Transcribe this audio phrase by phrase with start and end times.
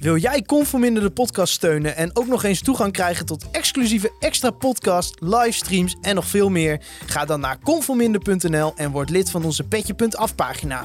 [0.00, 4.50] Wil jij Conforminder de podcast steunen en ook nog eens toegang krijgen tot exclusieve extra
[4.50, 6.80] podcast, livestreams en nog veel meer?
[7.06, 10.82] Ga dan naar conforminder.nl en word lid van onze petje.af pagina.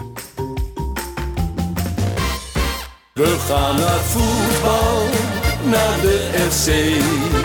[3.13, 5.03] We gaan naar voetbal,
[5.69, 6.67] naar de FC.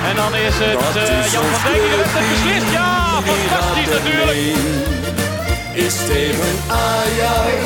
[0.09, 1.83] En dan is het eh, is Jan van Dijk
[2.13, 2.73] die beslist.
[2.73, 4.39] Ja, fantastisch natuurlijk.
[5.75, 7.63] Is tegen Ajax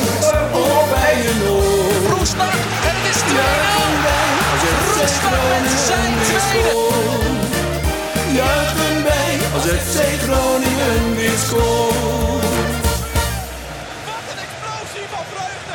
[0.53, 2.84] of bij een oor?
[3.35, 4.05] Juichen
[5.01, 5.21] als
[5.61, 6.39] met zijn tweede.
[6.39, 7.25] scoort.
[8.35, 12.43] Juichen wij als FC Groningen weer scoort.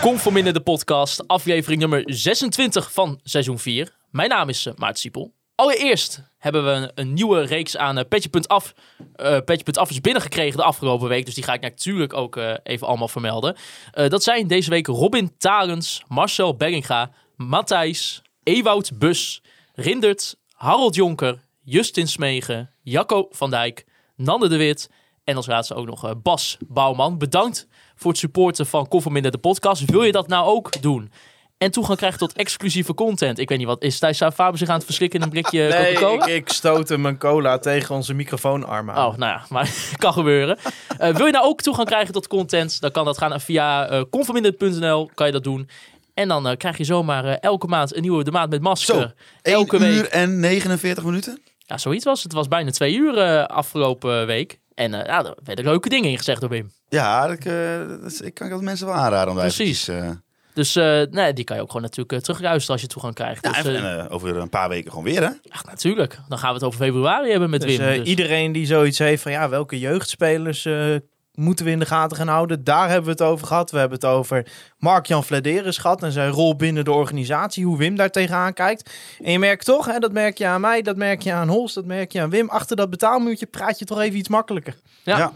[0.00, 3.96] Conforminder de podcast, aflevering nummer 26 van seizoen 4.
[4.10, 5.32] Mijn naam is uh, Maart Siepel.
[5.54, 8.74] Allereerst hebben we een, een nieuwe reeks aan uh, Petje.af.
[9.16, 13.08] Uh, Petje.af is binnengekregen de afgelopen week, dus die ga ik natuurlijk ook even allemaal
[13.08, 13.56] vermelden.
[13.92, 17.10] Dat zijn deze week Robin Talens, Marcel Berginga,
[17.48, 19.42] Matthijs, Ewout Bus,
[19.74, 24.90] Rindert, Harold Jonker, Justin Smegen, Jacco van Dijk, Nande de Wit
[25.24, 27.18] en als laatste ook nog uh, Bas Bouwman.
[27.18, 29.84] Bedankt voor het supporten van Kofferminder de podcast.
[29.84, 31.10] Wil je dat nou ook doen?
[31.58, 33.38] En toegang krijgen tot exclusieve content.
[33.38, 33.82] Ik weet niet wat.
[33.82, 36.26] Is Thijs Faber zich aan het verschrikken in een blikje Nee, Coca-Cola?
[36.26, 39.06] ik, ik stootte mijn cola tegen onze microfoonarm aan.
[39.06, 40.58] Oh, nou ja, maar kan gebeuren.
[41.00, 42.80] Uh, wil je nou ook toegang krijgen tot content?
[42.80, 45.10] Dan kan dat gaan via uh, conforminder.nl.
[45.14, 45.68] Kan je dat doen.
[46.14, 48.94] En dan uh, krijg je zomaar uh, elke maand een nieuwe De Maand met Masker.
[48.94, 49.10] Zo,
[49.42, 50.10] elke 1 uur week.
[50.10, 51.42] en 49 minuten?
[51.58, 52.32] Ja, zoiets was het.
[52.32, 54.60] Het was bijna twee uur uh, afgelopen week.
[54.74, 56.70] En uh, ja, er werden leuke dingen in gezegd door Wim.
[56.88, 59.32] Ja, ik, uh, dat, ik kan dat mensen wel aanraden.
[59.32, 59.88] Om Precies.
[59.88, 60.16] Eventjes,
[60.52, 63.44] dus uh, nee, die kan je ook gewoon natuurlijk uh, terugluisteren als je toegang krijgt.
[63.44, 65.28] Ja, dus, en, uh, over een paar weken gewoon weer, hè?
[65.28, 66.18] Ja, natuurlijk.
[66.28, 67.86] Dan gaan we het over februari hebben met dus, Wim.
[67.86, 68.06] Dus.
[68.06, 70.96] Iedereen die zoiets heeft van ja, welke jeugdspelers uh,
[71.40, 72.64] moeten we in de gaten gaan houden?
[72.64, 73.70] Daar hebben we het over gehad.
[73.70, 74.46] We hebben het over
[74.78, 77.64] Mark-Jan Vladeris gehad en zijn rol binnen de organisatie.
[77.64, 78.90] Hoe Wim daar tegenaan kijkt.
[79.22, 81.74] En je merkt toch, hè, dat merk je aan mij, dat merk je aan Holst,
[81.74, 82.48] dat merk je aan Wim.
[82.48, 84.76] Achter dat betaalmuurtje praat je toch even iets makkelijker.
[85.02, 85.18] Ja.
[85.18, 85.32] ja.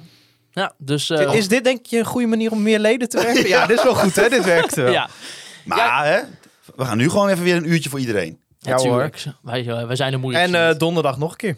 [0.51, 3.49] Ja, dus, uh, is dit denk je een goede manier om meer leden te werken?
[3.57, 4.93] ja, dit is wel goed hè, dit werkt wel.
[5.01, 5.09] Ja.
[5.65, 6.05] Maar ja.
[6.05, 6.21] hè,
[6.77, 8.39] we gaan nu gewoon even weer een uurtje voor iedereen.
[8.59, 9.25] Ja, natuurlijk.
[9.43, 10.45] Wij, wij zijn er moeilijk.
[10.45, 11.57] En uh, donderdag nog een keer.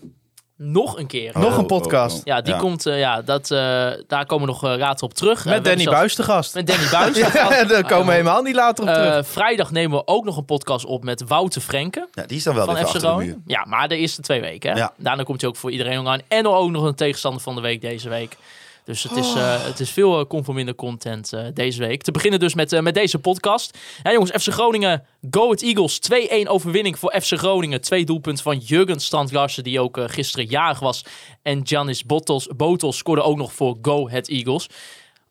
[0.58, 1.36] Nog een keer.
[1.36, 2.14] Oh, nog een podcast.
[2.14, 2.26] Oh, oh.
[2.26, 2.58] Ja, die ja.
[2.58, 3.58] komt, uh, ja, dat, uh,
[4.06, 5.44] daar komen we nog uh, later op terug.
[5.44, 5.98] Met Danny zelfs...
[5.98, 6.54] Buis te gast.
[6.54, 7.16] Met Danny gast.
[7.16, 9.26] ja, daar komen we helemaal niet later op terug.
[9.26, 12.08] vrijdag nemen we ook nog een podcast op met Wouter Frenken.
[12.12, 13.42] Ja, die is dan wel van FC Groningen.
[13.46, 14.72] Ja, maar de eerste twee weken.
[14.72, 14.78] Hè?
[14.78, 14.92] Ja.
[14.96, 16.22] Daarna komt hij ook voor iedereen online.
[16.28, 18.36] En ook nog een tegenstander van de week deze week.
[18.86, 22.02] Dus het is, uh, het is veel uh, conforminder content uh, deze week.
[22.02, 23.78] Te beginnen dus met, met deze podcast.
[24.02, 26.00] Ja, jongens, FC Groningen, Go It Eagles.
[26.46, 27.80] 2-1 overwinning voor FC Groningen.
[27.80, 31.04] Twee doelpunten van Jurgen Strand-Larsen, die ook gisteren jarig was.
[31.42, 34.68] En Giannis Bottles, Bottles scoorde ook nog voor Go It Eagles.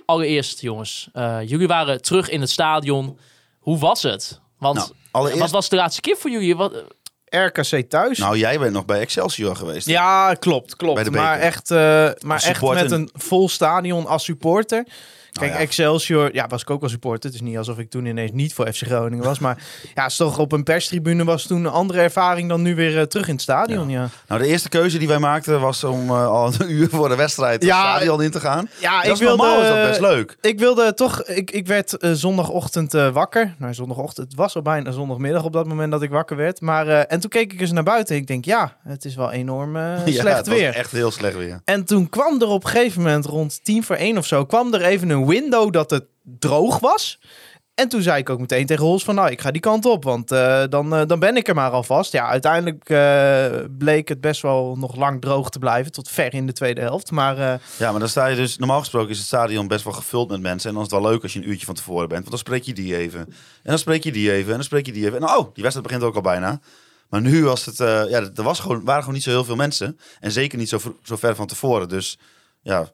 [0.06, 1.10] Allereerst, jongens,
[1.46, 3.20] jullie waren terug in het stadion.
[3.60, 4.40] Hoe was het?
[4.60, 5.42] Want nou, allereerst...
[5.42, 6.56] wat was de laatste keer voor jullie?
[6.56, 6.84] Wat,
[7.30, 8.18] RKC thuis.
[8.18, 9.88] Nou, jij bent nog bij Excelsior geweest.
[9.88, 11.10] Ja, klopt, klopt.
[11.12, 11.78] Maar echt, uh,
[12.20, 14.86] maar echt met een vol stadion als supporter.
[15.40, 15.64] Kijk, oh ja.
[15.64, 17.30] Excelsior, ja, was ik ook wel supporter.
[17.30, 19.40] Het is niet alsof ik toen ineens niet voor FC Groningen was.
[19.40, 19.58] Maar
[19.96, 23.02] ja, is toch op een perstribune was toen een andere ervaring dan nu weer uh,
[23.02, 23.90] terug in het stadion.
[23.90, 24.02] Ja.
[24.02, 24.10] ja.
[24.28, 27.16] Nou, de eerste keuze die wij maakten was om uh, al een uur voor de
[27.16, 28.70] wedstrijd het ja, stadion in te gaan.
[28.80, 30.38] Ja, dat ik wilde, normaal is dat best leuk.
[30.42, 33.56] Ik wilde toch, ik, ik werd uh, zondagochtend wakker.
[33.58, 36.62] Nou, zondagochtend, het was al bijna zondagmiddag op dat moment dat ik wakker werd.
[36.62, 38.16] Maar, en toen keek ik eens naar buiten.
[38.16, 40.68] Ik denk, ja, het is wel enorm slecht ja, het weer.
[40.68, 41.62] Was echt heel slecht weer.
[41.66, 44.74] En toen kwam er op een gegeven moment rond tien voor één of zo, kwam
[44.74, 46.06] er even een window dat het
[46.40, 47.20] droog was.
[47.76, 50.04] En toen zei ik ook meteen tegen Hols van, nou, ik ga die kant op,
[50.04, 52.12] want uh, dan, uh, dan ben ik er maar alvast.
[52.12, 56.46] Ja, uiteindelijk uh, bleek het best wel nog lang droog te blijven, tot ver in
[56.46, 57.12] de tweede helft.
[57.12, 57.38] Maar,
[57.78, 60.42] ja, maar dan sta je dus, normaal gesproken is het stadion best wel gevuld met
[60.42, 60.70] mensen.
[60.70, 62.40] En dan is het wel leuk als je een uurtje van tevoren bent, want dan
[62.40, 63.20] spreek je die even.
[63.20, 65.18] En dan spreek je die even, en dan spreek je die even.
[65.18, 66.60] En oh, die wedstrijd begint ook al bijna.
[67.10, 70.00] Maar nu was het, ja, er was gewoon, waren gewoon niet zo heel veel mensen.
[70.20, 71.90] En zeker niet zo, zo ver van tevoren.
[71.90, 72.18] Dus
[72.62, 72.92] ja,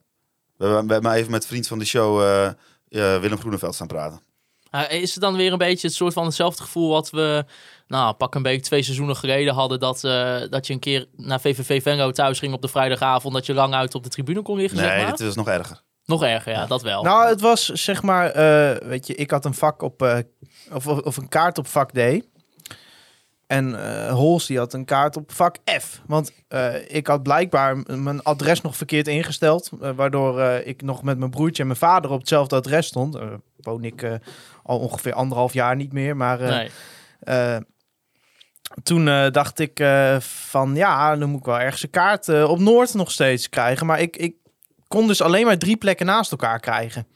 [0.69, 2.21] we hebben maar even met vriend van de show...
[2.21, 4.21] Uh, Willem Groeneveld staan praten.
[4.71, 7.45] Uh, is het dan weer een beetje het soort van hetzelfde gevoel wat we,
[7.87, 11.41] nou, pak een beetje twee seizoenen geleden hadden, dat, uh, dat je een keer naar
[11.41, 14.57] VVV Venlo thuis ging op de vrijdagavond, dat je lang uit op de tribune kon
[14.57, 15.09] liggen, nee, zeg maar?
[15.09, 15.81] dit is nog erger.
[16.05, 17.03] Nog erger, ja, dat wel.
[17.03, 20.23] Nou, het was zeg maar, uh, weet je, ik had een vak op,
[20.71, 21.97] of, of een kaart op vak D.
[23.51, 26.01] En uh, Hols die had een kaart op vak F.
[26.05, 29.69] Want uh, ik had blijkbaar mijn adres nog verkeerd ingesteld.
[29.81, 33.17] Uh, waardoor ik nog met mijn broertje en mijn vader op hetzelfde adres stond.
[33.57, 34.19] Woon ik
[34.63, 36.17] al ongeveer anderhalf jaar niet meer.
[36.17, 37.59] Maar nee.
[38.83, 39.83] toen dacht ik
[40.19, 43.85] van ja, dan moet ik wel ergens een kaart op Noord nog steeds krijgen.
[43.85, 44.35] Maar ik, ik
[44.87, 47.07] kon dus alleen maar drie plekken naast elkaar krijgen.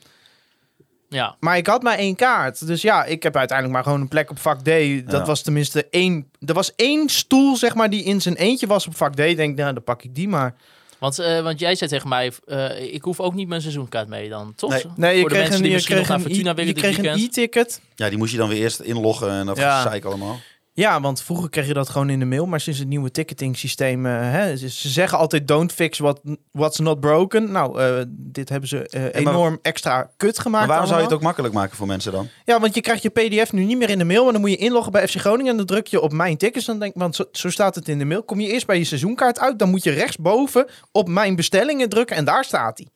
[1.10, 2.68] Ja, Maar ik had maar één kaart.
[2.68, 4.66] Dus ja, ik heb uiteindelijk maar gewoon een plek op vak D.
[4.66, 5.26] Dat Ja.
[5.26, 6.28] was tenminste één...
[6.46, 9.20] Er was één stoel, zeg maar, die in zijn eentje was op vak D.
[9.20, 10.56] Ik denk, nou, dan pak ik die maar.
[11.00, 14.30] want, eh, want jij zei tegen mij, eh, ik hoef ook niet mijn seizoenkaart mee
[14.30, 14.70] dan, toch?
[14.70, 14.84] Nee.
[14.96, 16.54] Nee, je Voor de kreeg mensen een, die je misschien kreeg nog naar Fortuna e-
[16.56, 17.82] willen je kreeg een e-ticket.
[17.96, 19.82] Ja, die moest je dan weer eerst inloggen en dat Ja.
[19.82, 20.40] gezeik allemaal.
[20.78, 22.46] Ja, want vroeger kreeg je dat gewoon in de mail.
[22.46, 24.06] Maar sinds het nieuwe ticketing systeem...
[24.06, 27.52] eh, hè, ze, ze zeggen altijd don't fix what, what's not broken.
[27.52, 31.06] Nou, eh, dit hebben ze eh, maar- enorm extra kut gemaakt Maar waarom zou je
[31.06, 32.28] het ook makkelijk maken voor mensen dan?
[32.46, 34.26] Ja, want je krijgt je pdf nu niet meer in de mail.
[34.28, 35.52] En dan moet je inloggen bij FC Groningen.
[35.52, 36.66] En dan druk je op mijn tickets.
[36.66, 38.24] Dan denk, want zo, zo staat het in de mail.
[38.24, 39.60] Kom je eerst bij je seizoenkaart uit.
[39.60, 42.16] Dan moet je rechtsboven op mijn bestellingen drukken.
[42.16, 42.88] En daar staat hij.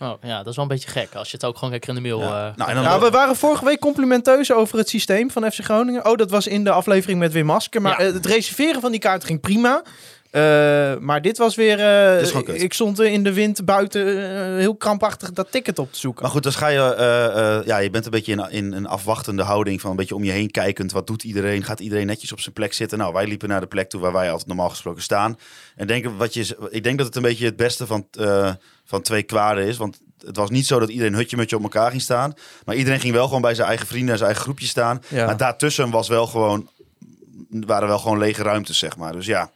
[0.00, 1.94] Oh, ja, dat is wel een beetje gek als je het ook gewoon lekker in
[1.94, 2.20] de mail...
[2.20, 2.26] Ja.
[2.26, 5.58] eh, Nou, en dan Nou, we waren vorige week complimenteus over het systeem van FC
[5.64, 6.06] Groningen.
[6.06, 7.82] Oh, dat was in de aflevering met Wim Masker.
[7.82, 8.12] Maar Ja.
[8.12, 9.82] het reserveren van die kaart ging prima.
[10.30, 11.80] Eh, maar dit was weer...
[11.80, 16.22] eh, ik stond in de wind buiten eh, heel krampachtig dat ticket op te zoeken.
[16.22, 19.80] Maar goed, dan ga je, ja, je bent een beetje in, in een afwachtende houding
[19.80, 20.92] van een beetje om je heen kijkend.
[20.92, 21.64] Wat doet iedereen?
[21.64, 22.98] Gaat iedereen netjes op zijn plek zitten?
[22.98, 25.38] Nou, wij liepen naar de plek toe waar wij altijd normaal gesproken staan.
[25.76, 28.06] En denk, wat je, ik denk dat het een beetje het beste van,
[28.84, 29.76] van twee kwaden is.
[29.76, 32.34] Want het was niet zo dat iedereen hutje-mutje op elkaar ging staan.
[32.64, 35.02] Maar iedereen ging wel gewoon bij zijn eigen vrienden en zijn eigen groepje staan.
[35.08, 35.26] Ja.
[35.26, 36.68] Maar daartussen was wel gewoon,
[37.50, 39.12] waren wel gewoon lege ruimtes, zeg maar.
[39.12, 39.50] Dus ja,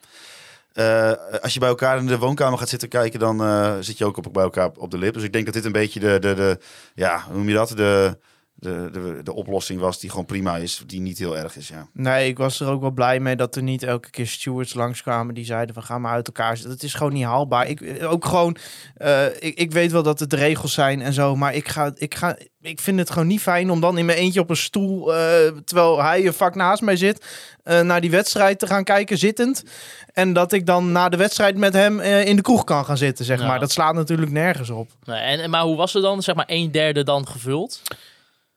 [0.72, 4.04] eh, als je bij elkaar in de woonkamer gaat zitten kijken, dan eh, zit je
[4.04, 5.14] ook op, bij elkaar op de lip.
[5.14, 6.58] Dus ik denk dat dit een beetje de, de, de
[6.94, 7.68] ja, hoe noem je dat?
[7.68, 8.18] De,
[8.62, 11.86] de, de, de oplossing was die gewoon prima is, die niet heel erg is, ja.
[11.92, 15.34] Nee, ik was er ook wel blij mee dat er niet elke keer stewards langskwamen
[15.34, 16.72] die zeiden van ga maar uit elkaar zitten.
[16.74, 17.66] Het is gewoon niet haalbaar.
[17.68, 18.56] Ik ook gewoon,
[18.96, 21.92] eh, ik, ik weet wel dat het de regels zijn en zo, maar ik ga,
[21.94, 24.56] ik ga, ik vind het gewoon niet fijn om dan in mijn eentje op een
[24.56, 25.20] stoel, eh,
[25.64, 27.24] terwijl hij een vak naast mij zit,
[27.62, 29.64] eh, naar die wedstrijd te gaan kijken zittend.
[30.12, 32.96] En dat ik dan na de wedstrijd met hem eh, in de kroeg kan gaan
[32.96, 33.46] zitten, zeg Ja.
[33.46, 33.60] maar.
[33.60, 34.90] Dat slaat natuurlijk nergens op.
[35.04, 36.22] nee, en, en- maar hoe was het dan?
[36.22, 37.82] Zeg maar een derde dan gevuld?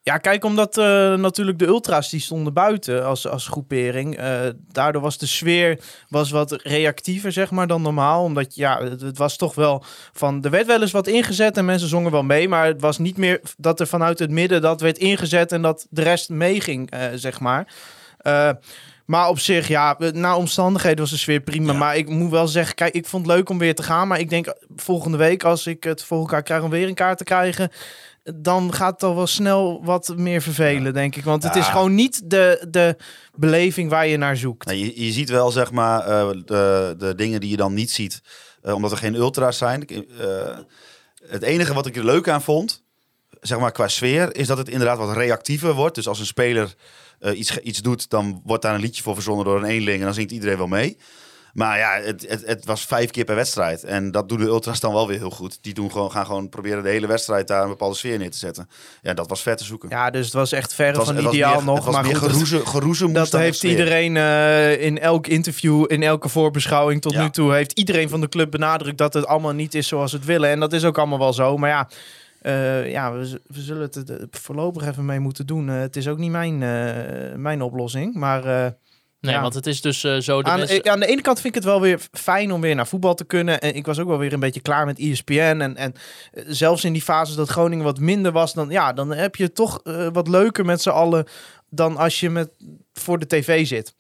[0.05, 4.17] Ja, kijk, omdat eh, natuurlijk de ultra's die stonden buiten als, als groepering.
[4.17, 4.39] eh,
[4.71, 5.79] daardoor was de sfeer
[6.09, 8.23] was wat reactiever, zeg maar, dan normaal.
[8.23, 10.43] Omdat ja, het, het was toch wel van.
[10.43, 12.47] Er werd wel eens wat ingezet en mensen zongen wel mee.
[12.49, 15.87] Maar het was niet meer dat er vanuit het midden dat werd ingezet en dat
[15.89, 17.73] de rest meeging, eh, zeg maar.
[19.05, 21.71] Maar op zich, ja, na omstandigheden was de sfeer prima.
[21.71, 21.77] Ja.
[21.77, 24.07] Maar ik moet wel zeggen, kijk, ik vond het leuk om weer te gaan.
[24.07, 27.17] Maar ik denk volgende week, als ik het voor elkaar krijg om weer een kaart
[27.17, 27.71] te krijgen
[28.35, 31.23] dan gaat het al wel snel wat meer vervelen, denk ik.
[31.23, 31.59] Want het Ja.
[31.59, 32.95] is gewoon niet de, de
[33.35, 34.65] beleving waar je naar zoekt.
[34.65, 37.91] Nou, je, je ziet wel, zeg maar, eh, de, de dingen die je dan niet
[37.91, 38.21] ziet,
[38.61, 39.87] eh, omdat er geen ultra's zijn.
[39.87, 40.57] Eh,
[41.27, 42.83] het enige wat ik er leuk aan vond,
[43.41, 45.95] zeg maar qua sfeer, is dat het inderdaad wat reactiever wordt.
[45.95, 46.73] Dus als een speler
[47.33, 50.13] iets, iets doet, dan wordt daar een liedje voor verzonnen door een eenling en dan
[50.13, 50.97] zingt iedereen wel mee.
[51.55, 53.83] Maar ja, het, het, het was vijf keer per wedstrijd.
[53.83, 55.57] En dat doen de ultras dan wel weer heel goed.
[55.61, 58.37] Die doen gewoon, gaan gewoon proberen de hele wedstrijd daar een bepaalde sfeer neer te
[58.37, 58.69] zetten.
[59.01, 59.89] Ja, dat was vet te zoeken.
[59.89, 61.75] Ja, dus het was echt verre was- van ideaal meer- nog.
[61.75, 66.03] Het was maar meer goed, geroezen, geroezen dat heeft iedereen eh, in elk interview, in
[66.03, 67.21] elke voorbeschouwing tot Ja.
[67.21, 67.53] nu toe...
[67.53, 70.49] heeft iedereen van de club benadrukt dat het allemaal niet is zoals het willen.
[70.49, 71.57] En dat is ook allemaal wel zo.
[71.57, 71.87] Maar ja,
[72.41, 75.69] eh, ja we, zullen het er voorlopig even mee moeten doen.
[75.69, 76.57] Eh, het is ook niet mijn,
[77.41, 78.73] mijn oplossing, maar...
[79.25, 79.41] Nee, Ja.
[79.41, 80.41] want het is dus eh, zo...
[80.41, 82.75] De Aan, eh, aan de ene kant vind ik het wel weer fijn om weer
[82.75, 83.61] naar voetbal te kunnen.
[83.61, 85.33] En ik was ook wel weer een beetje klaar met E ESPN.
[85.61, 85.93] En, en
[86.33, 89.51] eh, zelfs in die fases dat Groningen wat minder was, dan, ja, dan heb je
[89.51, 91.25] toch eh, wat leuker met z'n allen
[91.75, 92.49] dan als je met,
[92.93, 93.93] voor de tv zit.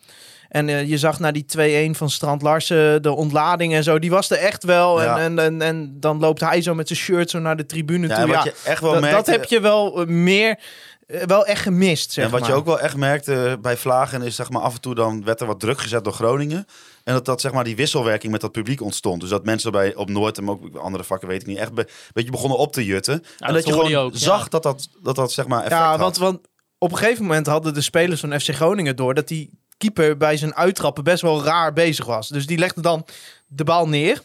[0.49, 1.45] En eh, je zag na die
[1.93, 5.01] 2-1 van Strand Larsen, de ontlading en zo, die was er echt wel.
[5.01, 5.17] Ja.
[5.17, 8.07] En, en, en, en dan loopt hij zo met zijn shirt zo naar de tribune
[8.07, 8.31] Ja, toe.
[8.31, 10.59] Ja, je echt wel dat, merkte, dat heb je wel eh, meer,
[11.07, 12.49] eh, wel echt gemist, zeg en wat maar.
[12.49, 15.41] je ook wel echt merkte bij Vlagen is zeg maar af en toe dan werd
[15.41, 16.67] er wat druk gezet door Groningen.
[17.03, 19.21] En dat, dat zeg maar die wisselwerking met dat publiek ontstond.
[19.21, 21.87] Dus dat mensen bij op Noord en ook andere vakken weet ik niet echt be,
[22.13, 23.13] beetje begonnen op te jutten.
[23.13, 24.19] en dat dat je gewoon je ook, ja.
[24.19, 25.99] zag dat, dat, dat dat zeg maar effect Ja, had.
[25.99, 26.39] want, want
[26.85, 30.37] op een gegeven moment hadden de spelers van FC Groningen door dat die keeper bij
[30.37, 32.29] zijn uittrappen best wel raar bezig was.
[32.29, 33.05] Dus die legde dan
[33.47, 34.21] de bal neer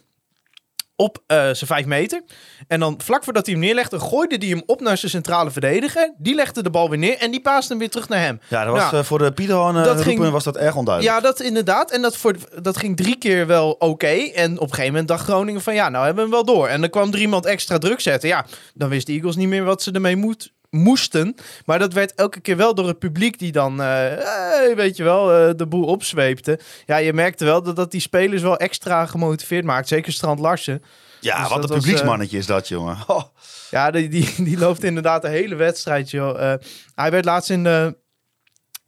[0.97, 2.23] op eh, zijn vijf meter.
[2.69, 6.15] En dan vlak voordat hij hem neerlegde, gooide hij hem op naar zijn centrale verdediger.
[6.19, 8.41] Die legde de bal weer neer en die paaste hem weer terug naar hem.
[8.49, 11.17] ja, dat was Nou, eh, voor de Pieterhoorn dat roepen ging- was dat erg onduidelijk.
[11.17, 11.91] Ja, dat inderdaad.
[11.91, 14.07] En dat, voor, dat ging drie keer wel oké.
[14.35, 16.69] En op een gegeven moment dacht Groningen van ja, nou hebben we hem wel door.
[16.69, 18.29] En dan kwam er iemand extra druk zetten.
[18.29, 21.35] Ja, dan wist de Eagles niet meer wat ze ermee moet, moesten.
[21.65, 25.03] Maar dat werd elke keer wel door het publiek die dan, eh, eh, weet je
[25.03, 26.59] wel, eh, de boel opzweepte.
[26.87, 29.89] Ja, je merkte wel dat dat die spelers wel extra gemotiveerd maakt.
[29.89, 30.83] Zeker Strand Larsen.
[31.21, 32.99] Ja, Dus wat een was, publieksmannetje is dat, jongen.
[33.07, 33.23] Oh.
[33.71, 36.53] Ja, die, die, die loopt inderdaad de hele wedstrijd, joh.
[36.53, 36.59] Eh,
[36.95, 37.97] hij werd laatst in de,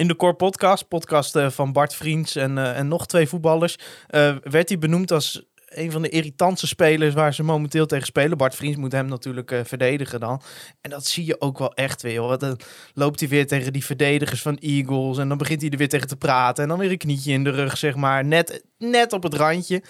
[0.03, 3.79] in de Core Podcast, podcast eh, van Bart Vriends en, eh, en nog twee voetballers,
[4.07, 5.43] eh, werd hij benoemd als
[5.75, 8.38] een van de irritantste spelers waar ze momenteel tegen spelen.
[8.38, 10.43] Bart Vriends moet hem natuurlijk eh, verdedigen dan.
[10.81, 12.23] En dat zie je ook wel echt weer.
[12.23, 12.59] Want dan
[12.95, 15.19] loopt hij weer tegen die verdedigers van Eagles.
[15.19, 16.62] En dan begint hij er weer tegen te praten.
[16.62, 18.25] En dan weer een knietje in de rug, zeg maar.
[18.25, 19.83] Net, net op het randje.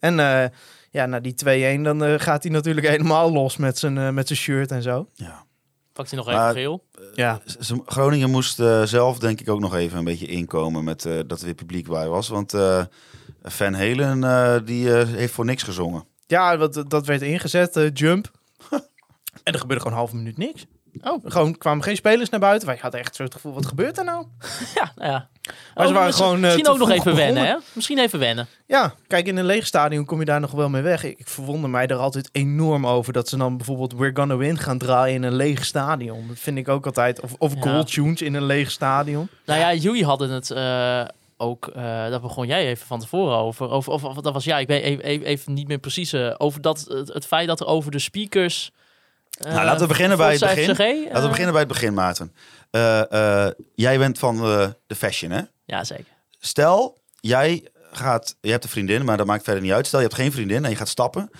[0.00, 0.44] En eh,
[0.90, 4.38] ja, na die 2-1, dan eh, gaat hij natuurlijk helemaal los met zijn, met zijn
[4.38, 5.08] shirt en zo.
[5.14, 5.48] Ja.
[5.92, 6.84] Pakt hij nog even geel.
[7.14, 7.40] Ja,
[7.86, 11.38] Groningen moest eh, zelf denk ik ook nog even een beetje inkomen met eh, dat
[11.38, 12.28] er weer publiek bij was.
[12.28, 12.84] Want eh
[13.42, 16.04] Van Helen eh, die eh, heeft voor niks gezongen.
[16.26, 18.30] ja dat, dat werd ingezet, eh, jump.
[19.44, 20.66] en er gebeurde gewoon een halve minuut niks.
[21.02, 22.68] Oh, Gewoon kwamen geen spelers naar buiten.
[22.68, 24.26] Wij hadden echt zo het gevoel, wat gebeurt er nou?
[24.74, 25.28] ja, nou ja.
[25.74, 27.56] Maar ze Oh, waren misschien- gewoon, Misschien ook nog even wennen, hè?
[27.72, 28.46] Misschien even wennen.
[28.66, 31.04] Ja, kijk, in een leeg stadion kom je daar nog wel mee weg.
[31.04, 34.58] Ik, ik verwonder mij er altijd enorm over dat ze dan bijvoorbeeld We're Gonna Win
[34.58, 36.24] gaan draaien in een leeg stadion.
[36.28, 37.20] Dat vind ik ook altijd.
[37.20, 37.60] Of, of Ja.
[37.60, 39.28] goal tunes in een leeg stadion.
[39.46, 41.04] Nou ja, jullie hadden het eh,
[41.40, 43.68] ook, eh daar begon jij even van tevoren over.
[43.70, 46.12] over of, of dat was jij, ik weet even, even, niet meer precies.
[46.12, 48.70] eh, over dat, het, het feit dat er over de speakers.
[49.30, 50.66] eh, Nou, laten we beginnen bij het begin.
[51.04, 52.32] Laten we beginnen bij het begin, Maarten.
[53.74, 54.36] Jij bent van
[54.86, 55.40] de fashion, hè?
[55.64, 56.04] Ja, zeker.
[56.38, 59.86] Stel, jij gaat, je hebt een vriendin, maar dat maakt verder niet uit.
[59.86, 61.30] Stel, je hebt geen vriendin en je gaat stappen.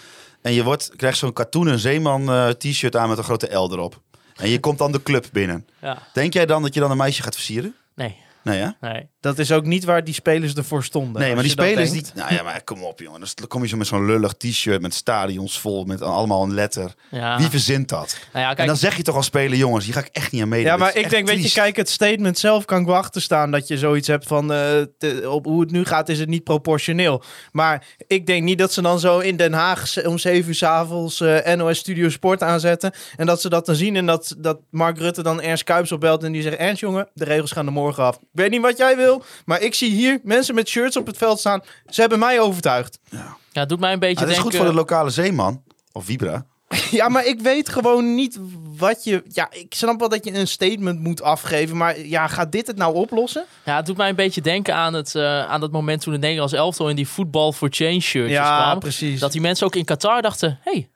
[0.42, 4.00] En je wordt, krijgt zo'n katoenen zeeman t-shirt aan met een grote L erop.
[4.36, 5.66] En je komt dan de club binnen.
[5.80, 5.98] Ja.
[6.12, 7.74] Denk jij dan dat je dan een meisje gaat versieren?
[7.94, 8.68] Nee, Nee, hè?
[8.80, 9.08] nee.
[9.20, 11.22] Dat is ook niet waar die spelers ervoor stonden.
[11.22, 12.12] Nee, maar die spelers denkt.
[12.14, 12.22] die...
[12.22, 13.20] Nou ja, maar kom op, jongen.
[13.34, 16.94] Dan kom je zo met zo'n lullig t-shirt met stadions vol, met allemaal een letter.
[17.10, 17.38] Ja.
[17.38, 18.16] Wie verzint dat?
[18.32, 20.32] Nou ja, En kijk, dan zeg je toch als speler, jongens, hier ga ik echt
[20.32, 20.70] niet aan meedoen.
[20.70, 23.50] Ja, maar ik denk, weet je, kijk, het statement zelf kan ik wel achter staan.
[23.50, 24.58] Dat je zoiets hebt van, eh,
[24.98, 27.22] te- op hoe het nu gaat is het niet proportioneel.
[27.52, 31.20] Maar ik denk niet dat ze dan zo in Den Haag om 7 uur s'avonds
[31.20, 32.92] eh NOS Studio Sport aanzetten.
[33.16, 36.22] En dat ze dat dan zien en dat, dat Mark Rutte dan Ernst Kuips opbelt.
[36.24, 38.16] En die zegt, Ernst jongen, de regels gaan er morgen af.
[38.16, 39.09] Ik weet niet wat jij wil,
[39.44, 41.60] maar ik zie hier mensen met shirts op het veld staan.
[41.86, 42.98] Ze hebben mij overtuigd.
[43.10, 44.50] ja, het doet mij een beetje Ah, dat is denken...
[44.52, 45.62] goed voor de lokale zeeman.
[45.92, 46.46] Of Vibra.
[46.90, 48.38] Ja, maar ik weet gewoon niet
[48.76, 49.22] wat je...
[49.28, 51.76] Ja, ik snap wel dat je een statement moet afgeven.
[51.76, 53.44] Maar ja, gaat dit het nou oplossen?
[53.64, 56.22] Ja, het doet mij een beetje denken aan, het, eh, aan dat moment toen het
[56.22, 58.78] Nederlands elftal in die Football for Change shirtjes Ja, kwam.
[58.78, 59.20] precies.
[59.20, 60.88] Dat die mensen ook in Qatar dachten, hey,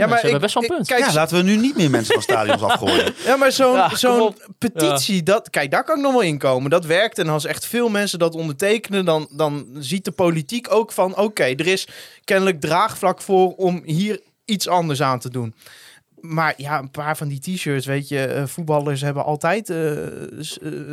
[0.00, 0.88] ja, maar ik- best wel een ik- punt.
[0.88, 3.14] kijk, Ja, laten we nu niet meer mensen van stadions afgooien.
[3.24, 6.70] Ja, maar zo'n Ja, zo'n petitie, dat, kijk, daar kan ik nog wel in komen.
[6.70, 7.18] Dat werkt.
[7.18, 11.16] En als echt veel mensen dat ondertekenen, dan, dan ziet de politiek ook van...
[11.16, 11.88] oké, er is
[12.24, 15.54] kennelijk draagvlak voor om hier iets anders aan te doen.
[16.20, 20.08] Maar ja, een paar van die t-shirts, weet je, eh, voetballers hebben altijd eh, eh,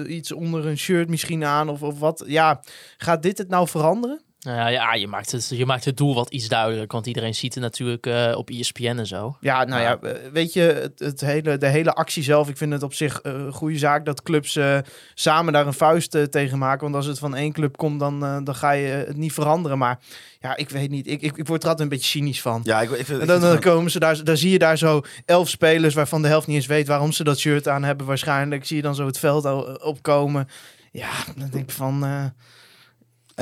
[0.07, 2.23] iets onder een shirt misschien aan of, of wat.
[2.27, 2.61] Ja,
[2.97, 4.21] gaat dit het nou veranderen?
[4.43, 6.91] Nou ja, ja je, maakt het, je maakt het doel wat iets duidelijk.
[6.91, 9.37] Want iedereen ziet het natuurlijk eh, op ESPN en zo.
[9.39, 12.71] Ja, nou ja, eh, weet je, het, het hele, de hele actie zelf, ik vind
[12.73, 14.77] het op zich eh, een goede zaak dat clubs eh,
[15.13, 16.81] samen daar een vuist tegen maken.
[16.83, 19.77] Want als het van één club komt, dan, eh, dan ga je het niet veranderen.
[19.77, 19.99] Maar
[20.39, 22.61] ja, ik weet niet, ik, ik, ik word er altijd een beetje cynisch van.
[22.63, 25.01] Ja, ik, ik, vind- En dan, dan komen ze daar, daar zie je daar zo
[25.25, 28.05] elf spelers waarvan de helft niet eens weet waarom ze dat shirt aan hebben.
[28.07, 29.45] Waarschijnlijk zie je dan zo het veld
[29.83, 30.47] opkomen.
[30.91, 32.25] Ja, dan denk ik van, eh,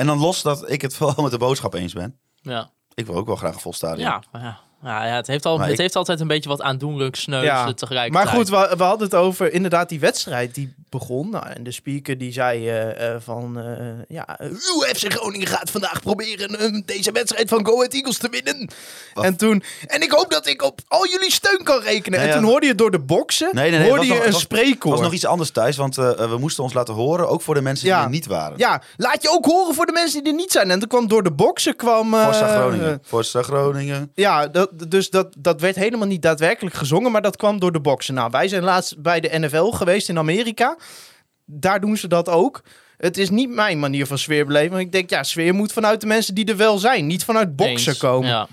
[0.00, 2.20] En dan los dat ik het vooral met de boodschap eens ben.
[2.34, 4.08] Ja, Ik wil ook wel graag een vol stadion.
[4.08, 4.60] ja, maar ja.
[4.82, 7.44] Ja, ja, het, heeft al, Maar het ik- heeft altijd een beetje wat aandoenlijk sneuws
[7.44, 7.72] Ja.
[7.72, 8.24] tegelijkertijd.
[8.24, 11.30] Maar goed, we, we hadden het over inderdaad die wedstrijd die begon.
[11.30, 13.58] Nou, en de speaker die zei eh, eh, van...
[13.60, 18.28] eh, ja, uw FC Groningen gaat vandaag proberen deze wedstrijd van Go Ahead Eagles te
[18.30, 18.70] winnen.
[19.14, 19.24] Wat?
[19.24, 19.62] En toen...
[19.86, 22.18] En ik hoop dat ik op al jullie steun kan rekenen.
[22.18, 22.40] Nee, en ja.
[22.40, 24.90] toen hoorde je door de boksen, Nee, nee, nee, hoorde je nog- een was- spreekkoor.
[24.92, 27.60] Het was nog iets anders thuis, want we moesten ons laten horen, ook voor de
[27.62, 27.96] mensen Ja.
[27.96, 28.58] die er niet waren.
[28.58, 30.70] Ja, laat je ook horen voor de mensen die er niet zijn.
[30.70, 32.14] En toen kwam door de boksen kwam...
[32.14, 32.98] eh, Forza Groningen.
[33.04, 34.10] Forza Groningen.
[34.14, 37.80] Ja, dat, dus dat, dat werd helemaal niet daadwerkelijk gezongen, maar dat kwam door de
[37.80, 38.14] boksen.
[38.14, 40.76] Nou, wij zijn laatst bij de NFL geweest in Amerika.
[41.44, 42.62] Daar doen ze dat ook.
[42.96, 44.70] Het is niet mijn manier van sfeer beleven.
[44.70, 47.06] Want ik denk, ja, sfeer moet vanuit de mensen die er wel zijn.
[47.06, 47.98] Niet vanuit boksen Eens.
[47.98, 48.48] komen.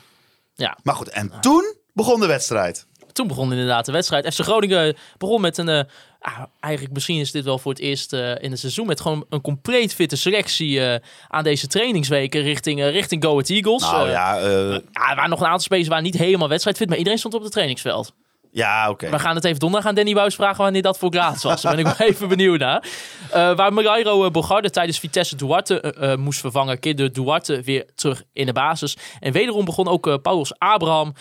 [0.55, 0.77] Ja.
[0.83, 2.85] Maar goed, en toen begon de wedstrijd.
[3.11, 4.33] Toen begon inderdaad de wedstrijd.
[4.33, 5.69] FC Groningen begon met een...
[5.69, 5.83] eh,
[6.19, 8.87] ah, eigenlijk misschien is dit wel voor het eerst eh, in het seizoen...
[8.87, 12.41] met gewoon een compleet fitte selectie eh, aan deze trainingsweken...
[12.41, 13.81] richting, eh, richting Go Ahead Eagles.
[13.81, 16.89] Nou ja, ja, er waren nog een aantal spelers waar niet helemaal wedstrijdfit...
[16.89, 18.13] maar iedereen stond op het trainingsveld.
[18.51, 19.09] ja oké.
[19.09, 21.61] We gaan het even donderdag aan Danny Buis vragen wanneer dat voor gratis was.
[21.61, 22.87] Daar ben ik wel even benieuwd naar.
[23.31, 28.53] Waar Marairo uh, Bogarde tijdens Vitesse Duarte moest vervangen, keerde Duarte weer terug in de
[28.53, 28.97] basis.
[29.19, 31.13] En wederom begon ook Paulus Abraham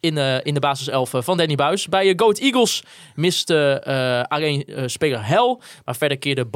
[0.00, 1.88] in, eh, in de basiself eh, van Danny Buis.
[1.88, 2.82] Bij uh, Goat Eagles
[3.14, 5.62] miste eh, alleen eh, speler Hel.
[5.84, 6.50] Maar verder keerden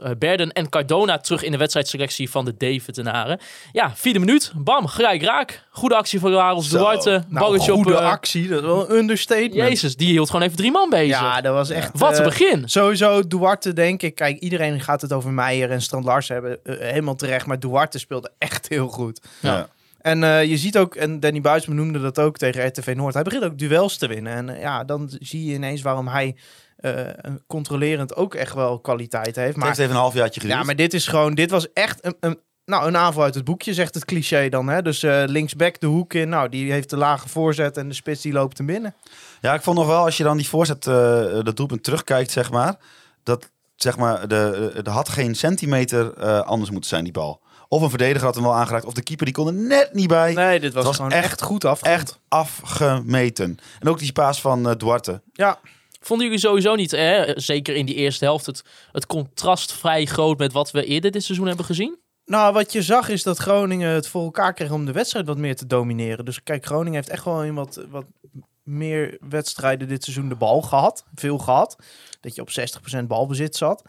[0.00, 3.38] eh, Berden en Cardona terug in de wedstrijdselectie van de Davidenaren.
[3.72, 4.52] Ja, vierde minuut.
[4.56, 5.62] Bam, gelijk raak.
[5.70, 6.30] Goede actie van
[6.62, 6.78] Zo.
[6.78, 7.10] Duarte.
[7.10, 8.48] Nou, Balletje goede eh, actie.
[8.48, 9.54] Dat is wel een understatement.
[9.54, 11.20] Jezus, die hield gewoon even drie man bezig.
[11.20, 11.98] Ja, dat was echt...
[11.98, 12.68] Wat een eh, begin.
[12.68, 14.14] Sowieso Duarte, denk ik.
[14.14, 16.58] Kijk, iedereen gaat het over Meijer en Strand Larsen hebben.
[16.64, 17.46] eh, helemaal terecht.
[17.46, 19.20] Maar Duarte speelde echt heel goed.
[19.40, 19.56] Ja.
[19.56, 19.68] Ja.
[20.04, 23.22] En eh, je ziet ook, en Danny Buis benoemde dat ook tegen RTV Noord, hij
[23.22, 24.32] begint ook duels te winnen.
[24.32, 26.36] En eh, ja, dan zie je ineens waarom hij
[26.76, 26.92] eh,
[27.46, 29.48] controlerend ook echt wel kwaliteit heeft.
[29.48, 30.58] Het Maar, heeft even een halfjaartje geduurd.
[30.58, 33.44] ja, maar dit is gewoon, dit was echt een, een, nou, een aanval uit het
[33.44, 34.68] boekje, zegt het cliché dan.
[34.68, 34.82] Hè?
[34.82, 38.32] Dus linksback de hoek in, nou, die heeft de lage voorzet en de spits die
[38.32, 38.94] loopt hem binnen.
[39.40, 40.82] Ja, ik vond nog wel, als je dan die voorzet,
[41.44, 42.76] dat doelpunt terugkijkt, zeg maar.
[43.22, 47.40] Dat, zeg maar, de, er had geen centimeter anders moeten zijn, die bal.
[47.68, 50.08] Of een verdediger had hem wel aangeraakt, of de keeper die kon er net niet
[50.08, 50.34] bij.
[50.34, 51.82] Nee, dit was, was gewoon echt- echt, goed af.
[51.82, 53.58] Echt afgemeten.
[53.80, 55.22] En ook die paas van eh, Duarte.
[55.32, 55.58] Ja,
[56.00, 60.38] Vonden jullie sowieso niet, hè, zeker in die eerste helft, het, het contrast vrij groot
[60.38, 61.98] met wat we eerder dit seizoen hebben gezien?
[62.26, 65.36] Nou, wat je zag is dat Groningen het voor elkaar kreeg om de wedstrijd wat
[65.38, 66.24] meer te domineren.
[66.24, 68.04] Dus kijk, Groningen heeft echt wel in wat, wat
[68.62, 71.04] meer wedstrijden dit seizoen de bal gehad.
[71.14, 71.76] Veel gehad.
[72.20, 72.50] Dat je op
[73.02, 73.82] 60% balbezit zat.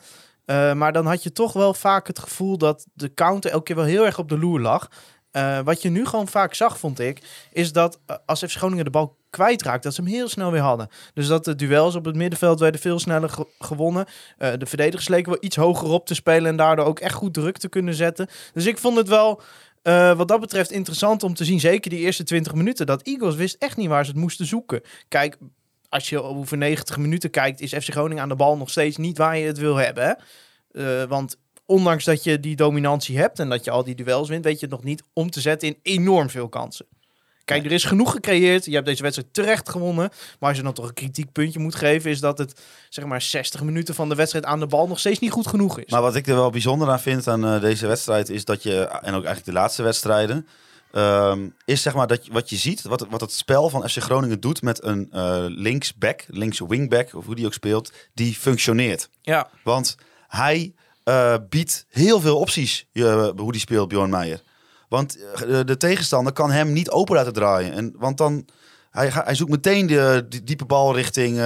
[0.46, 3.76] Eh, maar dan had je toch wel vaak het gevoel dat de counter elke keer
[3.76, 4.88] wel heel erg op de loer lag.
[5.32, 7.22] Eh, wat je nu gewoon vaak zag, vond ik,
[7.52, 10.62] is dat eh, als FC Groningen de bal kwijtraakt, dat ze hem heel snel weer
[10.62, 10.88] hadden.
[11.14, 14.06] Dus dat de duels op het middenveld werden veel sneller ge- gewonnen.
[14.38, 17.58] De verdedigers leken wel iets hoger op te spelen en daardoor ook echt goed druk
[17.58, 18.28] te kunnen zetten.
[18.54, 19.42] Dus ik vond het wel,
[20.18, 21.60] wat dat betreft, interessant om te zien.
[21.60, 22.86] Zeker die eerste 20 minuten.
[22.86, 24.82] Dat Eagles wist echt niet waar ze het moesten zoeken.
[25.08, 25.38] Kijk,
[25.90, 29.18] als je over 90 minuten kijkt, is FC Groningen aan de bal nog steeds niet
[29.18, 30.18] waar je het wil hebben.
[30.72, 34.44] Eh, want ondanks dat je die dominantie hebt en dat je al die duels wint,
[34.44, 36.86] weet je het nog niet om te zetten in enorm veel kansen.
[37.46, 38.66] Kijk, er is genoeg gecreëerd.
[38.66, 40.10] Je hebt deze wedstrijd terecht gewonnen.
[40.40, 43.64] Maar als je dan toch een kritiekpuntje moet geven, is dat het zeg maar 60
[43.64, 45.92] minuten van de wedstrijd aan de bal nog steeds niet goed genoeg is.
[45.92, 48.76] Maar wat ik er wel bijzonder aan vind aan eh, deze wedstrijd is dat je,
[48.86, 50.48] en ook eigenlijk de laatste wedstrijden,
[50.96, 53.98] ehm, is zeg maar dat je, wat je ziet, wat, wat het spel van FC
[53.98, 59.10] Groningen doet met een eh linksback, links wingback, of hoe die ook speelt, die functioneert.
[59.22, 59.96] ja, Want
[60.28, 60.74] hij
[61.04, 64.42] eh, biedt heel veel opties eh, hoe die speelt, Bjorn Meijer.
[64.90, 67.74] Want de, de tegenstander kan hem niet open laten draaien.
[67.74, 68.48] En, want dan,
[68.92, 71.38] hij, hij zoekt meteen de, die diepe bal richting,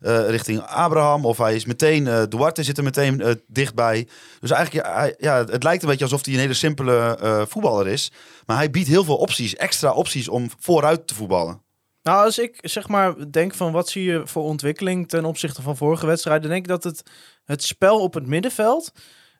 [0.00, 1.24] eh, richting Abraham.
[1.24, 4.08] Of hij is meteen, eh, Duarte zit er meteen eh, dichtbij.
[4.40, 8.12] Dus eigenlijk, ja, ja, het lijkt een beetje alsof hij een hele simpele voetballer is.
[8.46, 11.64] Maar hij biedt heel veel opties, extra opties om vooruit te voetballen.
[12.02, 15.76] Nou, als ik zeg maar denk van wat zie je voor ontwikkeling ten opzichte van
[15.76, 17.02] vorige wedstrijden, denk ik dat het,
[17.44, 18.92] het spel op het middenveld,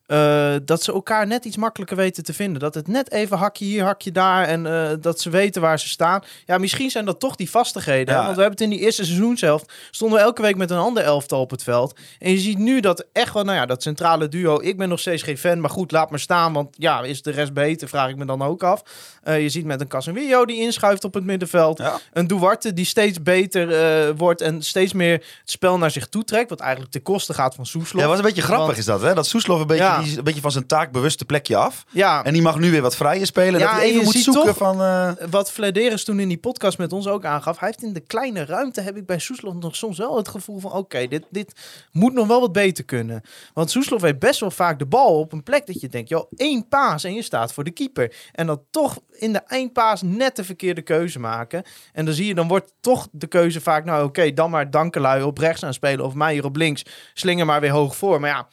[0.07, 2.61] eh, dat ze elkaar net iets makkelijker weten te vinden.
[2.61, 5.89] Dat het net even hakje hier, hakje daar en eh, dat ze weten waar ze
[5.89, 6.23] staan.
[6.47, 8.15] Ja, misschien zijn dat toch die vastigheden.
[8.15, 8.23] hè?
[8.23, 11.03] Want we hebben het in die eerste seizoenshelft, stonden we elke week met een ander
[11.03, 11.99] elftal op het veld.
[12.19, 15.01] En je ziet nu dat echt wel, nou ja, dat centrale duo, ik ben nog
[15.01, 16.53] steeds geen fan, maar goed, laat maar staan.
[16.53, 18.83] Want ja, is de rest beter, vraag ik me dan ook af.
[19.23, 21.79] Eh, je ziet met een Casemiro die inschuift op het middenveld.
[21.79, 21.99] Ja.
[22.13, 26.51] Een Duarte die steeds beter wordt en steeds meer het spel naar zich toe trekt.
[26.51, 28.03] Wat eigenlijk ten koste gaat van Soeslof.
[28.03, 29.15] Ja, wat een beetje grappig Want- is dat, hè?
[29.15, 29.96] Dat Soeslof een beetje, Ja.
[30.03, 31.85] Die is een beetje van zijn taakbewuste plekje af.
[31.91, 33.61] Ja, En die mag nu weer wat vrijer spelen.
[33.61, 34.83] Ja, dat hij en even je moet zoeken van...
[34.83, 37.59] eh, wat Flederis toen in die podcast met ons ook aangaf.
[37.59, 40.61] Hij heeft in de kleine ruimte, heb ik bij Soeslof nog soms wel het gevoel
[40.61, 40.73] van...
[40.73, 41.53] Oké, dit, dit
[41.93, 43.23] moet nog wel wat beter kunnen.
[43.55, 46.09] Want Soeslof heeft best wel vaak de bal op een plek dat je denkt...
[46.09, 48.15] joh, één paas en je staat voor de keeper.
[48.33, 51.63] En dan toch in de eindpaas net de verkeerde keuze maken.
[51.93, 53.85] En dan zie je, dan wordt toch de keuze vaak...
[53.85, 56.83] nou oké, dan maar Dankelui op rechts aan spelen of Meijer op links.
[57.15, 58.21] Slinger maar weer hoog voor.
[58.21, 58.47] Maar ja...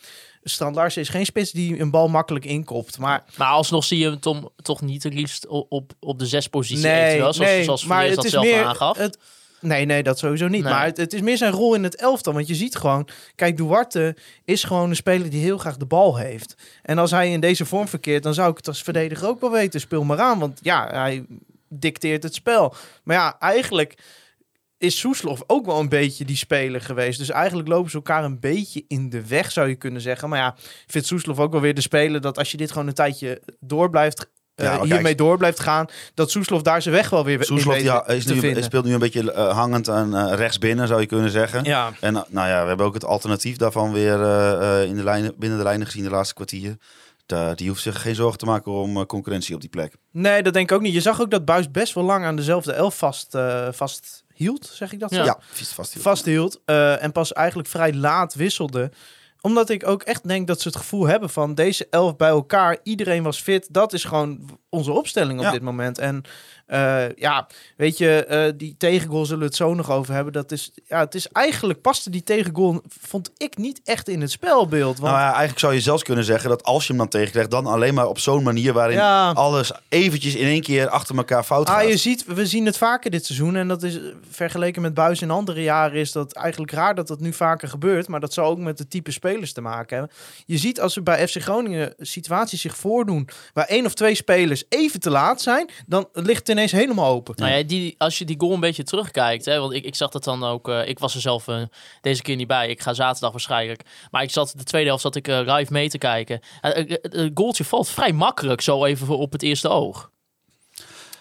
[0.44, 2.98] Strand Larsen is geen spits die een bal makkelijk inkopt.
[2.98, 6.26] Maar Maar alsnog zie je hem tom, toch niet het liefst op, op, op de
[6.26, 8.98] zes positie nee, eventueel, zoals, nee, zoals maar het dat is zelf meer aangaf.
[8.98, 9.18] Het,
[9.60, 10.64] nee, nee, dat sowieso niet.
[10.64, 10.74] Nee.
[10.74, 12.34] Maar het, het is meer zijn rol in het elftal.
[12.34, 16.18] Want je ziet gewoon, kijk, Duarte is gewoon een speler die heel graag de bal
[16.18, 16.56] heeft.
[16.82, 19.52] En als hij in deze vorm verkeert, dan zou ik het als verdediger ook wel
[19.52, 19.80] weten.
[19.80, 21.26] Speel maar aan, want ja, hij
[21.68, 22.76] dicteert het spel.
[23.04, 23.98] Maar ja, eigenlijk
[24.84, 27.20] is Soeslof ook wel een beetje die speler geweest.
[27.20, 30.30] Dus eigenlijk lopen ze elkaar een beetje in de weg, zou je kunnen zeggen.
[30.30, 32.88] Maar ja, ik vind Soeslof ook wel weer de speler dat als je dit gewoon
[32.88, 36.96] een tijdje door blijft, eh, Ja, kijk, hiermee door blijft gaan, dat Soeslof daar zijn
[36.96, 38.64] weg wel weer Soeslof ha- is nu, vinden.
[38.64, 41.64] speelt nu een beetje eh, hangend aan eh, rechts binnen, zou je kunnen zeggen.
[41.64, 44.14] Ja, En nou ja, we hebben ook het alternatief daarvan weer
[44.88, 46.78] in de lijnen, binnen de lijnen gezien de laatste kwartier.
[47.56, 49.96] Die hoeft zich geen zorgen te maken om concurrentie op die plek.
[50.12, 50.94] nee, dat denk ik ook niet.
[50.94, 53.38] Je zag ook dat Buis best wel lang aan dezelfde elf vast,
[53.72, 55.18] vast hield, zeg ik dat zo?
[55.18, 55.26] Ja.
[55.26, 55.96] Ja, vies vast.
[56.00, 58.92] vasthield eh, en pas eigenlijk vrij laat wisselde.
[59.42, 62.78] Omdat ik ook echt denk dat ze het gevoel hebben van deze elf bij elkaar,
[62.84, 63.68] iedereen was fit.
[63.72, 65.52] Dat is gewoon onze opstelling op Ja.
[65.52, 65.98] dit moment.
[65.98, 66.24] En
[66.74, 70.34] Eh, ja, weet je, eh, die tegengoal zullen we het zo nog over hebben.
[70.34, 74.32] Dat is, ja, het is eigenlijk paste die tegengoal, vond ik niet echt in het
[74.32, 74.98] spelbeeld.
[75.00, 77.52] Want, Nou ja, eigenlijk zou je zelfs kunnen zeggen dat als je hem dan tegenkrijgt,
[77.52, 79.32] dan alleen maar op zo'n manier waarin Ja.
[79.32, 81.84] alles eventjes in één keer achter elkaar fout gaat.
[81.84, 83.56] Ah, je ziet, we zien het vaker dit seizoen.
[83.56, 87.08] En dat is eh, vergeleken met Buis in andere jaren is dat eigenlijk raar dat
[87.08, 88.08] dat nu vaker gebeurt.
[88.08, 90.16] Maar dat zou ook met de type spelers te maken hebben.
[90.46, 94.64] Je ziet als er bij FC Groningen situaties zich voordoen waar één of twee spelers
[94.70, 97.36] even te laat zijn, dan ligt het ineens helemaal open.
[97.38, 100.10] Nou ja, die, als je die goal een beetje terugkijkt, hè, want ik, ik zag
[100.10, 101.62] dat dan ook, eh, ik was er zelf eh,
[102.02, 102.70] deze keer niet bij.
[102.70, 103.82] Ik ga zaterdag waarschijnlijk.
[104.12, 106.40] Maar ik zat de tweede helft zat ik eh, live mee te kijken.
[106.62, 110.12] Het goaltje valt vrij makkelijk zo even voor op het eerste oog.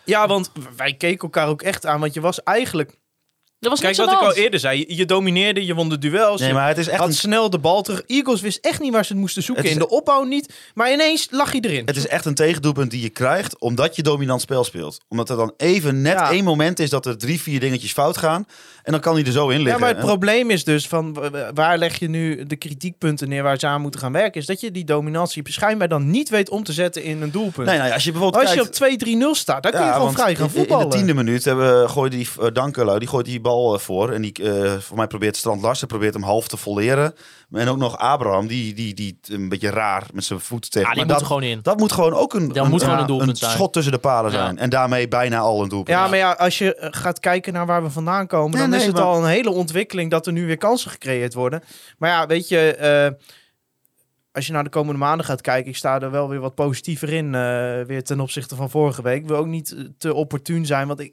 [0.05, 2.01] Ja, want wij keken elkaar ook echt aan.
[2.01, 2.99] Want je was eigenlijk.
[3.63, 4.79] Er was Kijk wat ik al eerder zei.
[4.79, 6.39] Je, je domineerde, je won de duels.
[6.41, 8.03] Nee, je maar het is echt had een, snel de bal terug.
[8.07, 9.65] Eagles wist echt niet waar ze het moesten zoeken.
[9.65, 10.55] Het is- In de opbouw niet.
[10.75, 11.83] Maar ineens lag hij erin.
[11.87, 14.99] het is echt een tegendoelpunt die je krijgt omdat je dominant spel speelt.
[15.09, 16.31] Omdat er dan even net Ja.
[16.31, 18.47] één moment is dat er drie, vier dingetjes fout gaan.
[18.83, 19.73] En dan kan hij er zo in liggen.
[19.73, 21.17] Ja, maar het probleem is dus van
[21.55, 24.61] waar leg je nu de kritiekpunten neer waar ze aan moeten gaan werken, is dat
[24.61, 27.67] je die dominantie schijnbaar dan niet weet om te zetten in een doelpunt.
[27.67, 29.03] Nee, nou ja, als je bijvoorbeeld Als je kijkt...
[29.03, 30.91] op 2-3-0 staat, dan kun je Ja, gewoon vrij gaan in- In voetballen.
[30.91, 34.11] de tiende minuut hebben, gooide die uh, Dankelo, die gooit die bal eh, voor.
[34.11, 37.15] En die, eh, voor mij probeert Strand Larsen probeert hem half te volleren.
[37.53, 40.89] En ook nog Abraham, die, die, die een beetje raar met zijn voet tegen.
[40.89, 41.61] Ah, die maar moet dat, gewoon in.
[41.63, 43.51] dat moet gewoon ook een, Dat moet gewoon een zijn.
[43.51, 44.39] schot tussen de palen Ja.
[44.39, 44.59] zijn.
[44.59, 45.97] En daarmee bijna al een doelpunt.
[45.97, 48.79] Ja, maar ja, als je eh, gaat kijken naar waar we vandaan komen, Nee, dan
[48.79, 51.63] is het maar- al een hele ontwikkeling dat er nu weer kansen gecreëerd worden.
[51.99, 53.11] Maar ja, weet je, eh,
[54.33, 57.13] als je naar de komende maanden gaat kijken, ik sta er wel weer wat positiever
[57.13, 57.41] in, eh,
[57.87, 59.21] weer ten opzichte van vorige week.
[59.23, 61.13] Ik wil ook niet te opportun zijn, want ik,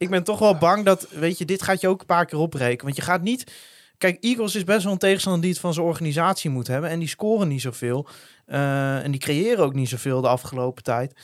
[0.00, 2.38] ik ben toch wel bang dat, weet je, dit gaat je ook een paar keer
[2.38, 2.84] opbreken.
[2.84, 3.52] Want je gaat niet...
[3.98, 6.90] Kijk, Eagles is best wel een tegenstander die het van zijn organisatie moet hebben.
[6.90, 8.06] En die scoren niet zoveel.
[8.46, 11.14] Eh, en die creëren ook niet zoveel de afgelopen tijd.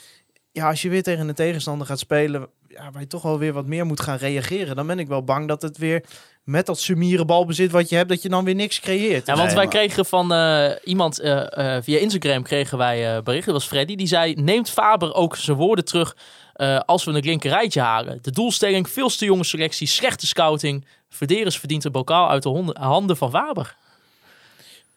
[0.51, 2.47] Ja, als je weer tegen een tegenstander gaat spelen...
[2.67, 4.75] Ja, waar je toch wel weer wat meer moet gaan reageren...
[4.75, 6.03] dan ben ik wel bang dat het weer
[6.43, 8.09] met dat sumiere balbezit wat je hebt...
[8.09, 9.25] dat je dan weer niks creëert.
[9.25, 13.45] Ja, want wij kregen van eh, iemand eh, via Instagram kregen wij eh bericht.
[13.45, 13.95] Dat was Freddy.
[13.95, 16.15] Die zei: Neemt Faber ook zijn woorden terug
[16.57, 18.19] eh, als we een linker rijtje halen?
[18.21, 20.85] De doelstelling: veel te jonge selectie, slechte scouting.
[21.09, 23.75] Verderens verdient een bokaal uit de handen van Faber.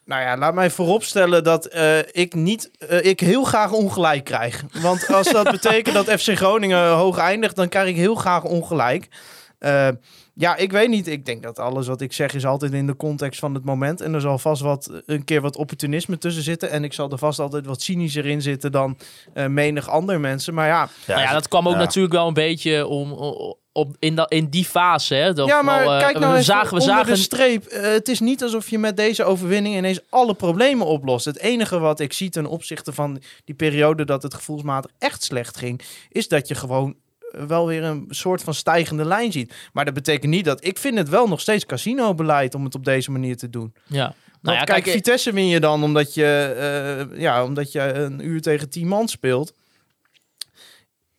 [0.05, 4.65] Nou ja, laat mij vooropstellen dat eh, ik niet, eh, ik heel graag ongelijk krijg.
[4.73, 9.09] Want als dat betekent dat FC Groningen hoog eindigt, dan krijg ik heel graag ongelijk.
[10.35, 11.07] Ja, ik weet niet.
[11.07, 14.01] Ik denk dat alles wat ik zeg is altijd in de context van het moment.
[14.01, 16.71] En er zal vast wat, een keer wat opportunisme tussen zitten.
[16.71, 18.99] En ik zal er vast altijd wat cynischer in zitten dan
[19.33, 20.55] eh, menig ander mensen.
[20.55, 21.79] Maar ja, nou ja, dat kwam ook ja.
[21.79, 23.13] natuurlijk wel een beetje om,
[23.73, 25.15] op, in, dat, in die fase.
[25.15, 27.65] Hè, dat ja, maar wel, eh, kijk nou we zagen, we onder zagen de streep.
[27.65, 31.25] Eh, het is niet alsof je met deze overwinning ineens alle problemen oplost.
[31.25, 35.57] Het enige wat ik zie ten opzichte van die periode dat het gevoelsmatig echt slecht
[35.57, 36.97] ging, is dat je gewoon
[37.31, 39.55] wel weer een soort van stijgende lijn ziet.
[39.73, 40.65] Maar dat betekent niet dat...
[40.65, 43.75] Ik vind het wel nog steeds casino-beleid om het op deze manier te doen.
[43.87, 44.15] ja.
[44.43, 46.55] Nou ja, kijk, kijk, Vitesse win je dan omdat je,
[47.13, 49.53] eh, ja, omdat je een uur tegen tien man speelt.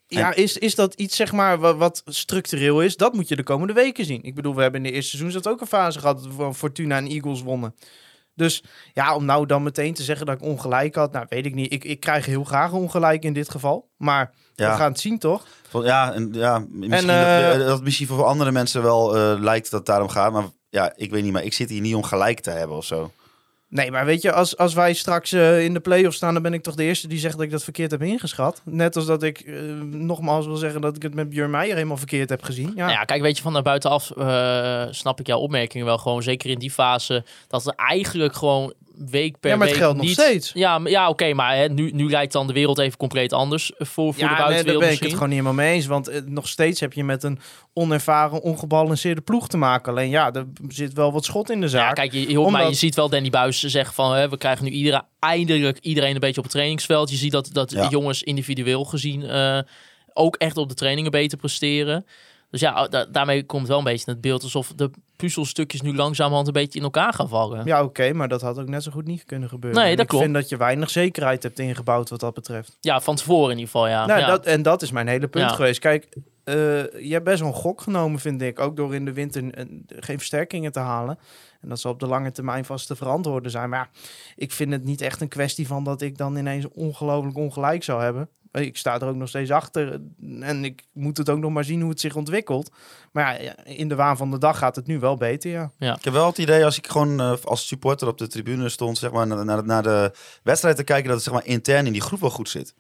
[0.08, 2.98] Ja, is, is dat iets zeg maar wat, wat structureel is?
[2.98, 4.24] Dat moet je de komende weken zien.
[4.24, 7.08] Ik bedoel, we hebben in de eerste seizoen ook een fase gehad waar Fortuna en
[7.08, 7.76] Eagles wonnen.
[8.42, 11.56] Dus ja, om nou dan meteen te zeggen dat ik ongelijk had, nou weet ik
[11.56, 11.74] niet.
[11.74, 13.90] Ik, ik krijg heel graag ongelijk in dit geval.
[13.98, 14.72] Maar Ja.
[14.72, 15.46] we gaan het zien toch?
[15.84, 19.72] Ja, en, ja misschien En, eh, dat, dat misschien voor andere mensen wel eh, lijkt
[19.72, 20.32] dat het daarom gaat.
[20.32, 22.86] Maar ja, ik weet niet, maar ik zit hier niet om gelijk te hebben of
[22.86, 23.12] zo.
[23.72, 26.54] Nee, maar weet je, als, als wij straks eh, in de play-offs staan, dan ben
[26.54, 28.62] ik toch de eerste die zegt dat ik dat verkeerd heb ingeschat.
[28.66, 31.98] Net als dat ik eh, nogmaals wil zeggen dat ik het met Björn Meijer helemaal
[31.98, 32.72] verkeerd heb gezien.
[32.76, 32.86] Ja.
[32.86, 36.24] Nou ja, kijk, weet je, van naar buitenaf eh, snap ik jouw opmerkingen wel gewoon.
[36.24, 38.74] Zeker in die fase, dat er eigenlijk gewoon
[39.10, 40.52] week per Ja, maar het week geldt nog steeds.
[40.54, 43.86] Ja, ja oké, maar hè, nu, nu lijkt dan de wereld even compleet anders voor,
[43.88, 45.86] voor de Ja, nee, daar buitenwereld ben ik het gewoon niet helemaal mee eens.
[45.86, 47.40] Want eh, nog steeds heb je met een
[47.74, 49.92] onervaren, ongebalanceerde ploeg te maken.
[49.92, 51.88] Alleen ja, er zit wel wat schot in de zaak.
[51.88, 54.14] Ja, kijk, je, je, hoort Omdat- mij, je ziet wel Danny Buis zeggen van...
[54.16, 57.10] Hè, we krijgen nu iedere, eindelijk iedereen een beetje op het trainingsveld.
[57.10, 57.88] Je ziet dat, dat Ja.
[57.90, 59.60] jongens individueel gezien eh,
[60.14, 62.06] ook echt op de trainingen beter presteren.
[62.52, 66.48] Dus ja, da- daarmee komt wel een beetje het beeld alsof de puzzelstukjes nu langzamerhand
[66.48, 67.66] een beetje in elkaar gaan vallen.
[67.66, 69.82] Ja, oké, maar dat had ook net zo goed niet kunnen gebeuren.
[69.82, 70.24] Nee, dat ik klopt.
[70.24, 72.78] vind dat je weinig zekerheid hebt ingebouwd wat dat betreft.
[72.80, 74.06] Ja, van tevoren in ieder geval, ja.
[74.06, 74.28] nou, ja.
[74.28, 75.56] dat, en dat is mijn hele punt Ja.
[75.56, 75.80] geweest.
[75.80, 76.08] Kijk,
[76.52, 78.60] eh, je hebt best wel een gok genomen, vind ik.
[78.60, 81.20] Ook door in de winter eh, geen versterkingen te halen.
[81.62, 83.70] En dat zal op de lange termijn vast te verantwoorden zijn.
[83.70, 84.00] Maar ja,
[84.36, 88.02] ik vind het niet echt een kwestie van dat ik dan ineens ongelooflijk ongelijk zou
[88.04, 88.30] hebben.
[88.52, 90.02] Eh, Ik sta er ook nog steeds achter.
[90.40, 92.72] En ik moet het ook nog maar zien hoe het zich ontwikkelt.
[93.12, 95.96] Maar ja, in de waan van de dag gaat het nu wel beter, ja.
[95.96, 98.98] Ik heb wel het idee, als ik gewoon eh, als supporter op de tribune stond,
[98.98, 100.12] zeg maar, naar, naar, naar de
[100.44, 102.74] wedstrijd te kijken, dat het zeg maar, intern in die groep wel goed zit.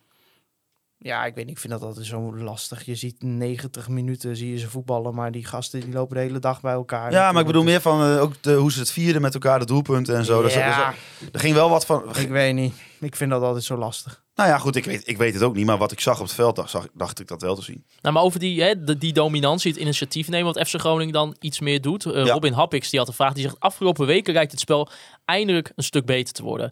[1.03, 2.85] Ja, ik weet niet, ik vind dat altijd zo lastig.
[2.85, 6.39] Je ziet 90 minuten, zie je ze voetballen, maar die gasten die lopen de hele
[6.39, 7.11] dag bij elkaar.
[7.11, 9.59] Ja, maar ik bedoel meer van eh, ook de, hoe ze het vierden met elkaar,
[9.59, 10.37] de doelpunten en zo.
[10.47, 12.03] Ja, dus, er ging wel wat van.
[12.15, 12.73] ik weet niet.
[12.99, 14.23] Ik vind dat altijd zo lastig.
[14.35, 15.65] Nou ja, goed, ik weet, ik weet het ook niet.
[15.65, 17.85] Maar wat ik zag op het veld, dacht, zag, dacht ik dat wel te zien.
[18.01, 21.35] Nou, maar over die, hè, de- die dominantie, het initiatief nemen, wat FC Groningen dan
[21.39, 22.05] iets meer doet.
[22.05, 22.33] Eh, Ja.
[22.33, 24.89] Robin Happix die had een vraag, die zegt afgelopen weken lijkt het spel
[25.25, 26.71] eindelijk een stuk beter te worden.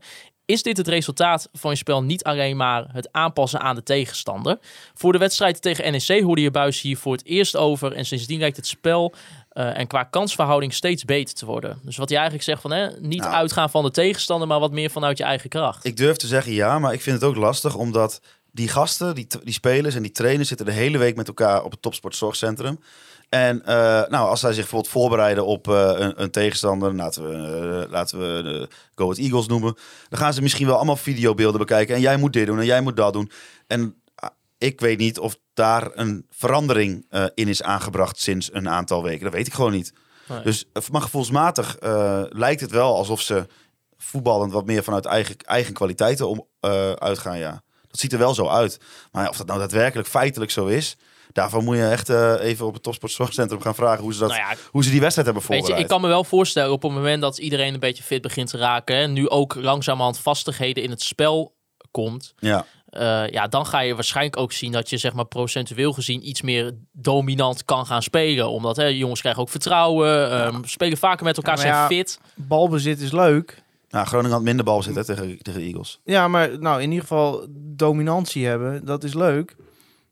[0.49, 4.57] Is dit het resultaat van je spel niet alleen maar het aanpassen aan de tegenstander?
[4.93, 8.39] Voor de wedstrijd tegen NEC hoorde je Buis hier voor het eerst over en sindsdien
[8.39, 9.13] lijkt het spel
[9.49, 11.79] eh, en qua kansverhouding steeds beter te worden.
[11.83, 13.33] Dus wat hij eigenlijk zegt van, hè, niet Nou.
[13.33, 15.85] uitgaan van de tegenstander, maar wat meer vanuit je eigen kracht.
[15.85, 17.75] Ik durf te zeggen ja, maar ik vind het ook lastig.
[17.75, 21.63] Omdat die gasten, die, die spelers en die trainers zitten de hele week met elkaar
[21.63, 22.79] op het topsportzorgcentrum.
[23.29, 23.75] En eh,
[24.09, 27.35] nou, als zij zich bijvoorbeeld voorbereiden op eh, een, een tegenstander, laten we,
[27.85, 29.77] eh, laten we de Go Ahead Eagles noemen,
[30.09, 31.95] dan gaan ze misschien wel allemaal videobeelden bekijken.
[31.95, 33.31] En jij moet dit doen en jij moet dat doen.
[33.67, 39.03] En ah, ik weet niet of daar een verandering in is aangebracht sinds een aantal
[39.03, 39.23] weken.
[39.23, 39.93] Dat weet ik gewoon niet.
[40.27, 40.41] Nee.
[40.41, 41.77] Dus maar gevoelsmatig
[42.29, 43.47] lijkt het wel alsof ze
[43.97, 46.47] voetballend wat meer vanuit eigen, eigen kwaliteiten om,
[46.99, 47.37] uitgaan.
[47.37, 47.63] Ja.
[47.87, 48.79] Dat ziet er wel zo uit.
[49.11, 50.97] Maar of dat nou daadwerkelijk feitelijk zo is,
[51.33, 54.41] daarvoor moet je echt eh, even op het topsportzorgcentrum gaan vragen hoe ze, dat, Nou
[54.41, 55.83] ja, hoe ze die wedstrijd hebben Weet je, voorbereid.
[55.83, 58.57] ik kan me wel voorstellen op het moment dat iedereen een beetje fit begint te
[58.57, 58.95] raken.
[58.95, 61.55] En nu ook langzamerhand vastigheden in het spel
[61.91, 62.33] komt.
[62.39, 62.65] Ja.
[62.89, 66.41] eh, ja, dan ga je waarschijnlijk ook zien dat je zeg maar procentueel gezien iets
[66.41, 68.49] meer dominant kan gaan spelen.
[68.49, 72.19] Omdat hè, jongens krijgen ook vertrouwen, ehm, spelen vaker met elkaar, Ja, zijn ja, fit.
[72.35, 73.63] Balbezit is leuk.
[73.89, 75.99] Nou, Groningen had minder bal zitten tegen, tegen de Eagles.
[76.03, 79.55] Ja, maar nou, in ieder geval dominantie hebben, dat is leuk.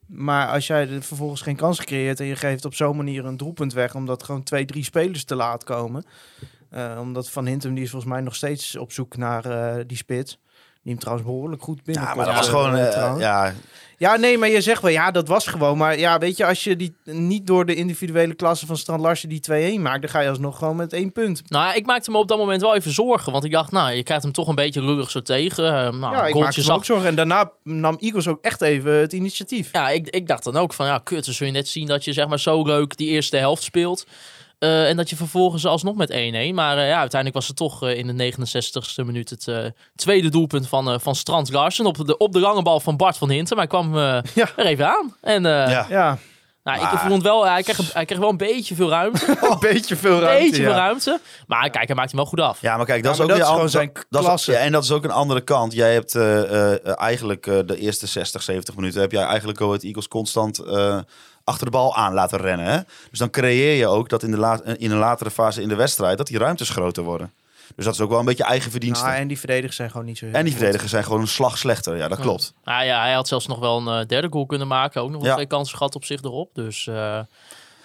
[0.08, 3.38] Maar als jij er vervolgens geen kans creëert en je geeft op zo'n manier een
[3.38, 6.06] doelpunt weg, omdat gewoon twee, drie spelers te laat komen.
[6.70, 9.98] Eh, omdat Van Hintem, die is volgens mij nog steeds op zoek naar eh, die
[9.98, 10.40] spits.
[10.82, 12.04] Die hem trouwens behoorlijk goed binnen.
[12.04, 12.76] Ja, maar dat was gewoon...
[12.76, 13.54] eh, ja,
[14.00, 15.78] Ja, nee, maar je zegt wel, ja, dat was gewoon.
[15.78, 19.30] Maar ja, weet je, als je die niet door de individuele klasse van Strand Larsen
[19.30, 21.42] die 2-1 maakt, dan ga je alsnog gewoon met één punt.
[21.50, 23.32] Nou ja, ik maakte me op dat moment wel even zorgen.
[23.32, 25.66] Want ik dacht, nou, je krijgt hem toch een beetje lullig zo tegen.
[25.66, 27.08] Eh, nou, ja, ik maakte me ook zorgen.
[27.08, 29.70] En daarna nam Eagles ook echt even het initiatief.
[29.72, 32.06] Ja, ik, ik dacht dan ook van, ja, kut, dan zul je net zien dat
[32.06, 34.06] je zeg maar zo leuk die eerste helft speelt.
[34.60, 36.16] Eh, en dat je vervolgens alsnog met 1-1.
[36.54, 39.66] Maar eh, ja, uiteindelijk was het toch eh, in de 69ste minuut het eh,
[39.96, 41.86] tweede doelpunt van, eh, van Strand Larsen.
[41.86, 43.58] Op de, op de lange bal van Bart van Hinten.
[43.58, 44.50] Maar hij kwam eh, Ja.
[44.56, 45.16] er even aan.
[45.22, 45.86] En eh, ja.
[45.90, 46.18] Ja,
[46.64, 49.26] nou, Maar- ik vond wel, hij kreeg, hij kreeg wel een beetje veel ruimte.
[49.42, 50.44] een beetje veel ruimte.
[50.46, 50.68] beetje ja.
[50.68, 51.20] veel ruimte.
[51.48, 52.62] Maar kijk, hij maakt hem wel goed af.
[52.62, 54.52] Ja, maar kijk, dat Ja, is ook dat weer is gewoon zijn dat is- klasse.
[54.52, 55.74] ja, en dat is ook een andere kant.
[55.74, 59.68] Jij hebt eh, eh, eigenlijk eh, de eerste 60, 70 minuten heb jij eigenlijk Go
[59.68, 61.00] Ahead Eagles constant eh,
[61.48, 62.66] achter de bal aan laten rennen.
[62.66, 62.80] Hè?
[63.10, 65.76] Dus dan creëer je ook dat in, de la- in een latere fase in de
[65.76, 67.32] wedstrijd dat die ruimtes groter worden.
[67.76, 69.06] Dus dat is ook wel een beetje eigen verdienste.
[69.06, 71.28] Nou, en die verdedigers zijn gewoon niet zo heel en die verdedigers zijn gewoon een
[71.28, 71.98] slag slechter.
[71.98, 72.54] Ja, dat klopt.
[72.64, 75.02] Nou ja, hij had zelfs nog wel een eh, derde goal kunnen maken.
[75.02, 75.36] Ook nog wel Ja.
[75.36, 76.50] twee kansen gehad op zich erop.
[76.54, 77.20] Dus eh,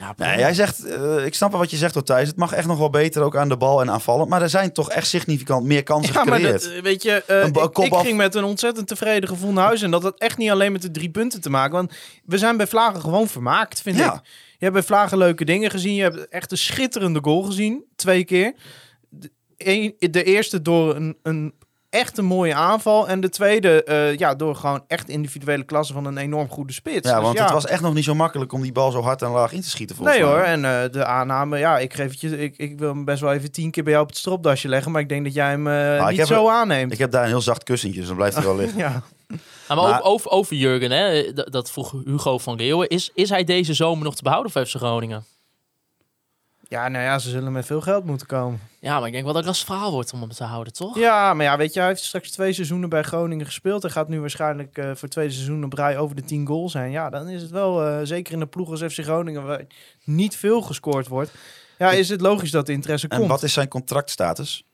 [0.02, 2.28] ja, Nee, jij zegt, eh, ik snap wel wat je zegt, hoor, Thijs.
[2.28, 4.28] Het mag echt nog wel beter ook aan de bal en aanvallen.
[4.28, 6.62] Maar er zijn toch echt significant meer kansen Ja, maar gecreëerd.
[6.62, 9.82] dat, eh, weet je, eh, Een ik, ging met een ontzettend tevreden gevoel naar huis.
[9.82, 11.72] En dat had echt niet alleen met de drie punten te maken.
[11.72, 11.92] Want
[12.24, 14.14] we zijn bij Vlagen gewoon vermaakt, vind Ja.
[14.14, 14.20] ik.
[14.58, 15.94] Je hebt bij Vlagen leuke dingen gezien.
[15.94, 17.84] Je hebt echt een schitterende goal gezien.
[17.96, 18.54] Twee keer.
[19.08, 21.54] De, een- de eerste door een, een
[21.92, 23.08] echt een mooie aanval.
[23.08, 27.08] En de tweede eh, ja, door gewoon echt individuele klasse van een enorm goede spits.
[27.08, 29.22] Ja, Dus want het was echt nog niet zo makkelijk om die bal zo hard
[29.22, 29.96] en laag in te schieten.
[29.96, 30.34] volgens Nee mij.
[30.34, 33.20] hoor, en eh, de aanname, ja, ik geef het je, ik, ik wil hem best
[33.20, 35.48] wel even tien keer bij jou op het stropdasje leggen, maar ik denk dat jij
[35.50, 36.92] hem eh, niet zo aanneemt.
[36.92, 38.78] Ik heb daar een heel zacht kussentje, dus dan blijft hij wel liggen.
[38.78, 39.02] Ja.
[39.68, 42.88] Maar, Maar- Over, over, over Jurgen, hè, dat, dat vroeg Hugo van Leeuwen.
[42.88, 45.24] Is, is hij deze zomer nog te behouden voor FC Groningen?
[46.72, 48.60] Ja, nou ja, ze zullen met veel geld moeten komen.
[48.80, 50.98] Ja, maar ik denk wel dat het verhaal wordt om hem te houden, toch?
[50.98, 53.82] Ja, maar ja, weet je, hij heeft straks twee seizoenen bij Groningen gespeeld.
[53.82, 56.72] Hij gaat nu waarschijnlijk eh, voor het tweede seizoen op rij over de 10 goals
[56.72, 56.90] zijn.
[56.90, 59.64] Ja, dan is het wel, eh, zeker in de ploeg als FC Groningen, waar
[60.04, 61.30] niet veel gescoord wordt.
[61.78, 63.30] Ja, is het logisch dat de interesse En komt.
[63.30, 64.64] wat is zijn contractstatus?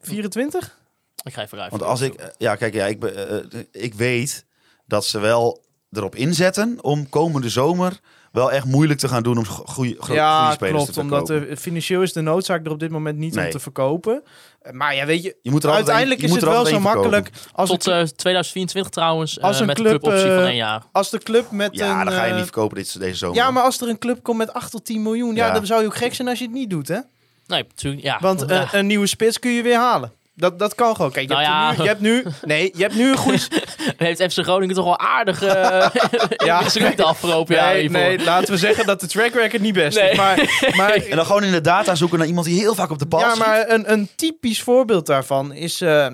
[0.00, 0.78] 24?
[1.24, 2.14] Ik ga even even Want als ik...
[2.14, 4.44] eh, Ja, kijk, ja, ik, be- ik weet
[4.86, 5.60] dat ze wel
[5.92, 8.00] erop inzetten om komende zomer
[8.32, 10.92] wel echt moeilijk te gaan doen om go- goede goede ja, spelers klopt.
[10.92, 11.50] te Omdat verkopen.
[11.50, 14.22] de, financieel is de noodzaak er op dit moment niet om te verkopen.
[14.62, 16.80] Eh, Maar ja, weet je, Je moet er uiteindelijk je is moet het wel zo
[16.80, 20.44] makkelijk als, Tot een, eh, 2024 trouwens, eh, Als een met club, cluboptie van eh,
[20.46, 20.82] één jaar.
[20.92, 22.04] als de club met Ja, een...
[22.04, 23.36] dan ga je eh, niet verkopen dit, deze zomer.
[23.36, 25.52] Ja, maar als er een club komt met 8 tot 10 miljoen, ja, Ja.
[25.52, 26.98] dan zou je ook gek zijn als je het niet doet, hè?
[27.46, 28.18] Nee, natuurlijk, ja.
[28.20, 28.62] Want ja.
[28.62, 30.12] eh, een nieuwe spits kun je weer halen.
[30.34, 31.10] Dat, dat kan gewoon.
[31.12, 31.70] Kijk, je, Nou hebt ja.
[31.76, 32.24] nu, je hebt nu...
[32.42, 33.38] Nee, je hebt nu een goede...
[33.96, 35.86] heeft FC Groningen toch wel aardig eh
[36.46, 36.60] Ja.
[36.64, 37.72] mislukt de afgelopen jaar.
[37.74, 40.10] nee, nee, laten we zeggen dat de track record niet best Nee.
[40.10, 40.16] is.
[40.16, 42.98] Maar, maar, En dan gewoon in de data zoeken naar iemand die heel vaak op
[42.98, 43.46] de bal ja, schiet.
[43.46, 45.80] maar een, een typisch voorbeeld daarvan is...
[45.80, 46.06] eh,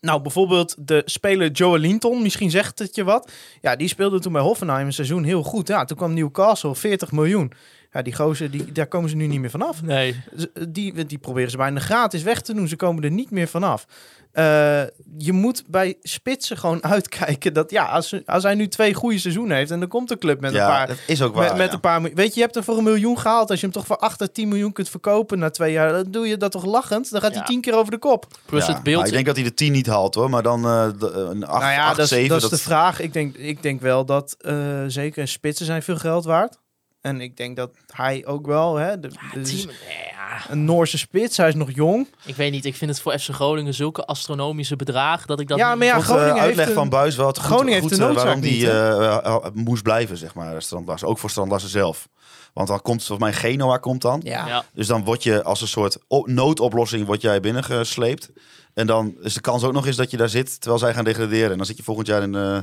[0.00, 3.30] Nou, bijvoorbeeld de speler Joe Linton, misschien zegt het je wat.
[3.60, 5.68] Ja, die speelde toen bij Hoffenheim een seizoen heel goed.
[5.68, 7.52] Ja, toen kwam Newcastle, 40 miljoen.
[7.92, 9.82] Ja, die gozer, die, daar komen ze nu niet meer vanaf.
[9.82, 10.22] Nee.
[10.68, 12.68] Die, die proberen ze bijna gratis weg te doen.
[12.68, 13.86] Ze komen er niet meer vanaf.
[14.32, 14.82] Eh,
[15.18, 19.56] je moet bij spitsen gewoon uitkijken dat ja, als, als hij nu twee goede seizoenen
[19.56, 20.86] heeft en dan komt de club met ja, een paar.
[20.86, 21.48] dat is ook waar.
[21.48, 21.72] met, met ja.
[21.72, 22.02] een paar.
[22.02, 23.50] Weet je, je hebt er voor een miljoen gehaald.
[23.50, 26.10] Als je hem toch voor 8 à 10 miljoen kunt verkopen na twee jaar, dan
[26.10, 27.10] doe je dat toch lachend?
[27.10, 28.26] Dan gaat hij tien keer over de kop.
[28.46, 28.96] Plus Ja, het beeld.
[28.96, 31.46] maar ik denk dat hij de 10 niet haalt hoor, maar dan eh, de, een
[31.46, 32.28] 8, nou ja, 8 dat, is, 7.
[32.28, 33.00] dat is de vraag.
[33.00, 34.54] Ik denk, ik denk wel dat eh,
[34.86, 36.58] zeker spitsen zijn veel geld waard.
[37.00, 39.70] En ik denk dat hij ook wel, hè, de, de- Team-
[40.10, 42.08] ja, een Noorse spits, hij is nog jong.
[42.24, 42.64] ik weet niet.
[42.64, 45.58] Ik vind het voor FC Groningen zulke astronomische bedragen dat ik dat.
[45.58, 48.00] Ja, maar ja, Groningen heeft uitleg een- van Buis wel het goed, Groningen goed, heeft
[48.02, 51.08] de eh, noodzaak waarom die eh, eh, moest blijven, zeg maar, Strandlassen.
[51.08, 52.08] Ook voor Strandlassen zelf.
[52.52, 54.20] Want dan komt volgens mij Genoa komt dan.
[54.24, 54.46] Ja.
[54.46, 54.64] Ja.
[54.74, 58.30] Dus dan word je als een soort noodoplossing word jij binnengesleept.
[58.74, 61.04] En dan is de kans ook nog eens dat je daar zit terwijl zij gaan
[61.04, 61.50] degraderen.
[61.50, 62.34] En dan zit je volgend jaar in...
[62.34, 62.58] eh,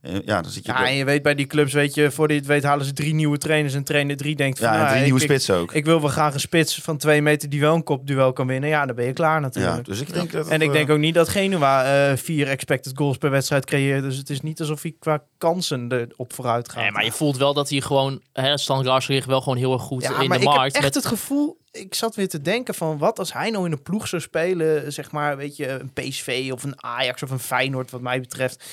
[0.00, 0.72] eh, ja, dan zit je...
[0.72, 2.92] Ja, en je weet bij die clubs, weet je, voordat je het weet halen ze
[2.92, 3.74] drie nieuwe trainers.
[3.74, 5.72] En trainer drie denkt van, ja, nou, drie ik- nieuwe ik, spitsen ook.
[5.72, 8.68] Ik wil wel graag een spits van twee meter die wel een kopduel kan winnen.
[8.68, 9.76] Ja, dan ben je klaar natuurlijk.
[9.76, 10.48] ja, dus ik denk dat...
[10.48, 14.02] En ik eh, denk ook niet dat Genua eh, vier expected goals per wedstrijd creëert.
[14.02, 16.82] Dus het is niet alsof hij qua kansen erop vooruit gaat.
[16.82, 19.72] Nee, maar je voelt wel dat hij gewoon, hè, Stan Larsen ligt wel gewoon heel
[19.72, 20.62] erg goed ja, in maar de ik markt.
[20.74, 21.58] heb echt met, het gevoel...
[21.72, 24.92] Ik zat weer te denken van wat als hij nou in een ploeg zou spelen.
[24.92, 28.64] Zeg maar, weet je, een PSV of een Ajax of een Feyenoord wat mij betreft.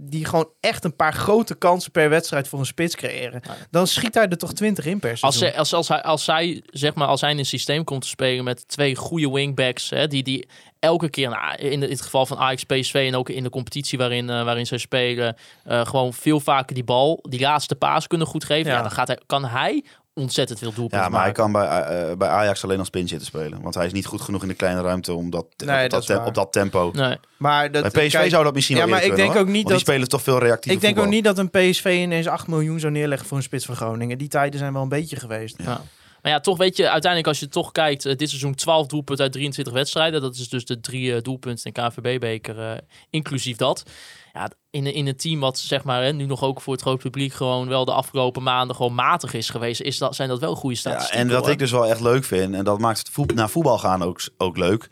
[0.00, 3.42] Die gewoon echt een paar grote kansen per wedstrijd voor een spits creëren.
[3.70, 5.48] Dan schiet hij er toch 20 in per als, seizoen.
[5.48, 8.08] ze, als, als, hij, als zij, zeg maar, als hij in een systeem komt te
[8.08, 12.38] spelen met twee goede wingbacks, hè, die, die elke keer, nou, in het geval van
[12.38, 16.40] Ajax, PSV en ook in de competitie waarin, eh, waarin zij spelen, eh, gewoon veel
[16.40, 18.76] vaker die bal, die laatste paas kunnen goed geven, ja.
[18.76, 18.82] Ja.
[18.82, 19.84] dan gaat hij, kan hij
[20.18, 23.26] ontzettend veel doelpunten Ja, maar hij kan bij, eh, bij Ajax alleen als pin zitten
[23.26, 23.62] spelen.
[23.62, 26.26] Want hij is niet goed genoeg in de kleine ruimte om dat, Nee, op, dat
[26.26, 26.90] op dat tempo.
[26.94, 27.16] Nee.
[27.36, 29.54] maar dat, Bij PSV kijk, zou dat misschien ja, wel maar ik denk ook niet.
[29.54, 32.26] Want dat- die spelen toch veel reactief Ik denk ook niet dat een PSV ineens
[32.26, 34.18] 8 miljoen zou neerleggen voor een spits van Groningen.
[34.18, 35.56] Die tijden zijn wel een beetje geweest.
[35.62, 35.82] Ja.
[36.22, 39.24] Maar ja, toch weet je, uiteindelijk als je toch kijkt, eh, dit seizoen 12 doelpunten
[39.24, 40.20] uit 23 wedstrijden.
[40.20, 42.78] Dat is dus de drie eh, doelpunten in KNVB-beker, eh,
[43.10, 43.82] inclusief dat.
[44.32, 46.98] Ja, in, in een team wat zeg maar hè, nu nog ook voor het groot
[46.98, 50.54] publiek gewoon wel de afgelopen maanden gewoon matig is geweest, is dat, zijn dat wel
[50.54, 51.20] goede Ja, statistieken.
[51.26, 51.50] en wat hoor.
[51.50, 54.20] ik dus wel echt leuk vind, en dat maakt het voet- naar voetbal gaan ook,
[54.36, 54.88] ook leuk,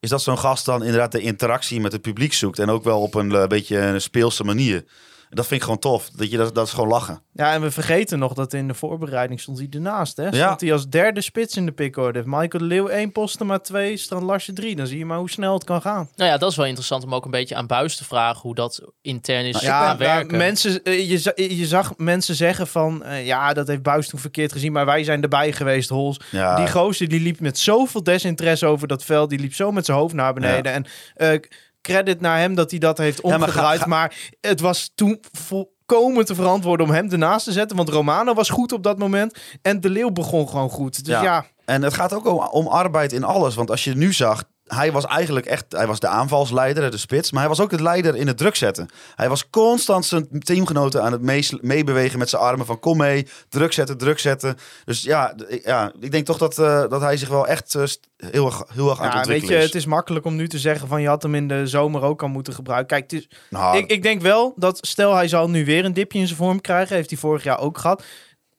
[0.00, 2.58] is dat zo'n gast dan inderdaad de interactie met het publiek zoekt.
[2.58, 4.84] En ook wel op een eh, beetje een speelse manier.
[5.32, 6.10] Dat vind ik gewoon tof.
[6.10, 7.22] Dat, je, dat, dat is gewoon lachen.
[7.32, 10.16] Ja, en we vergeten nog dat in de voorbereiding stond hij ernaast.
[10.16, 10.22] Hè?
[10.22, 10.56] Stond Ja.
[10.58, 12.18] hij als derde spits in de pickorde.
[12.18, 14.76] Heeft Michael de Leeuw één posten, maar twee, Strand Larsje drie.
[14.76, 16.08] Dan zie je maar hoe snel het kan gaan.
[16.16, 18.54] Nou ja, dat is wel interessant om ook een beetje aan Buis te vragen hoe
[18.54, 20.36] dat intern is Ja, gaan ja, werken.
[20.38, 23.04] mensen, eh, je, je zag mensen zeggen van...
[23.04, 26.20] eh, ja, dat heeft Buis toen verkeerd gezien, maar wij zijn erbij geweest, Hols.
[26.30, 29.30] Ja, Die gozer die liep met zoveel desinteresse over dat veld.
[29.30, 30.72] Die liep zo met zijn hoofd naar beneden.
[30.72, 31.40] En eh,
[31.80, 33.80] credit naar hem dat hij dat heeft maar ga- omgedraaid.
[33.80, 37.76] ga- maar, het was toen volkomen te verantwoorden om hem ernaast te zetten.
[37.76, 39.38] Want Romano was goed op dat moment.
[39.62, 41.04] En De Leeuw begon gewoon goed.
[41.04, 41.22] Dus Ja.
[41.22, 43.54] ja, En het gaat ook om, om arbeid in alles.
[43.54, 47.30] Want als je nu zag, hij was eigenlijk echt, hij was de aanvalsleider, de spits.
[47.30, 48.88] Maar hij was ook de leider in het druk zetten.
[49.14, 52.66] Hij was constant zijn teamgenoten aan het meebewegen met zijn armen.
[52.66, 54.56] Van kom mee, druk zetten, druk zetten.
[54.84, 57.82] Dus ja, ja ik denk toch dat, eh, dat hij zich wel echt eh,
[58.16, 59.64] heel, erg, heel erg aan het ja weet je, is.
[59.64, 62.22] het is makkelijk om nu te zeggen van je had hem in de zomer ook
[62.22, 62.86] al moeten gebruiken.
[62.86, 65.92] Kijk, het is, Nou, ik, ik denk wel dat stel hij zal nu weer een
[65.94, 66.96] dipje in zijn vorm krijgen.
[66.96, 68.02] Heeft hij vorig jaar ook gehad.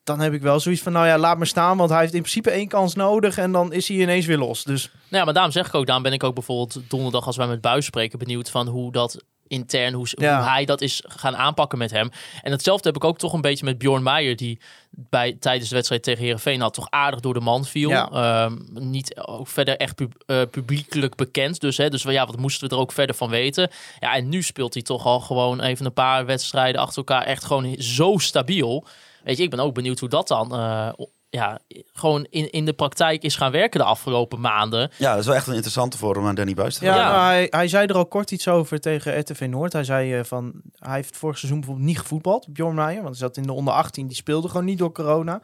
[0.04, 1.76] Dan heb ik wel zoiets van, nou ja, laat maar staan.
[1.76, 3.38] Want hij heeft in principe één kans nodig.
[3.38, 4.64] En dan is hij ineens weer los.
[4.64, 7.36] Dus Nou ja, maar daarom zeg ik ook, daarom ben ik ook bijvoorbeeld donderdag als
[7.36, 10.38] wij met Buis spreken benieuwd van hoe dat intern, hoe, Ja.
[10.38, 12.10] hoe hij dat is gaan aanpakken met hem.
[12.42, 14.60] En hetzelfde heb ik ook toch een beetje met Bjorn Meijer, die
[14.90, 17.88] bij, tijdens de wedstrijd tegen Herenveen had toch aardig door de man viel.
[17.90, 18.10] Ja.
[18.10, 21.60] Ehm, niet ook verder echt pub- eh, publiekelijk bekend.
[21.60, 23.70] Dus, hè, dus ja, wat moesten we er ook verder van weten?
[24.00, 27.44] Ja, en nu speelt hij toch al gewoon even een paar wedstrijden achter elkaar echt
[27.44, 28.84] gewoon zo stabiel.
[29.24, 30.88] Weet je, ik ben ook benieuwd hoe dat dan eh,
[31.32, 31.58] ja,
[31.92, 34.90] gewoon in, in de praktijk is gaan werken de afgelopen maanden.
[34.98, 37.46] ja, dat is wel echt een interessante voor om aan Danny Buis te Ja, hij,
[37.50, 39.72] hij zei er al kort iets over tegen RTV Noord.
[39.72, 43.02] Hij zei eh, van, hij heeft vorig seizoen bijvoorbeeld niet gevoetbald, Bjorn Meijer.
[43.02, 45.42] Want hij zat in de onder 18, die speelde gewoon niet door corona.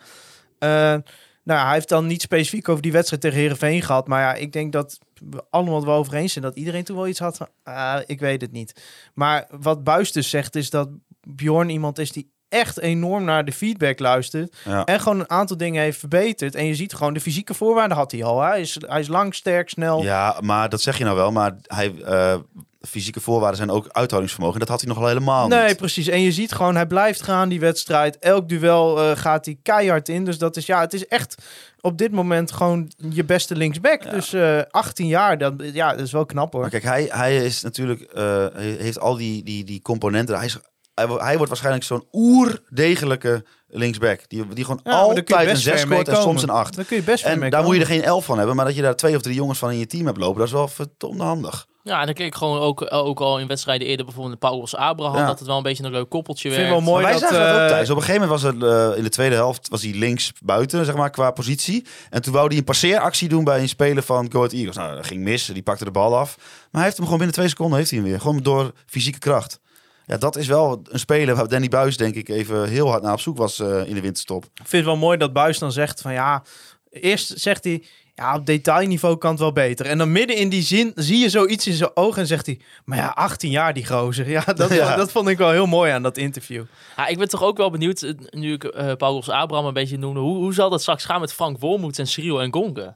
[0.58, 0.96] Eh,
[1.44, 4.08] nou, hij heeft dan niet specifiek over die wedstrijd tegen Herenveen gehad.
[4.08, 4.98] Maar ja, ik denk dat
[5.30, 8.00] we allemaal het wel over eens zijn dat iedereen toen wel iets had van, ah,
[8.06, 8.82] ik weet het niet.
[9.14, 10.88] Maar wat Buis dus zegt is dat
[11.20, 14.56] Bjorn iemand is die echt enorm naar de feedback luistert.
[14.64, 14.84] Ja.
[14.84, 16.54] En gewoon een aantal dingen heeft verbeterd.
[16.54, 18.42] En je ziet gewoon, de fysieke voorwaarden had hij al.
[18.42, 20.02] Hij is, hij is lang, sterk, snel.
[20.02, 21.32] Ja, maar dat zeg je nou wel.
[21.32, 22.36] Maar hij, eh,
[22.80, 24.54] fysieke voorwaarden zijn ook uithoudingsvermogen.
[24.54, 25.76] En dat had hij nog helemaal Nee, niet.
[25.76, 26.08] precies.
[26.08, 28.18] En je ziet gewoon, hij blijft gaan die wedstrijd.
[28.18, 30.24] Elk duel eh, gaat hij keihard in.
[30.24, 31.34] Dus dat is, ja, het is echt
[31.80, 34.10] op dit moment gewoon je beste linksback.
[34.10, 36.60] Dus eh 18 jaar, dat, ja, dat is wel knap hoor.
[36.60, 40.36] Maar kijk, hij, hij is natuurlijk, hij heeft al die, die, die componenten.
[40.36, 40.58] Hij, is,
[40.98, 44.20] hij, wo- hij wordt waarschijnlijk zo'n oerdegelijke linksback.
[44.28, 46.62] Die, die gewoon Ja, altijd een best 6 ver mee scoort en soms een komen.
[46.62, 46.76] 8.
[46.76, 48.56] Daar kun je best En daar moet je er geen 11 van hebben.
[48.56, 50.46] Maar dat je daar twee of drie jongens van in je team hebt lopen, dat
[50.46, 51.66] is wel verdomd handig.
[51.82, 54.76] Ja, en dan keek ik gewoon ook, ook al in wedstrijden eerder, bijvoorbeeld de Paulus
[54.76, 55.26] Abraham, Ja.
[55.26, 56.78] dat het wel een beetje een leuk koppeltje Ik vind werd.
[56.82, 57.30] wel mooi Maar wij dat...
[57.30, 57.90] zagen dat ook eh, thuis.
[57.90, 60.84] Op een gegeven moment was het eh, in de tweede helft was hij links buiten,
[60.84, 61.86] zeg maar, qua positie.
[62.10, 64.76] En toen wou hij een passeeractie doen bij een speler van Go Ahead Eagles.
[64.76, 65.46] Nou, dat ging mis.
[65.46, 66.36] Die pakte de bal af.
[66.36, 68.20] Maar hij heeft hem gewoon binnen twee seconden heeft hij hem weer.
[68.20, 69.60] Gewoon door fysieke kracht.
[70.08, 73.12] Ja, dat is wel een speler waar Danny Buis denk ik even heel hard naar
[73.12, 74.44] op zoek was eh, in de winterstop.
[74.44, 76.42] Ik vind het wel mooi dat Buis dan zegt van ja...
[76.90, 77.82] Eerst zegt hij,
[78.14, 79.86] ja, op detailniveau kan het wel beter.
[79.86, 82.60] En dan midden in die zin zie je zoiets in zijn ogen en zegt hij...
[82.84, 84.28] Maar ja, 18 jaar die gozer.
[84.28, 84.96] Ja, dat, Ja.
[84.96, 86.64] dat vond ik wel heel mooi aan dat interview.
[86.96, 89.98] Ja, ik ben toch ook wel benieuwd, eh, nu ik eh Paulus Abraham een beetje
[89.98, 92.94] noemde, hoe, hoe zal dat straks gaan met Frank Wormoed en Cyril en Gonge?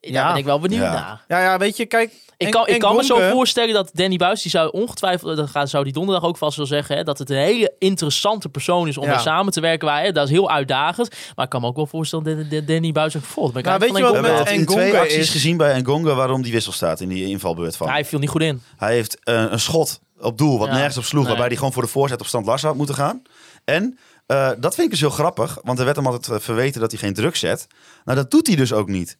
[0.00, 0.28] Daar Ja.
[0.28, 0.92] ben ik wel benieuwd Ja.
[0.92, 1.24] naar.
[1.28, 2.12] Ja, ja, weet je, kijk...
[2.36, 5.36] Ik en- kan, ik en kan me zo voorstellen dat Danny Buis, die zou ongetwijfeld,
[5.36, 8.48] dat gaat, zou die donderdag ook vast wel zeggen, hè, dat het een hele interessante
[8.48, 9.10] persoon is om Ja.
[9.10, 9.88] mee samen te werken.
[9.88, 11.10] Waar, hè, dat is heel uitdagend.
[11.34, 13.52] Maar ik kan me ook wel voorstellen dat dat Danny Buis ook voelt.
[13.52, 16.42] Ben ik Nou, weet je wat met in twee acties is- gezien bij Ngonga waarom
[16.42, 17.88] die wissel staat in die invalbeurt van.
[17.88, 18.62] Hij viel niet goed in.
[18.76, 20.74] Hij heeft eh, een schot op doel wat Ja.
[20.74, 21.28] nergens op sloeg, Nee.
[21.28, 23.22] waarbij hij gewoon voor de voorzet op stand Larsen had moeten gaan.
[23.64, 26.80] En eh, dat vind ik dus heel grappig, want er werd hem altijd eh, verweten
[26.80, 27.66] dat hij geen druk zet.
[28.04, 29.16] Nou, dat doet hij dus ook niet.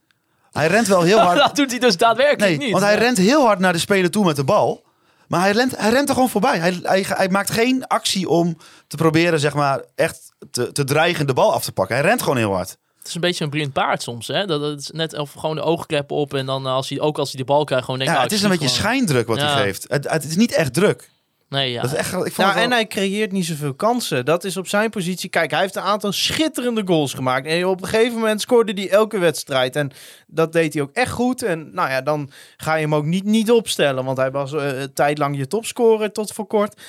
[0.53, 1.39] Hij rent wel heel hard.
[1.39, 2.71] dat doet hij dus daadwerkelijk Nee, niet.
[2.73, 4.83] want hij rent heel hard naar de speler toe met de bal.
[5.29, 6.59] Maar hij rent, hij rent er gewoon voorbij.
[6.59, 11.27] Hij, hij, hij maakt geen actie om te proberen, zeg maar, echt te, te dreigen
[11.27, 11.97] de bal af te pakken.
[11.97, 12.77] Hij rent gewoon heel hard.
[12.99, 14.27] Het is een beetje een blind paard soms.
[14.27, 14.47] Hè?
[14.47, 17.29] Dat, dat is net of gewoon de oogkleppen op en dan als hij, ook als
[17.33, 18.15] hij de bal krijgt, gewoon denkt...
[18.15, 18.83] Ja, nou, het is een beetje gewoon.
[18.83, 19.53] schijndruk wat Ja.
[19.53, 19.85] hij geeft.
[19.89, 21.11] Het, het is niet echt druk.
[21.51, 21.83] Nee, ja.
[21.83, 24.25] Dat is echt, ik vond Nou, wel- en hij creëert niet zoveel kansen.
[24.25, 25.31] Dat is op zijn positie.
[25.31, 27.47] Kijk, hij heeft een aantal schitterende goals gemaakt.
[27.47, 29.77] En op een gegeven moment scoorde hij elke wedstrijd.
[29.77, 29.91] En
[30.27, 31.43] dat deed hij ook echt goed.
[31.43, 34.05] En nou ja, dan ga je hem ook niet, niet opstellen.
[34.05, 36.81] Want hij was eh, een tijd lang je topscorer tot voor kort.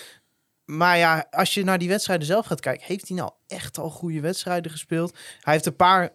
[0.66, 3.90] Maar ja, als je naar die wedstrijden zelf gaat kijken, heeft hij nou echt al
[3.90, 5.18] goede wedstrijden gespeeld?
[5.42, 6.10] Hij heeft een paar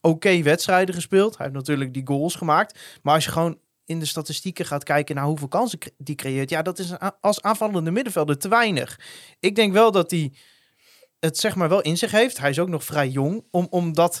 [0.00, 1.36] oké wedstrijden gespeeld.
[1.36, 2.78] Hij heeft natuurlijk die goals gemaakt.
[3.02, 3.58] Maar als je gewoon
[3.90, 7.90] in de statistieken gaat kijken naar hoeveel kansen die creëert, ja, dat is als aanvallende
[7.90, 9.00] middenvelder te weinig.
[9.40, 10.32] Ik denk wel dat hij
[11.18, 12.38] het zeg maar wel in zich heeft.
[12.38, 14.20] Hij is ook nog vrij jong om, om dat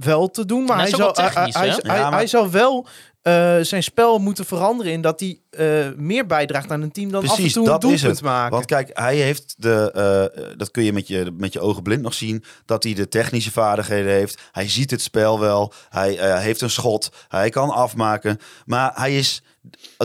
[0.00, 0.64] wel te doen.
[0.64, 2.86] Maar hij technisch, hij, hij, hij, Ja, maar- hij zal wel
[3.22, 7.22] eh, zijn spel moeten veranderen in dat hij eh, meer bijdraagt aan een team dan
[7.22, 8.22] af en Precies, toe een is het.
[8.22, 8.50] maken.
[8.50, 12.02] Want kijk, hij heeft de, eh, dat kun je met, je met je ogen blind
[12.02, 14.40] nog zien, dat hij de technische vaardigheden heeft.
[14.52, 15.72] Hij ziet het spel wel.
[15.88, 17.12] Hij eh, heeft een schot.
[17.28, 18.38] Hij kan afmaken.
[18.66, 19.42] Maar hij is,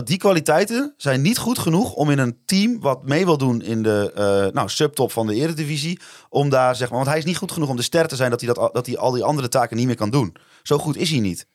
[0.04, 3.82] die kwaliteiten zijn niet goed genoeg om in een team wat mee wil doen in
[3.82, 7.36] de eh, nou, subtop van de Eredivisie, om daar zeg maar, want hij is niet
[7.36, 9.48] goed genoeg om de ster te zijn dat hij, dat, dat hij al die andere
[9.48, 10.36] taken niet meer kan doen.
[10.62, 11.46] Zo goed is hij niet.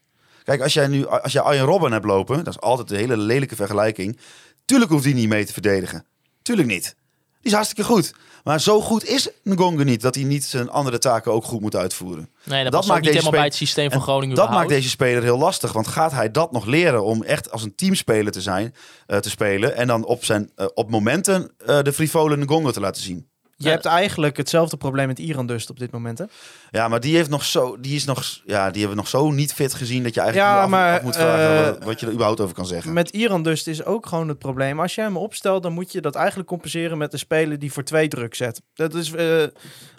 [0.43, 3.17] Kijk, als jij nu als jij Arjen Robben hebt lopen, dat is altijd een hele
[3.17, 4.19] lelijke vergelijking.
[4.65, 6.05] Tuurlijk hoeft hij niet mee te verdedigen.
[6.41, 6.95] Tuurlijk niet.
[7.41, 8.13] Die is hartstikke goed.
[8.43, 11.75] Maar zo goed is Ngonga niet dat hij niet zijn andere taken ook goed moet
[11.75, 12.29] uitvoeren.
[12.43, 14.89] nee, dat, maakt niet deze helemaal bij het systeem van En Groningen Dat maakt deze
[14.89, 15.71] speler heel lastig.
[15.71, 18.75] Want gaat hij dat nog leren om echt als een teamspeler te zijn,
[19.07, 19.75] eh, te spelen.
[19.75, 23.30] En dan op, zijn, eh, op momenten eh, de frivole Ngonga te laten zien.
[23.63, 26.17] Je hebt eigenlijk hetzelfde probleem met Iran dus op dit moment.
[26.17, 26.25] Hè?
[26.71, 29.31] Ja, maar die heeft nog zo, die is nog, ja, die hebben we nog zo
[29.31, 32.05] niet fit gezien dat je eigenlijk Ja, af, maar, af moet vragen eh, wat, je
[32.05, 32.93] er überhaupt over kan zeggen.
[32.93, 34.79] Met Iran dus is ook gewoon het probleem.
[34.79, 37.83] Als je hem opstelt, dan moet je dat eigenlijk compenseren met een speler die voor
[37.83, 38.61] twee druk zet.
[38.73, 39.43] Dat is eh,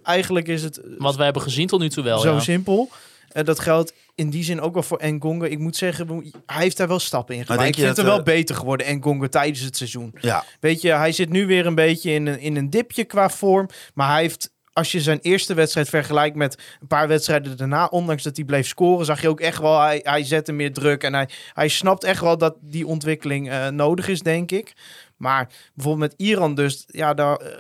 [0.03, 2.19] eigenlijk is het Wat we hebben gezien tot nu toe wel.
[2.19, 2.41] zo ja.
[2.41, 2.91] simpel.
[3.33, 5.47] En dat geldt in die zin ook wel voor Ngonga.
[5.47, 7.69] Ik moet zeggen, hij heeft daar wel stappen in gemaakt.
[7.69, 10.15] Ik vind hem wel eh, beter geworden, Ngonga, tijdens het seizoen.
[10.21, 13.31] ja, Weet je, hij zit nu weer een beetje in een, in een dipje qua
[13.31, 13.69] vorm.
[13.95, 18.23] Maar hij heeft, als je zijn eerste wedstrijd vergelijkt met een paar wedstrijden daarna, ondanks
[18.23, 21.03] dat hij bleef scoren, zag je ook echt wel, hij, hij zette meer druk.
[21.03, 24.73] En hij, hij snapt echt wel dat die ontwikkeling eh, nodig is, denk ik.
[25.17, 27.57] Maar bijvoorbeeld met Iran dus, ja, daar, eh,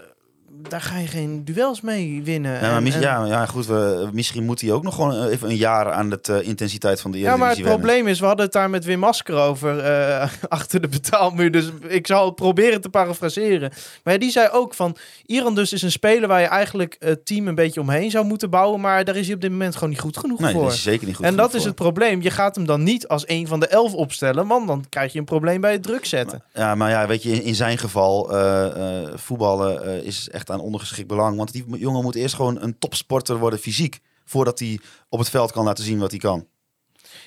[0.68, 2.52] daar ga je geen duels mee winnen.
[2.54, 3.66] Ja, maar En- mis- en- ja, ja, goed.
[3.66, 7.10] We, misschien moet hij ook nog gewoon even een jaar aan de eh, intensiteit van
[7.10, 7.86] de Ja, maar het Eredivisie wennen.
[7.86, 11.50] probleem is, we hadden het daar met Wim Masker over eh, achter de betaalmuur.
[11.50, 13.72] Dus ik zal het proberen te parafraseren.
[14.04, 14.96] Maar die zei ook van,
[15.26, 18.50] Iran dus is een speler waar je eigenlijk het team een beetje omheen zou moeten
[18.50, 18.80] bouwen.
[18.80, 20.66] Maar daar is hij op dit moment gewoon niet goed genoeg Nee, voor.
[20.66, 22.22] is zeker niet goed en dat is het probleem.
[22.22, 25.18] Je gaat hem dan niet als een van de elf opstellen, want dan krijg je
[25.18, 26.42] een probleem bij het druk zetten.
[26.54, 28.66] Ja, maar ja, weet je, in, in zijn geval, eh,
[29.14, 31.36] voetballen is echt aan ondergeschikt belang.
[31.36, 34.00] Want die jongen moet eerst gewoon een topsporter worden fysiek.
[34.24, 36.46] Voordat hij op het veld kan laten zien wat hij kan.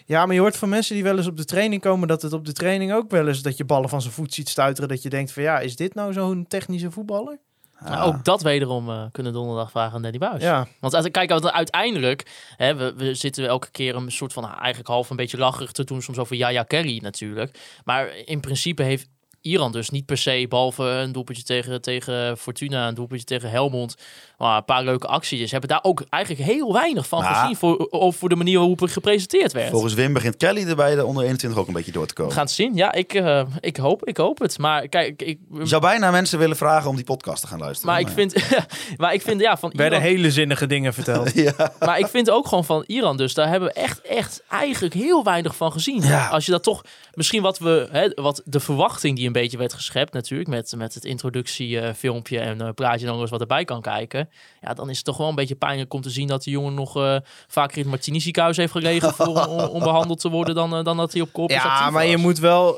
[0.05, 2.07] Ja, maar je hoort van mensen die wel eens op de training komen...
[2.07, 4.49] dat het op de training ook wel eens dat je ballen van zijn voet ziet
[4.49, 4.89] stuiteren.
[4.89, 7.39] Dat je denkt van ja, is dit nou zo'n technische voetballer?
[7.79, 10.41] Maar ook dat wederom eh, kunnen donderdag vragen aan Danny Buis.
[10.43, 12.25] Ja, Want uit- kijk, want uiteindelijk,
[12.57, 15.83] hè, we, we zitten elke keer een soort van eigenlijk half een beetje lacherig te
[15.83, 17.59] doen, soms over Yaya Kerry natuurlijk.
[17.83, 19.07] Maar in principe heeft
[19.45, 23.95] Iran dus niet per se, behalve een doelpuntje tegen, tegen Fortuna, een doelpuntje tegen Helmond,
[24.37, 25.51] maar een paar leuke acties.
[25.51, 28.79] Hebben daar ook eigenlijk heel weinig van Nou, gezien voor, of voor de manier waarop
[28.79, 29.69] het gepresenteerd werd.
[29.69, 32.19] Volgens Wim begint Kelly er bij de onder 21 ook een beetje door te We
[32.19, 32.33] komen.
[32.33, 32.75] gaan het zien.
[32.75, 34.57] Ja, ik, eh, ik, hoop, ik hoop het.
[34.57, 37.91] Maar kijk, ik, Je zou bijna mensen willen vragen om die podcast te gaan luisteren.
[37.91, 38.35] maar ik vind,
[38.97, 41.33] maar ik vind ja, van werden Iran, hele zinnige dingen verteld.
[41.45, 44.93] Ja, Maar ik vind ook gewoon van Iran dus, daar hebben we echt, echt eigenlijk
[44.93, 46.01] heel weinig van gezien.
[46.01, 46.27] Ja.
[46.27, 46.81] Als je dat toch,
[47.13, 50.93] misschien wat we, hè, wat de verwachting die een beetje werd geschept natuurlijk, met, met
[50.93, 54.29] het introductiefilmpje en eh praatje en alles wat erbij kan kijken.
[54.61, 56.73] Ja, dan is het toch wel een beetje pijnlijk om te zien dat die jongen
[56.73, 57.17] nog eh,
[57.47, 60.83] vaker in het Martini ziekenhuis heeft gelegen voor, om, om behandeld te worden dan, eh,
[60.83, 62.75] dan dat hij op kop Ja, maar je moet wel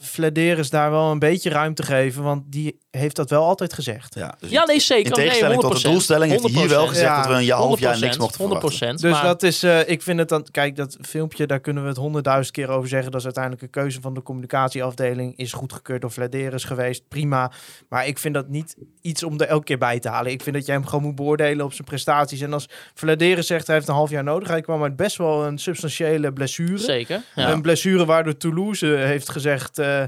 [0.00, 4.14] Flederis daar wel een beetje ruimte geven, want die heeft dat wel altijd gezegd.
[4.14, 5.06] ja, dus Ja, nee, zeker.
[5.06, 5.72] In tegenstelling nee, 100%.
[5.74, 6.88] tot de doelstelling heeft hij hier wel 100%.
[6.88, 8.88] gezegd Ja, dat we een half jaar niks 100%, mochten verwachten.
[8.88, 9.00] 100%.
[9.00, 11.88] Dus maar- dat is, eh, ik vind het dan, kijk, dat filmpje, daar kunnen we
[11.88, 13.10] het honderdduizend keer over zeggen.
[13.10, 15.36] Dat is uiteindelijk een keuze van de communicatieafdeling.
[15.36, 17.50] Is goedgekeurd door Flederis geweest, prima.
[17.88, 20.32] Maar ik vind dat niet iets om er elke keer bij te halen.
[20.32, 22.40] Ik vind dat jij hem gewoon moet beoordelen op zijn prestaties.
[22.40, 24.48] En als Flederis zegt, hij heeft een half jaar nodig.
[24.48, 26.78] Hij kwam uit best wel een substantiële blessure.
[26.78, 27.22] Zeker.
[27.34, 27.50] Ja.
[27.50, 30.02] Een blessure waardoor Toulouse heeft gezegd eh,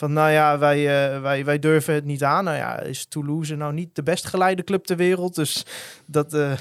[0.00, 2.44] van nou ja, wij, eh, wij, wij durven het niet aan.
[2.44, 5.34] Nou ja, is Toulouse nou niet de best geleide club ter wereld?
[5.34, 5.64] Dus
[6.06, 6.52] dat eh,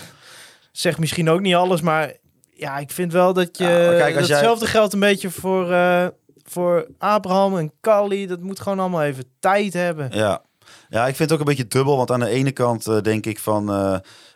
[0.72, 1.82] zegt misschien ook niet alles.
[1.82, 2.14] Maar
[2.52, 3.64] ja, ik vind wel dat je...
[3.64, 6.08] Ja, maar kijk, als jij- hetzelfde geldt een beetje voor, eh,
[6.44, 8.28] voor Abraham en Kali.
[8.28, 10.10] Dat moet gewoon allemaal even tijd hebben.
[10.12, 10.42] Ja.
[10.90, 11.98] ja, ik vind het ook een beetje dubbel.
[11.98, 13.66] Want aan de ene kant denk ik van...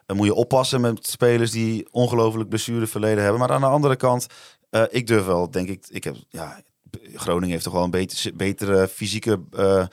[0.06, 3.40] dan moet je oppassen met spelers die ongelooflijk blessureverleden hebben.
[3.40, 4.28] Maar aan de andere kant,
[4.90, 5.86] ik durf wel, denk ik...
[5.90, 6.62] ik heb, ja,
[7.16, 9.86] Groningen heeft toch wel een beter, betere fysieke eh,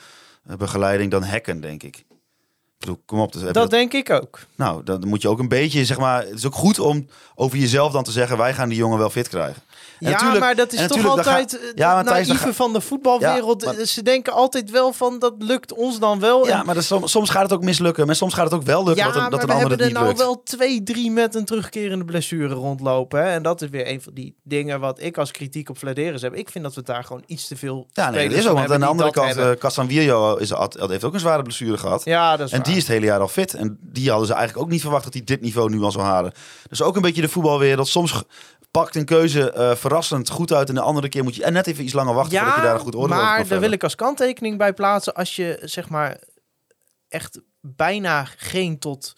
[0.42, 1.96] begeleiding dan Hekken, denk ik.
[1.96, 3.32] Ik bedoel, kom op.
[3.32, 4.38] dus je Dat denk ik ook.
[4.54, 6.22] Nou, dan moet je ook een beetje, zeg maar...
[6.22, 8.36] Het is ook goed om over jezelf dan te zeggen...
[8.36, 9.62] wij gaan die jongen wel fit krijgen.
[10.08, 12.80] Ja, maar dat is toch altijd ga- ja, maar Thijs, dan naïeve ga- van de
[12.80, 13.62] voetbalwereld.
[13.62, 16.46] Ja, maar- Ze denken altijd wel van, dat lukt ons dan wel.
[16.46, 18.06] Ja, En- maar dat soms, soms gaat het ook mislukken.
[18.06, 19.68] Maar soms gaat het ook wel lukken Ja, dat, een- dat maar een we ander
[19.78, 20.46] hebben het er niet nou lukt.
[20.48, 23.20] wel twee, drie met een terugkerende blessure rondlopen.
[23.22, 23.30] Hè?
[23.30, 26.34] En dat is weer een van die dingen wat ik als kritiek op Flederis heb.
[26.34, 28.70] Ik vind dat we daar gewoon iets te veel Ja, nee, dat is van Want
[28.72, 32.04] aan de andere kant, uh, Casanvillo is, heeft ook een zware blessure gehad.
[32.04, 32.66] ja, dat is En waar.
[32.66, 33.54] die is het hele jaar al fit.
[33.54, 36.04] En die hadden ze eigenlijk ook niet verwacht dat hij dit niveau nu al zou
[36.04, 36.32] halen.
[36.68, 37.88] Dus ook een beetje de voetbalwereld.
[37.88, 38.22] Soms
[38.70, 40.68] pakt een keuze eh, verrassend goed uit.
[40.68, 42.74] En de andere keer moet je en net even iets langer wachten voordat je daar
[42.74, 45.14] een goed oordeel over maar daar wil ik als kanttekening bij plaatsen.
[45.14, 46.18] Als je zeg maar
[47.08, 49.12] echt bijna geen tot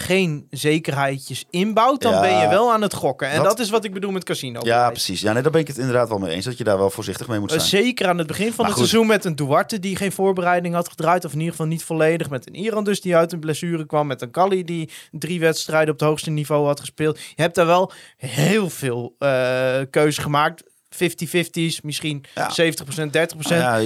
[0.00, 3.28] geen zekerheidjes inbouwt, dan Ja, ben je wel aan het gokken.
[3.28, 4.60] En dat, dat- is wat ik bedoel met casino.
[4.62, 5.20] Ja, precies.
[5.20, 6.44] Ja, nee, daar ben ik het inderdaad wel mee eens.
[6.44, 7.84] Dat je daar wel voorzichtig mee moet Eh, zijn.
[7.84, 8.88] Zeker aan het begin van Maar het goed.
[8.88, 11.24] seizoen met een Duarte die geen voorbereiding had gedraaid.
[11.24, 12.30] Of in ieder geval niet volledig.
[12.30, 14.06] Met een Iran dus die uit een blessure kwam.
[14.06, 17.18] Met een Kali die drie wedstrijden op het hoogste niveau had gespeeld.
[17.18, 20.62] Je hebt daar wel heel veel eh keuze gemaakt.
[20.94, 22.50] 50-50's, misschien Ja.
[22.50, 23.60] 70%, 30%.
[23.60, 23.80] Ja,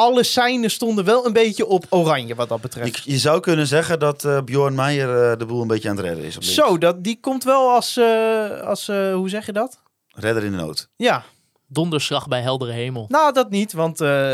[0.00, 3.04] Alle seinen stonden wel een beetje op oranje wat dat betreft.
[3.04, 5.96] je, je zou kunnen zeggen dat eh Bjorn Meijer eh, de boel een beetje aan
[5.96, 6.36] het redden is.
[6.36, 6.42] Op.
[6.42, 9.82] Zo, dat, die komt wel als, eh, als eh, hoe zeg je dat?
[10.08, 10.88] Redder in de nood.
[10.96, 11.24] Ja,
[11.66, 13.04] Donderslag bij heldere hemel.
[13.08, 14.30] nou dat niet, want eh,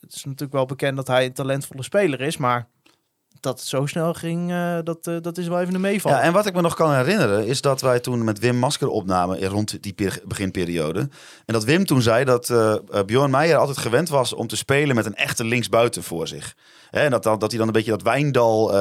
[0.00, 2.68] het is natuurlijk wel bekend dat hij een talentvolle speler is, maar
[3.46, 6.10] dat het zo snel ging, eh, dat, eh, dat is wel even een meeval.
[6.12, 8.88] Ja, en wat ik me nog kan herinneren is dat wij toen met Wim Masker
[8.88, 10.98] opnamen rond die per- beginperiode.
[11.44, 12.74] En dat Wim toen zei dat eh,
[13.06, 16.54] Bjorn Meijer altijd gewend was om te spelen met een echte linksbuiten voor zich.
[16.90, 18.74] En dat, dan- dat hij dan een beetje dat Wijndal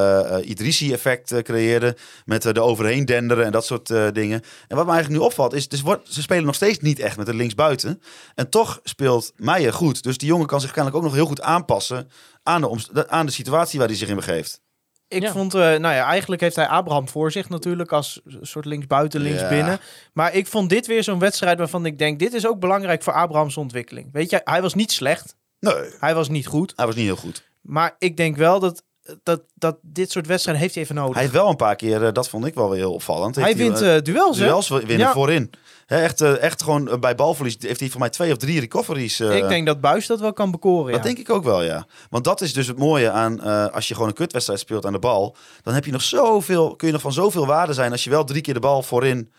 [0.43, 4.41] Idrissi-effect eh, creëerde met de overheen denderen en dat soort dingen.
[4.67, 7.17] En wat me eigenlijk nu opvalt is, dus wordt, ze spelen nog steeds niet echt
[7.17, 8.01] met een linksbuiten.
[8.35, 10.03] En toch speelt Meijer goed.
[10.03, 12.09] Dus die jongen kan zich kennelijk ook nog heel goed aanpassen
[12.47, 14.61] aan de, omst- aan de situatie waar hij zich in begeeft.
[15.07, 15.31] Ik Ja.
[15.31, 19.41] vond, eh, nou ja, eigenlijk heeft hij Abraham voor zich natuurlijk als soort linksbuiten, links
[19.41, 19.49] Ja.
[19.49, 19.79] binnen.
[20.13, 23.13] Maar ik vond dit weer zo'n wedstrijd waarvan ik denk, dit is ook belangrijk voor
[23.13, 24.09] Abrahams ontwikkeling.
[24.11, 26.73] Weet je, hij was niet slecht, Nee, hij was niet goed.
[26.75, 27.43] hij was niet heel goed.
[27.61, 28.83] Maar ik denk wel dat,
[29.23, 31.13] dat, dat dit soort wedstrijden heeft hij even nodig.
[31.13, 33.35] Hij heeft wel een paar keer, eh, dat vond ik wel weer heel opvallend.
[33.35, 34.45] Hij Heeft wint eh, eh, duels, hè?
[34.45, 35.11] duels winnen Ja.
[35.11, 35.49] voorin.
[35.87, 39.19] Echt, echt gewoon bij balverlies heeft hij voor mij twee of drie recoveries.
[39.19, 41.05] ik denk dat Buis dat wel kan bekoren, dat ja.
[41.05, 41.87] denk ik ook wel, ja.
[42.09, 43.41] Want dat is dus het mooie aan
[43.71, 45.35] als je gewoon een kutwedstrijd speelt aan de bal.
[45.61, 48.23] Dan heb je nog zoveel, kun je nog van zoveel waarde zijn als je wel
[48.23, 49.31] drie keer de bal voorin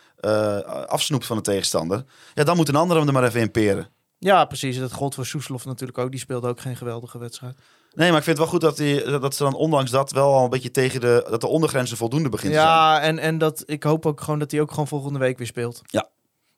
[0.87, 2.05] afsnoept van de tegenstander.
[2.35, 3.89] Ja, dan moet een ander hem er maar even in peren.
[4.19, 4.79] Ja, precies.
[4.79, 6.11] Dat gold voor Soeslof natuurlijk ook.
[6.11, 7.57] Die speelde ook geen geweldige wedstrijd.
[7.97, 10.35] Nee, maar ik vind het wel goed dat, die, dat ze dan ondanks dat wel
[10.35, 12.71] al een beetje tegen de, dat de ondergrenzen voldoende begint te zijn.
[12.71, 15.47] Ja, en, en dat, ik hoop ook gewoon dat hij ook gewoon volgende week weer
[15.47, 15.83] speelt.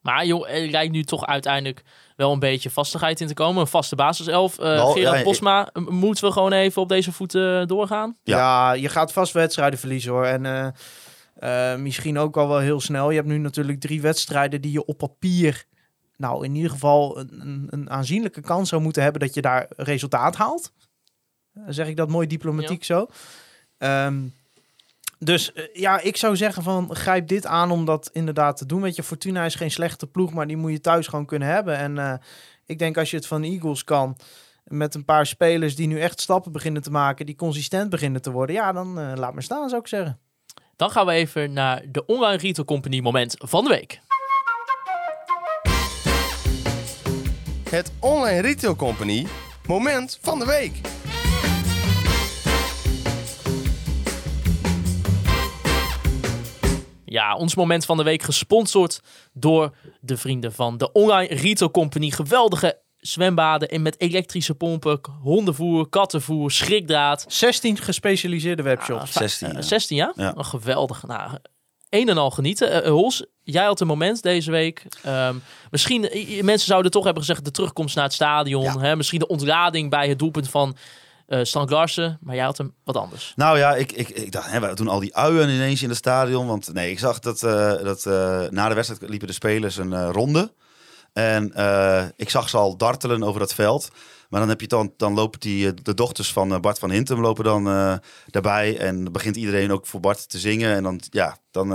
[0.01, 1.83] Maar joh, er lijkt nu toch uiteindelijk
[2.15, 3.61] wel een beetje vastigheid in te komen.
[3.61, 4.57] Een vaste basiself.
[4.59, 5.25] Eh Wel, Gerard ja, ik-
[5.73, 8.17] m- moeten we gewoon even op deze voeten doorgaan?
[8.23, 8.37] Ja.
[8.37, 8.73] Ja.
[8.73, 10.25] je gaat vast wedstrijden verliezen hoor.
[10.25, 13.09] En eh, eh, misschien ook al wel heel snel.
[13.09, 15.65] Je hebt nu natuurlijk drie wedstrijden die je op papier...
[16.17, 20.35] Nou, in ieder geval een, een aanzienlijke kans zou moeten hebben dat je daar resultaat
[20.35, 20.71] haalt.
[21.67, 23.07] Zeg ik dat mooi diplomatiek zo.
[23.77, 24.27] Ehm,
[25.19, 28.81] dus eh, ja, ik zou zeggen van grijp dit aan om dat inderdaad te doen.
[28.81, 31.77] Weet je, Fortuna is geen slechte ploeg, maar die moet je thuis gewoon kunnen hebben.
[31.77, 32.13] En eh,
[32.65, 34.17] ik denk als je het van de Eagles kan,
[34.63, 38.31] met een paar spelers die nu echt stappen beginnen te maken, die consistent beginnen te
[38.31, 40.19] worden, ja, dan eh, laat maar staan, zou ik zeggen.
[40.75, 43.99] Dan gaan we even naar de Online Retail Company moment van de week.
[47.69, 49.27] Het Online Retail Company
[49.65, 50.81] moment van de week.
[57.09, 58.99] Ja, ons moment van de week gesponsord
[59.33, 62.11] door de vrienden van de Online Retail Company.
[62.11, 67.25] Geweldige zwembaden en met elektrische pompen, hondenvoer, kattenvoer, schrikdraad.
[67.27, 69.11] 16 gespecialiseerde webshops.
[69.11, 69.47] 16.
[69.47, 69.61] Eh, ja.
[69.61, 70.13] 16, ja?
[70.15, 70.33] Ja.
[70.37, 71.03] Oh, geweldig.
[71.07, 71.37] Nou,
[71.89, 72.83] een en al genieten.
[72.83, 74.85] Eh, Hols, jij had een moment deze week.
[75.03, 75.35] Ehm,
[75.71, 78.63] misschien, eh, mensen zouden toch hebben gezegd de terugkomst naar het stadion.
[78.63, 78.79] Ja.
[78.79, 78.95] Hè?
[78.95, 80.75] Misschien de ontlading bij het doelpunt van
[81.29, 82.17] eh Stan Larsen.
[82.21, 83.33] Maar jij had hem wat anders.
[83.35, 85.97] Nou ja, ik, ik, ik dacht, hè, we doen al die uien ineens in het
[85.97, 86.47] stadion.
[86.47, 90.11] Want nee, ik zag dat, eh, dat eh, na de wedstrijd liepen de spelers een
[90.11, 90.53] ronde.
[91.13, 91.45] En
[92.15, 93.89] ik zag ze al dartelen over dat veld.
[94.29, 97.43] Maar dan, heb je dan, dan lopen die, de dochters van Bart van Hintem lopen
[97.43, 97.63] dan
[98.25, 98.77] daarbij.
[98.77, 100.75] En begint iedereen ook voor Bart te zingen.
[100.75, 101.69] En dan, ja, dan,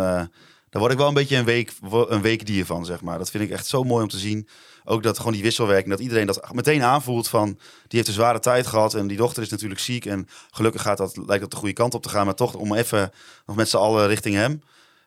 [0.70, 1.72] dan word ik wel een beetje een, week,
[2.08, 3.18] een weekdier van, zeg maar.
[3.18, 4.48] Dat vind ik echt zo mooi om te zien.
[4.84, 7.46] Ook dat gewoon die wisselwerking, dat iedereen dat meteen aanvoelt van...
[7.46, 7.58] die
[7.98, 10.06] heeft een zware tijd gehad en die dochter is natuurlijk ziek.
[10.06, 12.24] En gelukkig gaat dat, lijkt dat de goede kant op te gaan.
[12.24, 13.10] Maar toch om even
[13.46, 14.62] nog met z'n allen richting hem...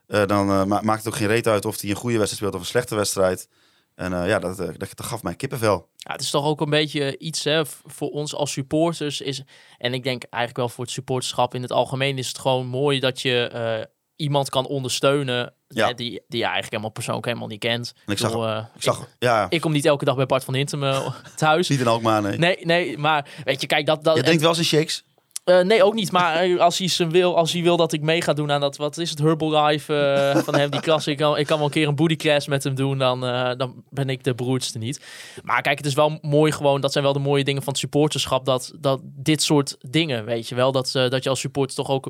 [0.07, 2.41] eh, dan eh, ma- maakt het ook geen reet uit of hij een goede wedstrijd
[2.43, 3.49] speelt of een slechte wedstrijd.
[3.95, 5.89] En eh, ja, dat, dat, gaf mij kippenvel.
[5.95, 9.21] Ja, het is toch ook een beetje iets hè, voor ons als supporters.
[9.21, 9.43] Is,
[9.77, 12.99] en ik denk eigenlijk wel voor het supporterschap in het algemeen is het gewoon mooi
[12.99, 13.87] dat je
[14.17, 15.87] iemand kan ondersteunen Ja.
[15.87, 17.93] hè, die, die je eigenlijk helemaal persoonlijk helemaal niet kent.
[18.05, 20.43] En ik zag, bedoel, eh, ik zag ja, ik kom niet elke dag bij Bart
[20.43, 21.69] van Hintem eh, thuis.
[21.69, 22.37] niet in Alkmaar, nee.
[22.37, 24.03] Nee, nee, maar weet je, kijk, dat...
[24.03, 25.03] dat Je denkt wel eens in shakes.
[25.43, 26.11] eh, nee, ook niet.
[26.11, 28.77] Maar als hij, ze wil, als hij wil dat ik mee ga doen aan dat,
[28.77, 31.07] wat is het, Herbalife eh, van hem, die klas.
[31.07, 33.19] Ik kan, ik kan wel een keer een booty class met hem doen, dan,
[33.57, 35.01] dan ben ik de broertste niet.
[35.43, 37.81] Maar kijk, het is wel mooi gewoon, dat zijn wel de mooie dingen van het
[37.81, 41.89] supporterschap, dat, dat dit soort dingen, weet je wel, dat, dat je als supporter toch
[41.89, 42.05] ook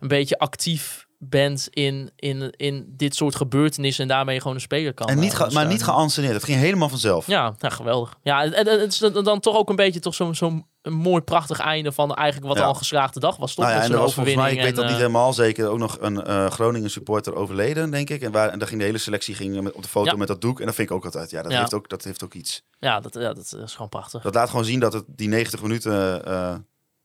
[0.00, 4.94] een beetje actief bent in, in, in dit soort gebeurtenissen en daarmee gewoon een speler
[4.94, 5.06] kan.
[5.08, 6.34] En niet eh, maar niet geanceneerd.
[6.34, 7.26] Het ging helemaal vanzelf.
[7.26, 8.16] Ja, ja, geweldig.
[8.22, 11.58] Ja, en, en het is dan toch ook een beetje toch zo'n zo'n mooi prachtig
[11.58, 12.62] einde van eigenlijk wat Ja.
[12.62, 13.54] al een geslaagde dag was.
[13.54, 13.64] Toch?
[13.64, 15.96] Nou ja, en er was volgens mij, ik weet dat niet helemaal zeker, ook nog
[16.00, 18.22] een eh, Groningen supporter overleden, denk ik.
[18.22, 20.16] En, waar, en daar ging de hele selectie ging met, op de foto Ja.
[20.16, 20.60] met dat doek.
[20.60, 21.58] En dat vind ik ook altijd, ja, dat, Ja.
[21.58, 22.62] Heeft, ook, dat heeft ook iets.
[22.78, 24.22] eh, Ja, dat, ja, dat is gewoon prachtig.
[24.22, 26.54] Dat laat gewoon zien dat het die 90 minuten, eh,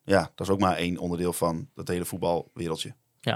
[0.03, 2.89] ja, dat is ook maar één onderdeel van dat hele voetbalwereldje.
[3.21, 3.35] Eh,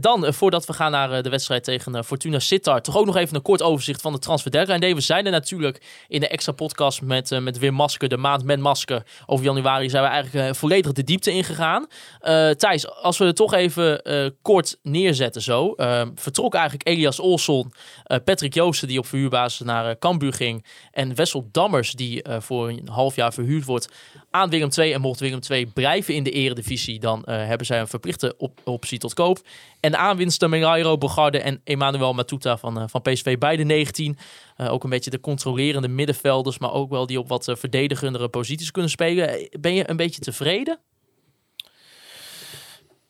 [0.00, 3.06] dan, eh, voordat we gaan naar eh, de wedstrijd tegen eh, Fortuna Sittard, toch ook
[3.06, 4.78] nog even een kort overzicht van de transfer deadline.
[4.78, 8.16] Nee, we zijn er natuurlijk in de extra podcast met, eh, met Wim Masker, de
[8.16, 9.02] maand met Masker.
[9.26, 11.86] Over januari zijn we eigenlijk eh, volledig de diepte ingegaan.
[12.20, 15.72] Eh Thijs, als we het toch even eh, kort neerzetten zo.
[15.72, 17.72] eh, vertrok eigenlijk Elias Olsson,
[18.04, 20.64] eh, Patrick Joosten die op verhuurbasis naar eh, Cambuur ging.
[20.92, 23.88] En Wessel Dammers die eh, voor een half jaar verhuurd wordt
[24.30, 24.92] aan Willem II.
[24.92, 28.60] En mocht Willem II blijven in de eredivisie, dan eh, hebben zij een verplichte op
[28.64, 29.38] optie tot koop.
[29.80, 34.18] En aanwinsten Melairo Bogarde en Emmanuel Matuta van, eh, van PSV, beide 19.
[34.56, 38.28] Eh, ook een beetje de controlerende middenvelders, maar ook wel die op wat eh, verdedigendere
[38.28, 39.48] posities kunnen spelen.
[39.60, 40.78] Ben je een beetje tevreden?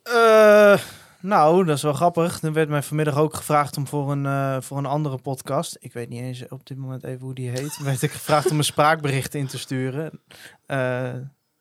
[0.03, 0.79] Eh,
[1.21, 2.43] nou, dat is wel grappig.
[2.43, 5.77] Er werd mij vanmiddag ook gevraagd om voor een, voor een andere podcast.
[5.81, 7.79] Ik weet niet eens op dit moment even hoe die heet.
[7.83, 10.21] werd ik gevraagd om een spraakbericht in te sturen.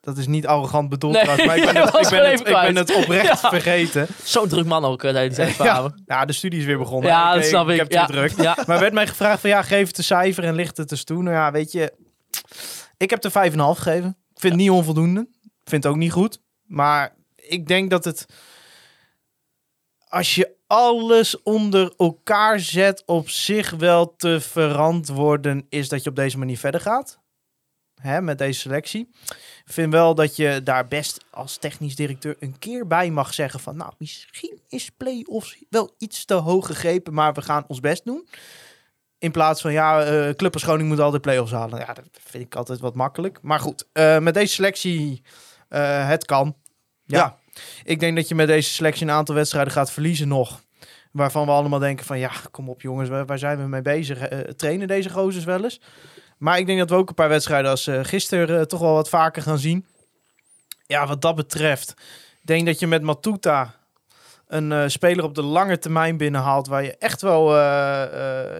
[0.04, 2.46] Dat is niet arrogant bedoeld, Nee, trouwens, maar ik ben, het, ik, ben het, ik
[2.46, 3.50] ben het oprecht Ja.
[3.50, 4.08] vergeten.
[4.24, 5.56] Zo'n druk man ook eh, de hele tijd.
[5.56, 7.10] Ja, Ja, de studie is weer begonnen.
[7.10, 7.72] ja dat snap ik.
[7.74, 8.06] Ik heb het ja.
[8.06, 8.42] druk.
[8.42, 8.58] Ja.
[8.68, 11.24] Maar werd mij gevraagd van ja, geef het een cijfer en licht het eens toe.
[11.24, 11.94] Nou ja, weet je,
[12.98, 14.10] ik heb er 5,5 gegeven.
[14.34, 15.20] Ik vind het niet onvoldoende.
[15.42, 16.40] Ik vind het ook niet goed.
[16.64, 18.26] Maar ik denk dat het,
[20.08, 26.16] als je alles onder elkaar zet, op zich wel te verantwoorden is dat je op
[26.16, 27.20] deze manier verder gaat.
[28.04, 29.10] Hè, met deze selectie.
[29.66, 33.60] Ik vind wel dat je daar best als technisch directeur een keer bij mag zeggen
[33.60, 33.78] van...
[33.78, 38.28] nou, misschien is play-offs wel iets te hoog gegrepen, maar we gaan ons best doen.
[39.18, 41.80] In plaats van, ja, eh Club moet altijd play-offs halen.
[41.80, 43.40] Ja, dat vind ik altijd wat makkelijk.
[43.42, 45.22] Maar goed, eh, met deze selectie,
[45.70, 46.56] eh, het kan.
[47.06, 47.18] Ja.
[47.18, 47.38] Ja.
[47.84, 50.62] ik denk dat je met deze selectie een aantal wedstrijden gaat verliezen nog.
[51.12, 54.28] Waarvan we allemaal denken van ja, kom op jongens, waar, waar zijn we mee bezig?
[54.56, 55.80] Trainen deze gozers wel eens?
[56.44, 58.94] Maar ik denk dat we ook een paar wedstrijden als eh, gisteren eh, toch wel
[58.94, 59.86] wat vaker gaan zien.
[60.86, 61.94] Ja, wat dat betreft.
[62.42, 63.76] Denk dat je met Matuta
[64.48, 66.68] een eh, speler op de lange termijn binnenhaalt...
[66.68, 67.56] waar je echt wel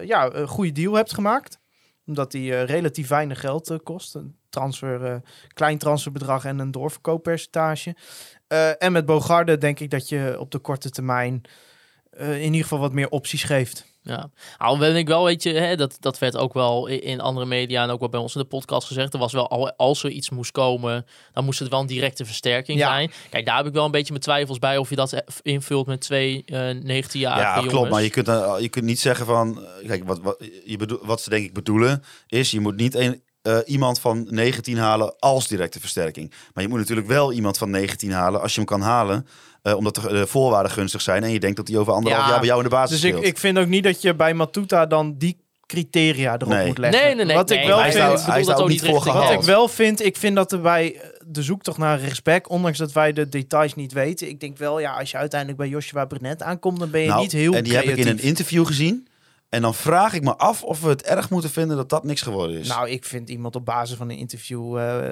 [0.02, 1.58] ja, een goede deal hebt gemaakt.
[2.06, 4.14] Omdat die relatief weinig geld kost.
[4.14, 5.22] Een transfer,
[5.54, 7.96] klein transferbedrag en een doorverkooppercentage.
[8.78, 11.42] En met Bogarde denk ik dat je op de korte termijn...
[12.16, 13.93] in ieder geval wat meer opties geeft.
[14.06, 17.46] Ja, al ben ik wel, weet je, hè, dat, dat werd ook wel in andere
[17.46, 19.12] media en ook wel bij ons in de podcast gezegd.
[19.12, 22.24] Er was wel, al, als er iets moest komen, dan moest het wel een directe
[22.24, 22.88] versterking Ja.
[22.88, 23.12] zijn.
[23.30, 25.86] Kijk, daar heb ik wel een beetje mijn twijfels bij of je dat e- invult
[25.86, 27.72] met twee eh 19-jarige Ja, jongens.
[27.72, 27.90] klopt.
[27.90, 29.64] Maar je kunt, eh, je kunt niet zeggen van...
[29.82, 32.50] eh, Kijk, wat, wat, je bedoel, wat ze denk ik bedoelen is...
[32.50, 36.32] Je moet niet een, eh, iemand van 19 halen als directe versterking.
[36.54, 39.26] Maar je moet natuurlijk wel iemand van 19 halen als je hem kan halen.
[39.64, 41.22] Eh, omdat de eh, voorwaarden gunstig zijn.
[41.24, 43.10] En je denkt dat hij over anderhalf Ja, jaar bij jou in de basis Dus
[43.12, 46.66] ik, ik vind ook niet dat je bij Matuta dan die criteria erop Nee.
[46.66, 47.02] moet leggen.
[47.04, 47.36] Nee, nee, nee.
[47.36, 49.40] Wat ik wel hij vind, bedoel hij ook niet voor richting- Wat gehaald.
[49.40, 53.12] ik wel vind, ik vind dat er bij de zoektocht naar rechtsback, ondanks dat wij
[53.12, 56.78] de details niet weten, ik denk wel, ja, als je uiteindelijk bij Joshua Brunet aankomt,
[56.78, 59.06] dan ben je Nou, niet heel en die heb ik in een interview gezien.
[59.48, 62.22] En dan vraag ik me af of we het erg moeten vinden dat dat niks
[62.22, 62.68] geworden is.
[62.68, 65.02] Nou, ik vind iemand op basis van een interview eh,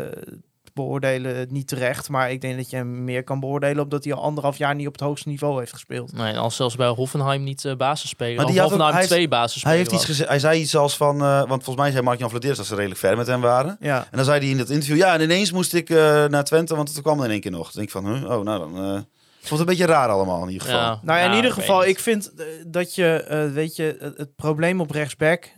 [0.74, 4.22] beoordelen niet terecht, maar ik denk dat je hem meer kan beoordelen omdat hij al
[4.22, 6.12] anderhalf jaar niet op het hoogste niveau heeft gespeeld.
[6.12, 8.36] Nee, en als zelfs bij Hoffenheim niet eh basisspeler.
[8.36, 11.22] Maar die had Hoffenheim ook- twee hij, heeft iets gezegd, hij zei iets als van...
[11.22, 13.76] eh, want volgens mij zei Mark-Jan Vladeers dat ze redelijk ver met hem waren.
[13.80, 13.98] Ja.
[13.98, 14.96] En dan zei hij in dat interview...
[14.96, 17.50] Ja, en ineens moest ik eh, naar Twente, want het kwam er in één keer
[17.50, 17.62] nog.
[17.72, 18.06] Dan denk ik van...
[18.06, 18.84] huh, oh, nou dan...
[18.84, 19.00] eh
[19.40, 20.80] het wordt een beetje raar allemaal in ieder geval.
[20.80, 22.32] Ja, Nou ja, in ja, ieder ik geval, ik vind
[22.66, 25.52] dat je, eh, weet je, het, het probleem op rechtsback,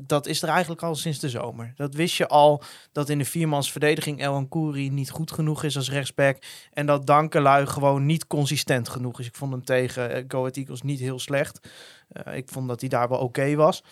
[0.00, 1.72] dat is er eigenlijk al sinds de zomer.
[1.76, 5.90] Dat wist je al, dat in de viermans verdediging El niet goed genoeg is als
[5.90, 6.42] rechtsback.
[6.72, 9.26] En dat Dankelui gewoon niet consistent genoeg is.
[9.26, 11.68] Ik vond hem tegen eh, Go Eagles niet heel slecht.
[12.08, 13.84] Eh, ik vond dat hij daar wel oké was.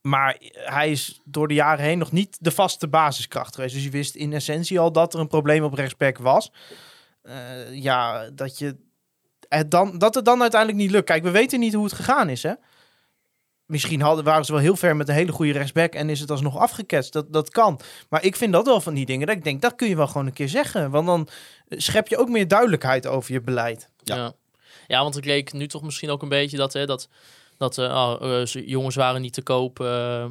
[0.00, 3.74] Maar hij is door de jaren heen nog niet de vaste basiskracht geweest.
[3.74, 6.52] Dus je wist in essentie al dat er een probleem op rechtsback was.
[7.22, 8.76] Eh, ja, dat, je
[9.48, 11.06] het dan, dat het dan uiteindelijk niet lukt.
[11.06, 12.52] Kijk, we weten niet hoe het gegaan is, hè.
[13.72, 16.30] Misschien hadden, waren ze wel heel ver met een hele goede rechtsback en is het
[16.30, 17.12] alsnog afgeketst.
[17.12, 17.80] Dat, dat kan.
[18.08, 20.06] Maar ik vind dat wel van die dingen dat ik denk, dat kun je wel
[20.06, 20.90] gewoon een keer zeggen.
[20.90, 21.28] Want dan
[21.68, 23.88] schep je ook meer duidelijkheid over je beleid.
[24.02, 24.16] Ja.
[24.16, 24.32] Ja.
[24.86, 25.02] ja.
[25.02, 27.08] want ik leek nu toch misschien ook een beetje dat, hè, dat,
[27.56, 30.24] dat eh, oh, eh, jongens waren niet te koop eh,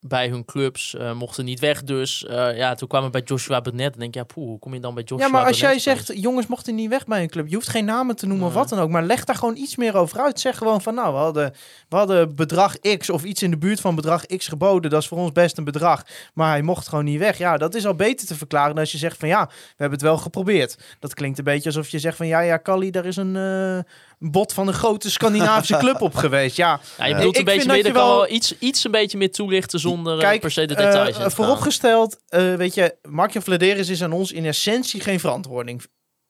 [0.00, 1.82] bij hun clubs, eh, mochten niet weg.
[1.82, 3.94] Dus eh, ja, toen kwamen we bij Joshua Burnett.
[3.94, 5.78] En denk je, ja, poeh, hoe kom je dan bij Joshua ja, maar als jij
[5.78, 7.48] zegt, jongens mochten niet weg bij een club.
[7.48, 8.90] Je hoeft geen namen te noemen of wat dan ook.
[8.90, 10.40] Maar leg daar gewoon iets meer over uit.
[10.40, 11.54] Zeg gewoon van, nou, we hadden,
[11.88, 14.90] we hadden bedrag X of iets in de buurt van bedrag X geboden.
[14.90, 16.02] Dat is voor ons best een bedrag.
[16.34, 17.38] Maar hij mocht gewoon niet weg.
[17.38, 19.98] Ja, dat is al beter te verklaren dan als je zegt van, ja, we hebben
[19.98, 20.78] het wel geprobeerd.
[21.00, 23.36] Dat klinkt een beetje alsof je zegt van, ja, ja, Kali, daar is een...
[23.36, 26.56] eh, een bod van een grote Scandinavische club op geweest.
[26.56, 28.84] Ja, Ja, je bedoelt Ik een beetje vind dat meer, je wel- wel iets, iets
[28.84, 31.30] een beetje meer toelichten zonder eh, Kijk, per se de details in te gaan.
[31.30, 35.82] vooropgesteld, eh, weet je, Mark-Jan Vladeris is aan ons in essentie geen verantwoording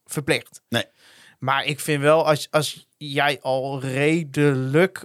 [0.05, 0.61] verplicht.
[0.69, 0.85] Nee.
[1.39, 5.05] Maar ik vind wel, als, als jij al redelijk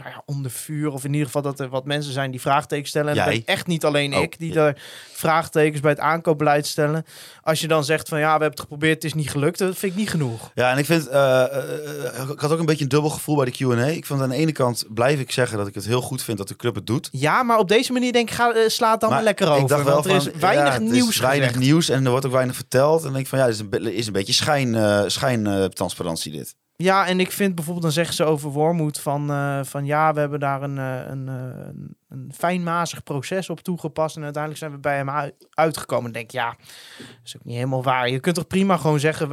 [0.00, 2.88] nou ja, onder vuur, of in ieder geval dat er wat mensen zijn die vraagtekens
[2.88, 3.16] stellen.
[3.16, 4.54] En ben echt niet alleen Oh, ik die ja.
[4.54, 4.76] daar
[5.12, 7.04] vraagtekens bij het aankoopbeleid stellen.
[7.42, 9.76] Als je dan zegt van ja, we hebben het geprobeerd, het is niet gelukt, dat
[9.76, 10.50] vind ik niet genoeg.
[10.54, 13.44] Ja, en ik vind, eh, eh, ik had ook een beetje een dubbel gevoel bij
[13.44, 13.86] de Q&A.
[13.86, 16.38] Ik vond aan de ene kant blijf ik zeggen dat ik het heel goed vind
[16.38, 17.08] dat de club het doet.
[17.12, 19.62] Ja, maar op deze manier denk ik, ga, eh, sla het dan maar lekker over.
[19.62, 21.64] ik dacht wel want er van, is weinig ja, het is nieuws weinig gezegd.
[21.64, 22.98] nieuws en er wordt ook weinig verteld.
[22.98, 25.64] En dan denk ik van ja, is een, is een beetje schijn, eh schijn eh,
[25.64, 26.54] transparantie dit.
[26.82, 30.20] Ja, en ik vind bijvoorbeeld, dan zeggen ze over Wormoed van, eh, van ja, we
[30.20, 31.34] hebben daar een, eh, een, eh,
[31.66, 36.04] een, een fijnmazig proces op toegepast en uiteindelijk zijn we bij hem uit- uitgekomen.
[36.04, 36.48] Dan denk ik, ja,
[36.98, 38.08] dat is ook niet helemaal waar.
[38.08, 39.28] Je kunt toch prima gewoon zeggen,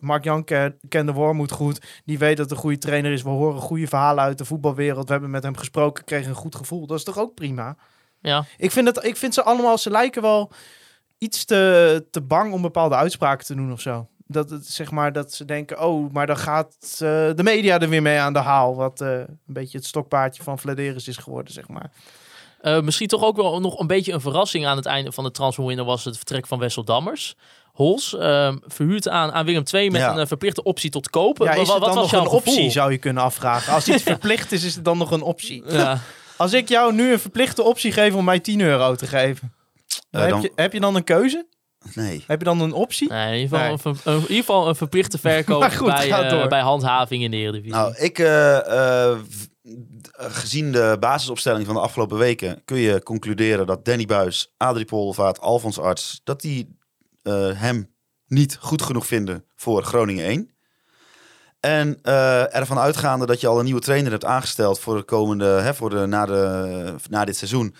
[0.00, 3.60] Mark Jan ken- kende Wormoed goed, die weet dat een goede trainer is, we horen
[3.60, 6.86] goede verhalen uit de voetbalwereld, we hebben met hem gesproken, kregen een goed gevoel.
[6.86, 7.76] Dat is toch ook prima?
[8.20, 10.52] Ja, Ik vind, dat, ik vind ze allemaal, ze lijken wel
[11.18, 14.08] iets te, te bang om bepaalde uitspraken te doen of zo.
[14.28, 16.98] Dat, het, zeg maar, dat ze denken, oh, maar dan gaat eh,
[17.34, 18.76] de media er weer mee aan de haal.
[18.76, 21.90] Wat eh, een beetje het stokpaardje van Vladeris is geworden, zeg maar.
[22.60, 25.30] Eh, misschien toch ook wel nog een beetje een verrassing aan het einde van de
[25.30, 27.34] transferwindow was het vertrek van Wessel Dammers.
[27.72, 30.16] Hols ehm, verhuurd aan, aan Willem II met Ja.
[30.16, 31.46] een verplichte optie tot kopen.
[31.46, 32.70] Ja, is wat dan was nog jouw een optie, gevoel?
[32.70, 33.72] zou je kunnen afvragen.
[33.72, 35.62] Als iets verplicht is, is het dan nog een optie.
[35.66, 35.98] Ja.
[36.36, 39.52] Als ik jou nu een verplichte optie geef om mij 10 euro te geven,
[40.10, 41.46] heb, je, heb je dan een keuze?
[41.94, 42.24] Nee.
[42.26, 43.08] Heb je dan een optie?
[43.08, 43.70] Nee, in, ieder geval, Nee.
[43.72, 46.48] Een, ver- een- in ieder geval een verplichte verkoop Maar goed, bij, eh, door.
[46.48, 47.72] bij handhaving in de Eredivisie.
[47.72, 49.18] Nou, ik, eh, eh,
[50.16, 55.40] gezien de basisopstelling van de afgelopen weken, kun je concluderen dat Danny Buis, Adrie Polvaart,
[55.40, 56.76] Alfons Arts, dat die
[57.22, 57.94] eh, hem
[58.26, 60.50] niet goed genoeg vinden voor Groningen 1.
[61.60, 65.44] En eh, ervan uitgaande dat je al een nieuwe trainer hebt aangesteld voor de komende,
[65.46, 67.74] hè, voor de, na, de, na dit seizoen.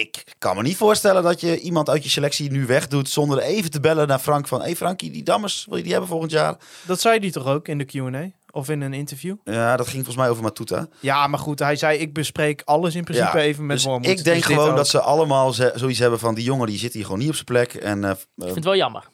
[0.00, 3.70] Ik kan me niet voorstellen dat je iemand uit je selectie nu wegdoet zonder even
[3.70, 4.58] te bellen naar Frank van...
[4.58, 6.56] Hé hey Frankie, die Dammers, wil je die hebben volgend jaar?
[6.86, 8.30] Dat zei hij toch ook in de Q&A?
[8.50, 9.36] Of in een interview?
[9.44, 10.88] Ja, dat ging volgens mij over Matuta.
[11.00, 14.06] Ja, maar goed, hij zei ik bespreek alles in principe Ja, even met dus Wormoed.
[14.08, 14.76] ik denk Dus gewoon ook.
[14.76, 16.34] dat ze allemaal zoiets hebben van...
[16.34, 17.74] Die jongen die zit hier gewoon niet op zijn plek.
[17.74, 19.08] En, eh, Ik vind het wel jammer.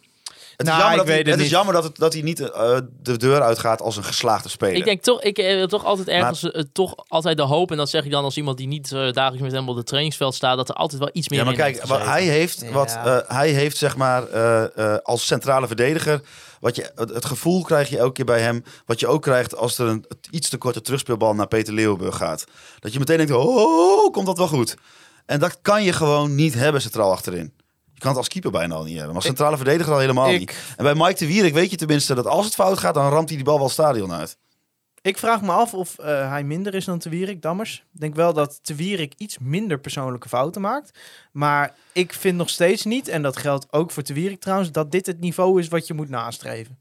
[0.60, 1.50] Het Nou, is jammer, ik dat, hij, weet het het is niet.
[1.56, 4.76] jammer dat, het, dat hij niet eh, de deur uitgaat als een geslaagde speler.
[4.76, 7.90] Ik denk toch, ik heb toch altijd ergens eh, toch altijd de hoop, en dat
[7.90, 10.56] zeg ik dan als iemand die niet eh, dagelijks met hem op het trainingsveld staat,
[10.56, 12.70] dat er altijd wel iets meer ja, maar in kijk, heeft wat hij heeft, Ja.
[12.72, 16.20] wat, eh, hij heeft zeg maar eh, eh, als centrale verdediger,
[16.60, 19.56] wat je, het, het gevoel krijg je elke keer bij hem, wat je ook krijgt
[19.56, 22.44] als er een iets te korte terugspeelbal naar Peter Leeuwenburg gaat.
[22.80, 24.76] Dat je meteen denkt, oh, komt dat wel goed?
[25.26, 27.52] En dat kan je gewoon niet hebben centraal achterin.
[28.00, 30.30] Je kan het als keeper bijna al niet hebben, maar als centrale verdediger al helemaal
[30.30, 30.74] ik- niet.
[30.76, 33.28] En bij Mike de Wierik weet je tenminste dat als het fout gaat, dan ramt
[33.28, 34.36] hij die bal wel het stadion uit.
[35.02, 37.84] Ik vraag me af of eh, hij minder is dan Te Wierik, Dammers.
[37.94, 40.98] Ik denk wel dat Te Wierik iets minder persoonlijke fouten maakt.
[41.32, 44.90] Maar ik vind nog steeds niet, en dat geldt ook voor Te Wierik trouwens, dat
[44.90, 46.78] dit het niveau is wat je moet nastreven.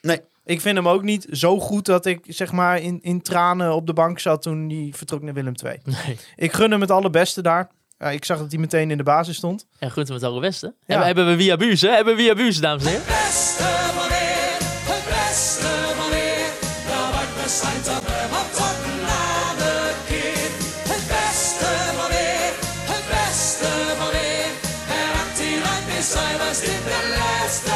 [0.00, 0.20] Nee.
[0.44, 3.86] Ik vind hem ook niet zo goed dat ik zeg maar in, in tranen op
[3.86, 5.78] de bank zat toen hij vertrok naar Willem II.
[5.84, 6.18] Nee.
[6.36, 7.70] Ik gun hem het allerbeste daar.
[8.04, 9.66] Ja, ik zag dat hij meteen in de basis stond.
[9.78, 10.66] En gunt hem het allerbeste.
[10.66, 10.72] Ja.
[10.86, 11.88] Hebben, hebben we via Buus, hè?
[11.88, 13.04] Hebben we via Buus, dames en heren.
[13.06, 13.62] beste
[13.96, 14.56] van weer,
[14.92, 16.48] het beste van weer.
[16.88, 18.78] Nou, wat besluit dat we wat tot
[19.08, 20.50] na de keer.
[20.92, 22.52] Het beste van weer,
[22.92, 24.50] het beste van weer.
[24.98, 27.73] En hij nooit meer zijn, was dit de laatste.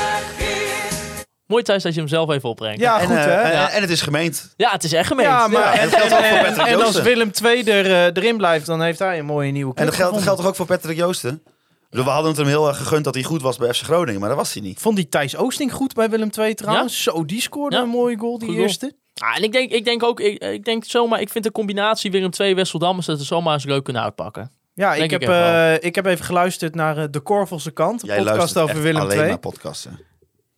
[1.49, 2.81] Mooi thuis dat je hem zelf even opbrengt.
[2.81, 3.31] Ja, en, goed eh, hè?
[3.33, 3.71] en, Ja.
[3.71, 4.55] en het is gemeend.
[4.57, 5.25] Ja, het is echt gemeen.
[5.27, 7.01] ja, maar en en, dat geldt ook voor en- Patrick en als.
[7.03, 9.95] Willem II er, eh, erin blijft, dan heeft hij een mooie nieuwe En club dat
[9.97, 10.23] geldt, dat gevonden.
[10.23, 11.43] geldt toch ook voor Patrick Joosten?
[11.91, 14.29] We hadden het hem heel erg gegund dat hij goed was bij FC Groningen, maar
[14.29, 14.81] dat was hij niet.
[14.81, 17.03] Vond die Thijs Oosting goed bij Willem II trouwens?
[17.03, 17.83] Zo, die scoorde Ja.
[17.83, 18.67] een mooie goal, die Goed goal.
[18.69, 18.93] eerste.
[19.15, 22.11] Ah, en ik denk, ik denk ook, ik, ik denk zomaar, ik vind de combinatie
[22.11, 24.51] Willem 2 Wesseldammers dat ze zomaar eens leuk kunnen uitpakken.
[24.75, 28.39] Ja, ik heb, eh, ik heb even geluisterd naar De Korvelse Kant, een Jij podcast
[28.39, 29.29] luistert over echt Willem alleen II.
[29.29, 30.01] naar podcasten.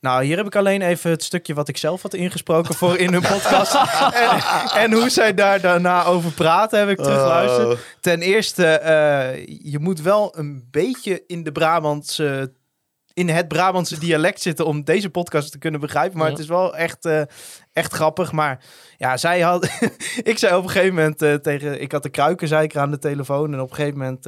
[0.01, 3.13] Nou, hier heb ik alleen even het stukje wat ik zelf had ingesproken voor in
[3.13, 3.75] hun podcast.
[4.15, 4.41] en,
[4.81, 7.73] en hoe zij daar daarna over praten, heb ik teruggeluisterd.
[7.73, 7.79] Oh.
[8.01, 12.53] Ten eerste, eh, je moet wel een beetje in de Brabantse...
[13.13, 16.19] In het Brabantse dialect zitten om deze podcast te kunnen begrijpen.
[16.19, 16.33] Maar Ja.
[16.33, 17.23] het is wel echt, eh,
[17.73, 18.33] echt grappig.
[18.33, 18.65] Maar
[18.97, 19.65] ja, zij had.
[20.23, 21.81] ik zei op een gegeven moment eh, tegen.
[21.81, 23.53] Ik had de kruikenzeiker aan de telefoon.
[23.53, 24.25] En op een gegeven moment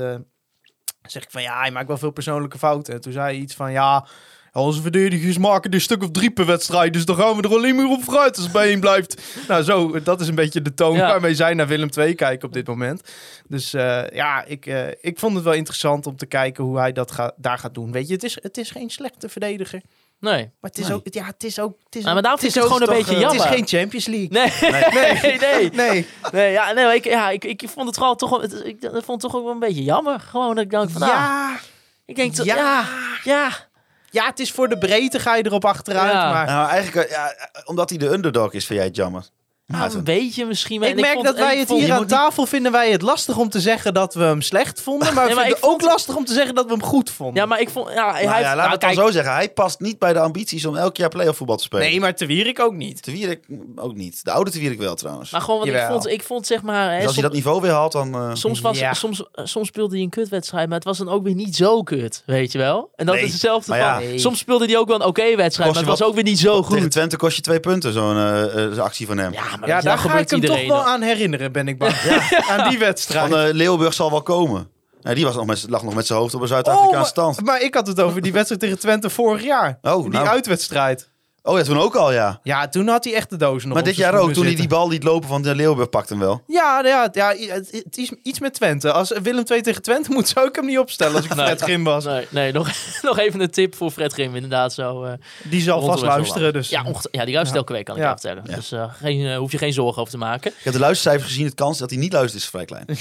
[1.03, 2.95] zeg ik van ja, hij maakt wel veel persoonlijke fouten.
[2.95, 4.07] En toen zei hij iets van ja.
[4.53, 6.93] Onze verdedigers maken een stuk of drie per wedstrijd.
[6.93, 9.23] Dus dan gaan we er alleen maar op vooruit als het bij één blijft.
[9.49, 11.07] Nou, zo, dat is een beetje de toon Ja.
[11.09, 13.03] waarmee zij naar Willem II kijken op dit moment.
[13.49, 16.93] Dus eh, ja, ik, eh, ik vond het wel interessant om te kijken hoe hij
[16.93, 17.93] dat ga, daar gaat doen.
[17.93, 19.81] Weet je, het is, het is geen slechte verdediger.
[20.21, 20.51] Nee.
[20.61, 20.97] Maar het is Nee.
[20.97, 21.77] ook, ja, het is ook.
[21.85, 23.45] Het is, maar daarom het is het gewoon een beetje eh, jammer.
[23.47, 24.29] Het is geen Champions League.
[24.31, 24.71] Nee.
[24.71, 25.39] Nee.
[25.49, 25.71] nee.
[25.71, 26.07] Nee.
[26.33, 29.07] Nee, ja, nee, ik, ja, ik, ik vond het gewoon toch, het, ik, ik vond
[29.07, 30.21] het toch ook wel een beetje jammer.
[30.21, 31.59] Gewoon dat ik dacht van, nou, Ja,
[32.07, 32.55] ik denk toch, ja.
[32.57, 32.85] ja,
[33.25, 33.71] ja.
[34.13, 36.13] Ja, het is voor de breedte ga je erop achteruit.
[36.13, 36.33] Ja.
[36.33, 37.35] Maar Nou, eigenlijk, eh, ja,
[37.65, 39.25] omdat hij de underdog is, vind jij het jammer.
[39.73, 40.81] Nou, een beetje misschien.
[40.81, 43.37] maar- ik merk vond- dat en wij het hier aan tafel vinden wij het lastig
[43.37, 45.01] om te zeggen dat we hem slecht vonden.
[45.15, 46.71] Maar we Nee, maar vinden ik het ook vond- lastig om te zeggen dat we
[46.71, 47.37] hem goed vonden.
[47.43, 49.11] Ja, maar ik vond, ja, hij Nou heeft, ja, we nou, het dan kijk, zo
[49.13, 49.33] zeggen.
[49.35, 51.87] Hij past niet bij de ambities om elk jaar play-off voetbal te spelen.
[51.87, 53.03] nee, maar Te Wierik ook niet.
[53.03, 53.45] Te Wierik
[53.77, 54.25] ook niet.
[54.25, 55.31] De oude Te Wierik wel trouwens.
[55.31, 57.61] maar gewoon, want ik vond, ik vond zeg maar, hè, dus als hij dat niveau
[57.61, 58.15] weer haalt, dan...
[58.15, 58.95] eh, soms, was, Ja.
[58.95, 62.23] soms, soms speelde hij een kutwedstrijd, maar het was dan ook weer niet zo kut,
[62.27, 62.91] weet je wel?
[62.97, 64.01] En dat Nee, is hetzelfde van, ja.
[64.17, 66.61] soms speelde hij ook wel een oké wedstrijd, maar het was ook weer niet zo
[66.63, 66.91] Tegen goed.
[66.91, 69.33] Twente kost je twee punten, zo'n eh, eh, actie van hem.
[69.67, 71.95] Ja, maar Ja, daar ga ik hem toch wel aan herinneren, ben ik bang.
[72.51, 73.31] Aan die wedstrijd.
[73.31, 74.69] Van eh, Leeuwenburg zal wel komen.
[75.03, 77.07] Nee, die was nog met, lag nog met zijn hoofd op een Oh, Zuid-Afrikaanse maar,
[77.07, 77.41] stand.
[77.47, 79.79] maar ik had het over die wedstrijd tegen Twente vorig jaar.
[79.83, 80.27] Oh, die nou.
[80.27, 81.11] uitwedstrijd.
[81.45, 82.41] Oh ja, toen ook al, ja.
[82.43, 84.35] Ja, toen had hij echt de dozen nog Maar op dit zijn jaar ook, schoenen
[84.35, 84.79] toen hij die zitten.
[84.79, 86.43] bal liet lopen van de Leeuwenburg, pakt hem wel.
[86.47, 88.93] Ja, ja, ja het, het is iets met Twente.
[88.93, 91.47] Als Willem II tegen Twente moet, zou ik hem niet opstellen als ik Nee.
[91.47, 92.05] Fred Grim was.
[92.05, 92.69] Nee, nee nog,
[93.03, 94.73] nog even een tip voor Fred Grim, inderdaad.
[94.73, 95.13] Zo, eh,
[95.43, 96.53] Die zal rondom vast het luisteren.
[96.53, 96.69] Dus.
[96.69, 98.11] Ja, onget- ja, die luistert elke week, kan ik Ja.
[98.11, 98.45] je vertellen.
[98.57, 100.51] Dus eh geen, eh, hoef je geen zorgen over te maken.
[100.51, 102.85] Ik heb de luistercijfers gezien, het kans dat hij niet luistert is vrij klein.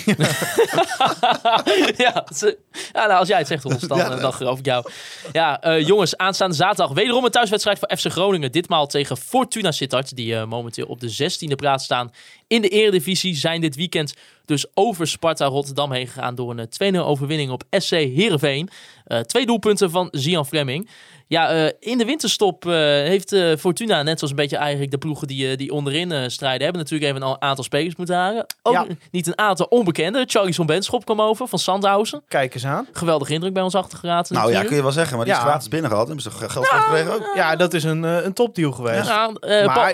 [1.98, 2.58] ja, ze-
[2.94, 4.12] ja nou, als jij het zegt, dan, Ja.
[4.12, 4.86] eh, dan geloof ik jou.
[5.32, 8.10] Ja, eh, jongens, aanstaande zaterdag wederom een thuiswedstrijd voor FC
[8.40, 12.12] Ditmaal tegen Fortuna Sittard, die eh, momenteel op de 16e plaats staan
[12.48, 13.36] in de Eredivisie.
[13.36, 14.14] Zijn dit weekend
[14.46, 18.70] dus over Sparta Rotterdam heen gegaan door een 2-0 overwinning op SC Heerenveen.
[19.06, 20.90] Eh, twee doelpunten van Zian Fleming.
[21.32, 24.98] Ja, eh, in de winterstop eh, heeft eh, Fortuna, net zoals een beetje eigenlijk de
[24.98, 28.46] ploegen die, die onderin eh, strijden, hebben natuurlijk even een aantal spelers moeten halen.
[28.62, 28.86] Ook Ja.
[29.12, 30.24] niet een aantal onbekende.
[30.28, 32.24] Charlie Benschop kwam over van Sandhausen.
[32.28, 32.88] Kijk eens aan.
[32.92, 34.36] Geweldige indruk bij ons achtergelaten.
[34.36, 35.46] Nou ja, kun je wel zeggen, maar die is Ja.
[35.46, 36.06] gratis binnen gehad.
[36.06, 37.32] Hebben ze ge- geld voor gekregen ook?
[37.36, 39.08] Ja, dat is een, een topdeal geweest.
[39.08, 39.92] Ja, eh, maar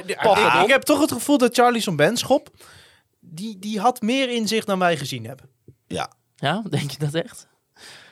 [0.64, 2.50] ik, heb toch het gevoel dat Charlie zo'n Benschop,
[3.20, 5.50] die, die had meer in zich dan wij gezien hebben.
[5.88, 6.10] Ja.
[6.36, 7.48] Ja, denk je dat echt?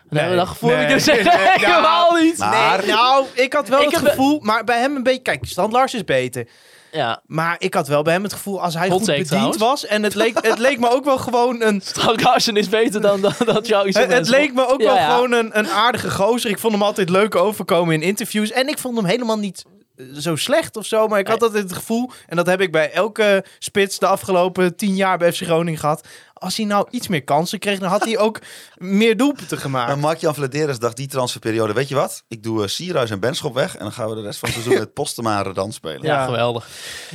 [0.09, 0.25] Nee.
[0.27, 0.77] Nee, dat gevoel Nee.
[0.79, 2.37] heb ik dus Nee, nee, helemaal niet.
[2.37, 5.21] Maar- Nee, nou, ik had wel Ik het gevoel, maar bij hem een beetje...
[5.21, 6.47] Kijk, Stan Lars is beter.
[6.91, 9.57] Ja, Maar ik had wel bij hem het gevoel, als hij Hot goed bediend trouwens.
[9.57, 9.85] was...
[9.85, 11.81] En het leek, het leek me ook wel gewoon een...
[11.85, 14.95] Frank Larsen is beter dan, dan, dan Charlie Het, het leek me ook Ja, wel
[14.95, 15.13] ja.
[15.13, 16.49] gewoon een, een aardige gozer.
[16.49, 18.51] Ik vond hem altijd leuk overkomen in interviews.
[18.51, 19.65] En ik vond hem helemaal niet
[19.97, 21.07] eh, zo slecht of zo.
[21.07, 24.75] Maar ik had altijd het gevoel, en dat heb ik bij elke spits de afgelopen
[24.75, 26.07] tien jaar bij FC Groningen gehad.
[26.45, 28.39] Als hij nou iets meer kansen kreeg, dan had hij ook
[28.75, 29.91] meer doelpunten gemaakt.
[29.91, 32.23] En Mark-Jan Vladeres dacht die transferperiode, weet je wat?
[32.27, 34.57] Ik doe uh, Sierhuis en Benschop weg en dan gaan we de rest van het
[34.57, 36.01] seizoen met Postema en Redan spelen.
[36.03, 36.25] Ja, Ja.
[36.25, 36.67] geweldig.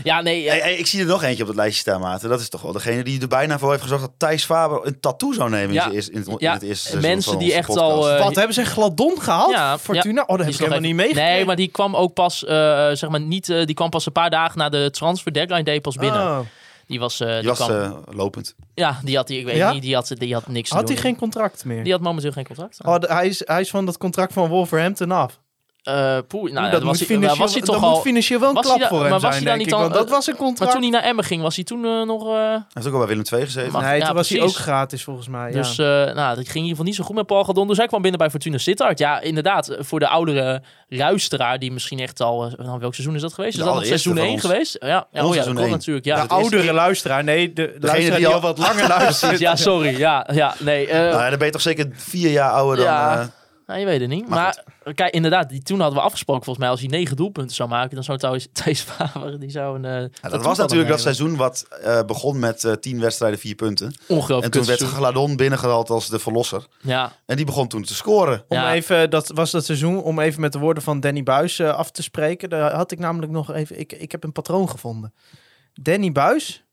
[0.05, 2.29] Ja, nee, Hey, hey, ik zie er nog eentje op het lijstje staan, Maarten.
[2.29, 5.01] Dat is toch wel degene die er bijna voor heeft gezorgd dat Thijs Faber een
[5.01, 5.89] tattoo zou nemen Ja.
[5.91, 7.91] in, het, in, het, in Ja, het eerste seizoen mensen van die echt podcast.
[7.93, 9.51] al, eh, Wat hebben ze Gladon gehaald?
[9.53, 10.21] Ja, Fortuna?
[10.23, 11.33] Oh, dat heb die ik is nog helemaal niet meegekregen.
[11.35, 12.57] Nee, maar die kwam ook pas, eh,
[12.93, 15.97] zeg maar niet, die kwam pas een paar dagen na de transfer deadline day pas
[15.97, 16.21] binnen.
[16.23, 16.39] Oh.
[16.91, 18.55] Die was, eh, die Die was kwam, eh, lopend.
[18.75, 19.73] ja, die had, die, ik weet Ja?
[19.73, 21.83] niet, die had, die had niks te Had hij geen contract meer?
[21.85, 22.85] Die had momenteel geen contract.
[22.85, 25.41] Oh, de- hij, is, hij is van dat contract van Wolverhampton af.
[25.83, 27.91] Eh, poeh, nou, dat was, hij, was hij toch dat al...
[27.91, 29.73] moet financieel wel een klap daar- voor hem maar was zijn, hij denk niet ik.
[29.73, 30.73] al- Want dat was een Maar contract.
[30.73, 32.27] toen hij naar Emmen ging, was hij toen eh, nog...
[32.27, 33.81] eh, Hij heeft ook al bij Willem II gezeten.
[33.83, 35.51] Nee, ja, toen was hij ook gratis volgens mij.
[35.51, 36.07] Dus ja.
[36.07, 37.67] eh, nou, dat ging in ieder geval niet zo goed met Paul Gadon.
[37.69, 38.99] Dus hij kwam binnen bij Fortuna Sittard.
[38.99, 39.77] Ja, inderdaad.
[39.79, 42.53] Voor de oudere luisteraar, die misschien echt al...
[42.57, 43.53] nou, welk seizoen is dat geweest?
[43.55, 44.41] De Is dat nog seizoen van 1 ons.
[44.41, 44.77] geweest?
[44.81, 46.07] Ja, ja, oh, ja seizoen dat klopt natuurlijk.
[46.07, 47.25] Ja, de oudere luisteraar.
[47.25, 49.39] Nee, de luisteraar die, al wat langer luistert.
[49.39, 49.99] ja, sorry.
[49.99, 50.87] Ja, ja nee.
[50.87, 53.31] eh, Nou, dan ben je toch zeker vier jaar ouder dan...
[53.71, 53.77] Ja.
[53.77, 54.29] eh, nou, je weet het niet.
[54.29, 56.75] Maar Maar, kijk, inderdaad, die, toen hadden we afgesproken volgens mij...
[56.75, 59.41] als hij negen doelpunten zou maken, dan zou Thijs- Thijs Faber...
[59.41, 59.85] die zou een...
[59.85, 63.55] eh, ja, dat was natuurlijk dat seizoen wat eh, begon met eh, tien wedstrijden, vier
[63.55, 63.95] punten.
[64.09, 64.83] Ongelooflijk En toen werd.
[64.83, 66.67] Gladon binnengehaald als de verlosser.
[66.81, 68.45] Ja, En die begon toen te scoren.
[68.49, 68.73] Om Ja.
[68.75, 71.91] even, dat was dat seizoen, om even met de woorden van Danny Buis eh, af
[71.91, 72.49] te spreken.
[72.51, 75.15] Daar had ik namelijk nog even, ik, ik heb een patroon gevonden.
[75.83, 76.65] Danny Buis,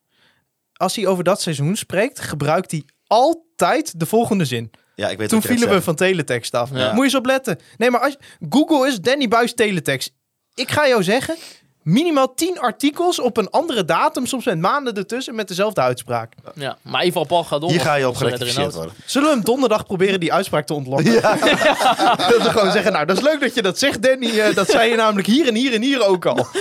[0.73, 4.71] als hij over dat seizoen spreekt, gebruikt hij altijd de volgende zin.
[4.97, 6.69] Ja, ik weet Toen gaat vielen we van teletext af.
[6.73, 6.87] Ja.
[6.87, 7.59] Moet je eens opletten.
[7.77, 8.17] Nee, maar als,
[8.49, 10.11] Google is Danny Buis teletext.
[10.53, 11.35] Ik ga jou zeggen,
[11.83, 16.33] minimaal 10 artikels op een andere datum, soms met maanden ertussen, met dezelfde uitspraak.
[16.55, 16.77] ja.
[16.81, 17.69] Maar in ieder geval Paul Gadon...
[17.69, 18.93] Hier was ga je op gerectificeerd worden.
[19.05, 21.13] Zullen we hem donderdag proberen die uitspraak te ontlokken?
[21.21, 24.39] dat we gewoon zeggen, nou, dat is leuk dat je dat zegt, Danny.
[24.39, 26.47] Eh, dat zei je namelijk hier en hier en hier ook al.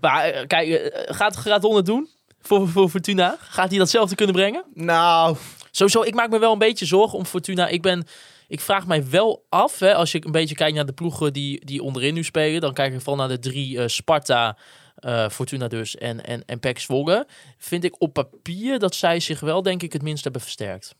[0.00, 2.08] Maar eh, kijk, eh, gaat Gradon het doen
[2.40, 3.36] voor, voor Fortuna?
[3.40, 4.64] Gaat hij datzelfde kunnen brengen?
[4.74, 5.36] Nou,
[5.78, 7.68] Sowieso, ik maak me wel een beetje zorgen om Fortuna.
[7.68, 8.06] Ik ben...
[8.48, 11.64] Ik vraag mij wel af, hè, als je een beetje kijkt naar de ploegen die,
[11.64, 12.60] die onderin nu spelen.
[12.60, 14.56] Dan kijk ik vooral naar de drie eh, Sparta,
[14.94, 17.26] eh, Fortuna dus en, en, en Zwolle.
[17.58, 20.94] Vind ik op papier dat zij zich wel, denk ik, het minst hebben versterkt.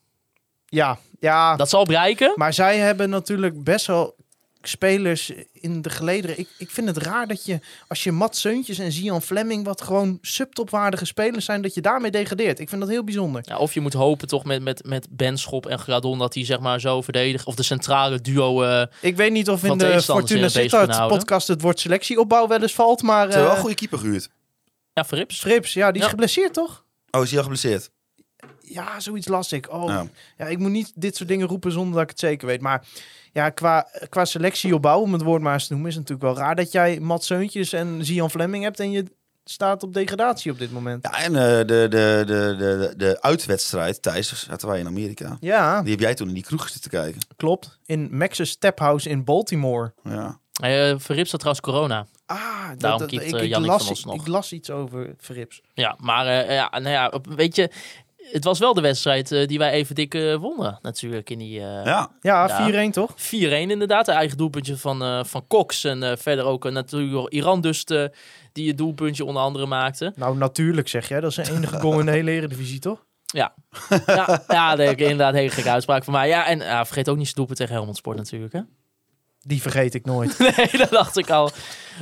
[0.67, 1.57] ja, ja.
[1.57, 2.33] Dat zal bereiken.
[2.35, 4.15] Maar zij hebben natuurlijk best wel
[4.63, 6.39] spelers in de gelederen.
[6.39, 9.83] Ik, ik vind het raar dat je, als je Matt Seuntjes en Zian Fleming, wat
[9.83, 12.59] gewoon subtopwaardige spelers zijn, dat je daarmee degradeert.
[12.59, 13.43] Ik vind dat heel bijzonder.
[13.45, 16.61] Ja, of je moet hopen toch met, met, met Benschop en Gradon dat die zeg
[16.61, 17.47] maar zo verdedigen.
[17.47, 18.63] Of de centrale duo.
[18.63, 22.47] eh, Ik weet niet of in de Fortuna eh, bezig Sittard podcast het woord selectieopbouw
[22.49, 24.29] wel eens valt, maar hebben wel eh een goede keeper gehuurd.
[24.93, 25.39] ja, Frips.
[25.41, 26.09] Frips, ja, die is Ja.
[26.11, 26.85] geblesseerd toch?
[27.11, 27.91] Oh, is hij al geblesseerd?
[28.61, 29.73] Ja, zoiets las ik.
[29.73, 30.07] Oh, Ja.
[30.39, 30.47] ja.
[30.47, 32.61] ik moet niet dit soort dingen roepen zonder dat ik het zeker weet.
[32.61, 32.85] Maar
[33.39, 36.45] ja, qua, qua selectieopbouw, om het woord maar eens te noemen, is het natuurlijk wel
[36.47, 39.05] raar dat jij Matt Seuntjes en Zian Fleming hebt en je
[39.45, 41.05] staat op degradatie op dit moment.
[41.11, 41.89] Ja, en eh, de, de,
[42.27, 45.37] de, de, de, uitwedstrijd, Thijs, zaten wij in Amerika.
[45.41, 47.21] Ja, Die heb jij toen in die kroeg zitten kijken.
[47.37, 47.79] klopt.
[47.87, 49.93] In Max's Step House in Baltimore.
[50.03, 50.39] Ja.
[50.65, 52.07] Uh, Verrips had trouwens corona.
[52.27, 54.15] Ah, dat, Daarom dat, ik, eh, ik, las, van ons nog.
[54.15, 55.61] ik las iets over Frips.
[55.75, 57.71] Ja, maar eh, ja, nou ja, op- weet je,
[58.33, 61.59] het was wel de wedstrijd eh, die wij even dik eh, wonnen natuurlijk in die...
[61.61, 62.11] eh, ja.
[62.21, 62.87] Ja, Ja.
[62.89, 63.11] 4-1 toch?
[63.13, 63.17] 4-1
[63.49, 64.09] inderdaad.
[64.09, 65.85] Een eigen doelpuntje van, eh, van Cox.
[65.85, 67.85] En verder ook natuurlijk Iran dus
[68.53, 70.13] die het doelpuntje onder andere maakte.
[70.17, 71.21] Nou, natuurlijk zeg jij.
[71.21, 73.07] Dat is de enige goal in de hele Eredivisie, toch?
[73.27, 73.55] Ja,
[74.07, 76.29] ja, ja daar heb ik inderdaad een hele gekke uitspraak van mij.
[76.29, 78.53] Ja, en ja, vergeet ook niet zijn doelpunt tegen Helmond Sport natuurlijk.
[78.53, 78.61] Hè?
[79.41, 80.39] Die vergeet ik nooit.
[80.57, 81.51] Nee, dat dacht ik al.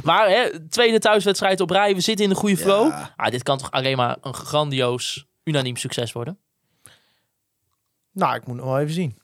[0.03, 1.95] Maar hè, tweede thuiswedstrijd op rij.
[1.95, 2.89] We zitten in de goede flow.
[2.89, 3.13] Ja.
[3.17, 6.39] Ah, dit kan toch alleen maar een grandioos, unaniem succes worden?
[8.13, 9.19] nou, ik moet nog wel even zien.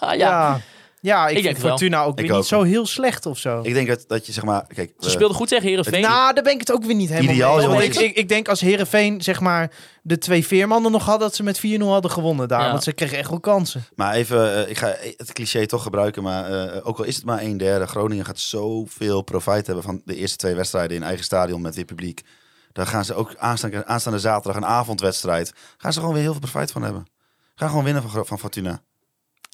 [0.00, 0.14] Ja.
[0.14, 0.60] Ja,
[1.00, 1.76] Ja, ik, Ik denk vind wel.
[1.78, 2.38] Fortuna ook Ik weer ook.
[2.38, 3.60] niet zo heel slecht of zo.
[3.62, 4.66] Ik denk dat, dat je zeg maar...
[4.66, 6.00] Kijk, Ze speelden goed tegen Herenveen.
[6.02, 7.84] Nou, daar ben ik het ook weer niet helemaal Ideaal, mee jongens.
[7.84, 9.70] Ik, ik, ik denk als Herenveen zeg maar
[10.02, 12.62] de twee veermannen nog had, dat ze met 4-0 hadden gewonnen daar.
[12.62, 12.70] Ja.
[12.70, 13.84] Want ze kregen echt wel kansen.
[13.94, 17.24] Maar even, eh, ik ga het cliché toch gebruiken, maar eh, ook al is het
[17.24, 21.24] maar een derde, Groningen gaat zoveel profijt hebben van de eerste twee wedstrijden in eigen
[21.24, 22.22] stadion met weer publiek.
[22.72, 26.40] Daar gaan ze ook aanstaande, aanstaande zaterdag een avondwedstrijd, gaan ze gewoon weer heel veel
[26.40, 27.06] profijt van hebben.
[27.54, 28.82] Gaan gewoon winnen van, van Fortuna.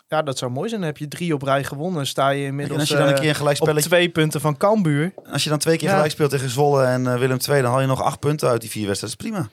[0.09, 0.81] Ja, dat zou mooi zijn.
[0.81, 2.07] Dan heb je drie op rij gewonnen.
[2.07, 4.57] Sta je En inmiddels als je dan een eh, keer een op twee punten van
[4.57, 5.13] Cambuur.
[5.33, 5.95] als je dan twee keer Ja.
[5.95, 8.61] gelijk speelt tegen Zwolle en eh, Willem II, dan haal je nog acht punten uit
[8.61, 9.19] die vier wedstrijden.
[9.19, 9.49] Dat is prima.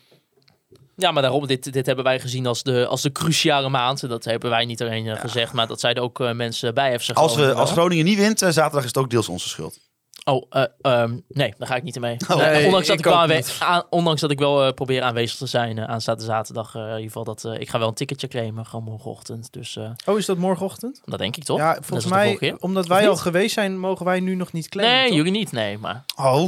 [0.96, 4.10] Ja, maar daarom, dit, dit hebben wij gezien als de, als de cruciale maand.
[4.10, 7.32] Dat hebben wij niet alleen eh, gezegd, maar dat zeiden ook mensen bij FC Als,
[7.32, 7.72] we, Groningen als.
[7.72, 9.80] Groningen niet wint, zaterdag is het ook deels onze schuld.
[10.28, 12.18] Oh, eh, ehm, nee, daar ga ik niet in mee.
[12.32, 15.38] Oh, nee, ondanks, dat ik ik wel aan- ondanks dat ik wel eh, probeer aanwezig
[15.38, 16.76] te zijn eh, aanstaande zaterdag.
[16.76, 19.54] eh, in ieder geval dat eh, ik ga wel een ticketje claimen, gewoon morgenochtend.
[19.54, 21.02] Dus eh, Oh, is dat morgenochtend?
[21.06, 21.58] dat denk ik toch?
[21.58, 24.98] Ja, volgens mij, omdat wij al geweest zijn, mogen wij nu nog niet claimen.
[24.98, 25.18] Nee, toch?
[25.18, 25.52] jullie niet.
[25.52, 26.44] Nee, maar Oh,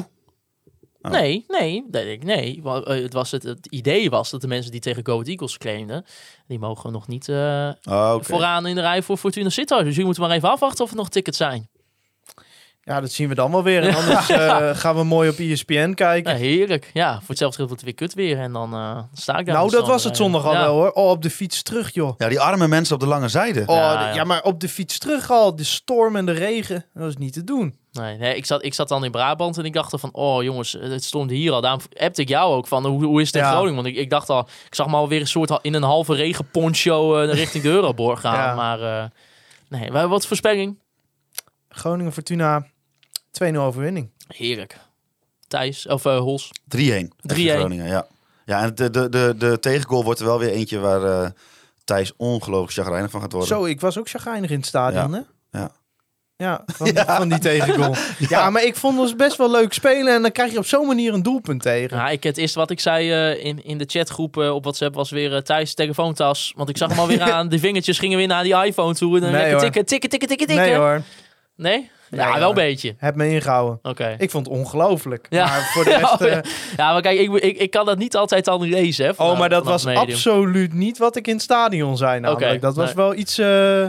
[1.02, 1.12] Oh.
[1.14, 2.62] nee, nee, nee, ik- nee.
[2.84, 6.06] Het, was het, het idee was dat de mensen die tegen Go Ahead Eagles claimden,
[6.48, 8.24] die mogen nog niet eh, oh oké.
[8.24, 9.80] vooraan in de rij voor Fortuna Sittard.
[9.82, 11.70] Dus jullie moeten maar even afwachten of er nog tickets zijn.
[12.88, 13.84] Ja, dat zien we dan wel weer.
[13.84, 16.32] En anders eh, gaan we mooi op ESPN kijken.
[16.32, 16.90] Ja, heerlijk.
[16.94, 19.56] Ja, voor hetzelfde geld wordt het weer kut weer en dan eh, sta ik daar.
[19.56, 20.32] nou, met dat was het allen.
[20.32, 20.60] zondag al Ja.
[20.60, 20.92] wel hoor.
[20.92, 22.14] Oh, op de fiets terug, joh.
[22.18, 23.64] Ja, die arme mensen op de lange zijde.
[23.66, 24.14] Oh, Ja, de- ja.
[24.14, 25.56] ja, maar op de fiets terug al.
[25.56, 26.86] De storm en de regen.
[26.94, 27.76] Dat is niet te doen.
[27.92, 30.44] Nee, nee ik, zat, ik zat dan in Brabant en ik dacht er van, oh
[30.44, 31.62] jongens, het stond hier al.
[31.62, 33.50] Daarom appte ik jou ook van, hoe, hoe is het in Ja.
[33.52, 33.76] Groningen?
[33.76, 37.18] Want ik, ik dacht al, ik zag me alweer een soort in een halve regenponcho
[37.22, 38.34] eh richting de Euroborg gaan.
[38.34, 38.56] Ja.
[38.56, 39.06] Maar eh,
[39.70, 40.80] nee, wij- wat voorspelling?
[41.70, 42.66] Groningen Fortuna
[43.44, 44.10] 2-0 overwinning.
[44.28, 44.78] Heerlijk.
[45.48, 46.48] Thijs, of eh Hols.
[46.48, 46.54] 3-1.
[46.78, 47.36] FC 3-1.
[47.36, 48.08] Groningen, ja.
[48.46, 51.30] Ja, en de, de, de, de tegengoal wordt er wel weer eentje waar eh,
[51.84, 53.50] Thijs ongelooflijk chagrijnig van gaat worden.
[53.50, 55.22] Zo, ik was ook chagrijnig in het stadion, hè?
[55.52, 55.72] Ja.
[56.38, 57.96] Ja, van, van die tegengoal.
[58.30, 58.50] Ja.
[58.50, 60.14] maar ik vond ons best wel leuk spelen.
[60.14, 61.98] En dan krijg je op zo'n manier een doelpunt tegen.
[61.98, 65.10] Ja, ik, het eerste wat ik zei eh, in, in de chatgroep op WhatsApp was
[65.10, 66.54] weer eh, Thijs telefoontas.
[66.56, 69.16] Want ik zag hem alweer aan, die vingertjes gingen weer naar die iPhone toe.
[69.16, 70.66] En dan Nee, lekker tikken, tikken, tikken, tikken, tikken.
[70.66, 71.02] Nee hoor,
[71.56, 71.92] Nee?
[72.10, 72.96] Ja, wel een beetje.
[72.98, 73.80] heb me ingehouden.
[73.82, 74.16] Oké.
[74.18, 75.26] Ik vond het ongelooflijk.
[75.30, 75.46] Ja.
[75.46, 76.20] Maar voor de rest...
[76.20, 79.06] Ja, eh, Ja, maar kijk, ik, ik, ik kan dat niet altijd dan lezen.
[79.06, 80.04] Hè, oh, maar dat was medium.
[80.04, 82.62] absoluut niet wat ik in het stadion zei namelijk.
[82.62, 82.96] Dat was nee.
[82.96, 83.86] wel iets eh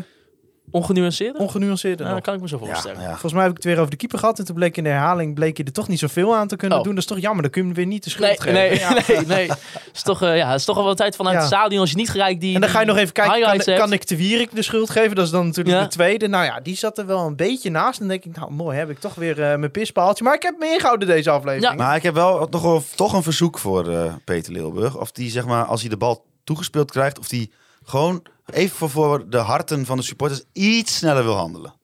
[0.70, 1.40] Ongenuanceerder?
[1.42, 2.14] ongenuanceerder Ja, nog.
[2.14, 3.00] dat kan ik me zo voorstellen.
[3.02, 3.08] ja.
[3.10, 4.38] Volgens mij heb ik het weer over de keeper gehad.
[4.38, 6.78] En toen bleek in de herhaling bleek je er toch niet zoveel aan te kunnen
[6.78, 6.84] Oh.
[6.84, 6.94] doen.
[6.94, 7.42] Dat is toch jammer.
[7.42, 8.52] Dan kun je hem weer niet de schuld Nee, geven.
[8.52, 8.92] nee, Ja.
[9.08, 9.48] nee, nee.
[9.48, 11.40] Het is toch, eh, ja, het is toch al wel tijd vanuit Ja.
[11.40, 13.50] het stadion als je niet gelijk die En dan ga je nog even kijken, kan,
[13.50, 13.74] hebt.
[13.78, 15.16] kan ik de Wierik de schuld geven?
[15.16, 15.82] Dat is dan natuurlijk Ja.
[15.82, 16.28] de tweede.
[16.28, 18.00] Nou ja, die zat er wel een beetje naast.
[18.00, 20.24] En dan denk ik, nou mooi, heb ik toch weer eh, mijn pispaaltje.
[20.24, 21.78] Maar ik heb me ingehouden deze aflevering.
[21.78, 21.84] Ja.
[21.84, 24.96] Maar ik heb wel nog wel, toch een verzoek voor eh, Peter Leeuwburg.
[24.96, 27.50] Of die, zeg maar, als hij de bal toegespeeld krijgt, of die
[27.88, 31.74] gewoon even voor, voor de harten van de supporters iets sneller wil handelen.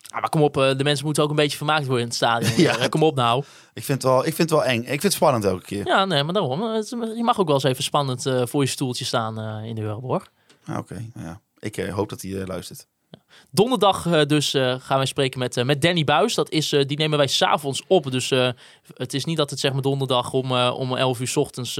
[0.00, 2.16] Ja, maar kom op, eh, de mensen moeten ook een beetje vermaakt worden in het
[2.16, 2.52] stadion.
[2.66, 2.78] Ja.
[2.78, 3.44] Eh, kom op nou.
[3.74, 4.80] Ik vind, het wel, ik vind het wel eng.
[4.80, 5.86] Ik vind het spannend elke keer.
[5.86, 6.62] Ja, nee, maar daarom.
[6.62, 6.82] eh,
[7.16, 10.30] Je mag ook wel eens even spannend voor je stoeltje staan in de Euroborg.
[10.66, 11.40] Ah, Oké, nou ja.
[11.58, 12.86] Ik hoop dat hij luistert.
[13.50, 16.34] Donderdag dus gaan wij spreken met, met Danny Buis.
[16.34, 18.10] Dat is, die nemen wij s'avonds op.
[18.10, 18.30] Dus
[18.94, 21.74] het is niet dat het zeg maar donderdag om, om 11 uur 's ochtends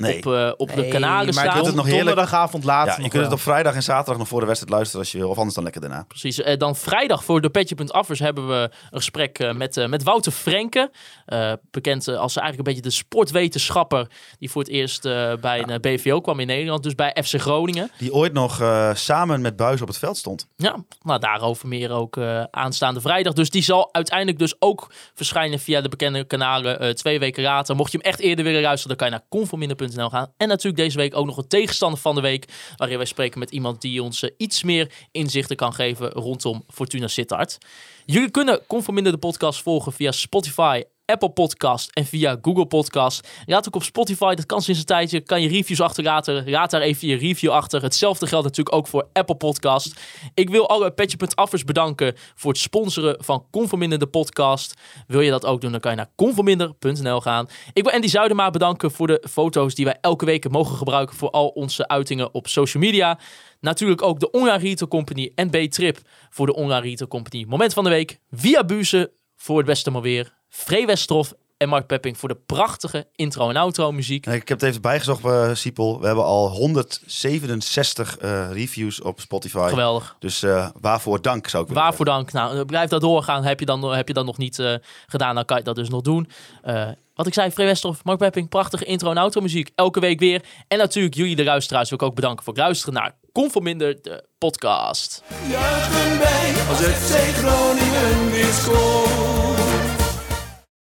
[0.00, 0.16] Nee.
[0.16, 2.86] op, eh, op de kanalen maar je kunt het nog heerlijk- Donderdagavond laat.
[2.86, 5.18] Ja, je kunt het op vrijdag en zaterdag nog voor de wedstrijd luisteren als je
[5.18, 5.28] wil.
[5.28, 6.04] Of anders dan lekker daarna.
[6.08, 6.40] Precies.
[6.40, 8.54] Eh, dan vrijdag voor de Petje.affers hebben we
[8.90, 10.90] een gesprek eh, met, eh, met Wouter Frenke.
[11.26, 14.06] Eh, bekend als eigenlijk een beetje de sportwetenschapper.
[14.38, 16.82] Die voor het eerst eh, bij een BVO kwam in Nederland.
[16.82, 17.90] Dus bij FC Groningen.
[17.98, 20.46] Die ooit nog eh, samen met Buis op het veld stond.
[20.56, 23.32] Ja, nou daarover meer ook eh, aanstaande vrijdag.
[23.32, 27.76] Dus die zal uiteindelijk dus ook verschijnen via de bekende kanalen eh, twee weken later.
[27.76, 29.89] Mocht je hem echt eerder willen luisteren, dan kan je naar conforminder.nl
[30.36, 32.72] En natuurlijk deze week ook nog een tegenstander van de week.
[32.76, 37.08] Waarin wij spreken met iemand die ons eh, iets meer inzichten kan geven rondom Fortuna
[37.08, 37.58] Sittard.
[38.06, 43.28] Jullie kunnen Conforminder de podcast volgen via Spotify, Apple Podcast en via Google Podcast.
[43.46, 46.50] Laat ook op Spotify, dat kan sinds een tijdje, kan je reviews achterlaten.
[46.50, 47.82] Laat daar even je review achter.
[47.82, 50.00] Hetzelfde geldt natuurlijk ook voor Apple Podcast.
[50.34, 54.74] Ik wil alle Petje.affers bedanken voor het sponsoren van Conforminder de podcast.
[55.06, 57.48] Wil je dat ook doen, dan kan je naar conforminder.nl gaan.
[57.72, 61.30] Ik wil Andy Zuidema bedanken voor de foto's die wij elke week mogen gebruiken voor
[61.30, 63.18] al onze uitingen op social media.
[63.60, 65.98] Natuurlijk ook de Online Retail Company en B-Trip
[66.30, 67.44] voor de Online Retail Company.
[67.48, 70.39] Moment van de week, Via Buze voor het beste maar weer.
[70.50, 74.26] Free Westroff en Mark Pepping voor de prachtige intro en outro muziek.
[74.26, 76.00] Ik heb het even bijgezocht, eh Siepel.
[76.00, 79.66] We hebben al 167 eh, reviews op Spotify.
[79.68, 80.16] Geweldig.
[80.18, 82.32] Dus eh, waarvoor dank zou ik willen Waarvoor dank?
[82.32, 83.44] Nou, blijf dat doorgaan.
[83.44, 84.74] Heb je dan, heb je dan nog niet eh,
[85.06, 86.28] gedaan, dan kan je dat dus nog doen.
[86.62, 89.70] Eh, wat ik zei, Free Westroff, Mark Pepping, prachtige intro en outro muziek.
[89.74, 90.42] Elke week weer.
[90.68, 94.24] En natuurlijk jullie de luisteraars wil ik ook bedanken voor het luisteren naar Conforminder, de
[94.38, 95.22] podcast.
[95.48, 96.52] Juichen wij
[96.94, 99.69] FC Groningen weer scoort.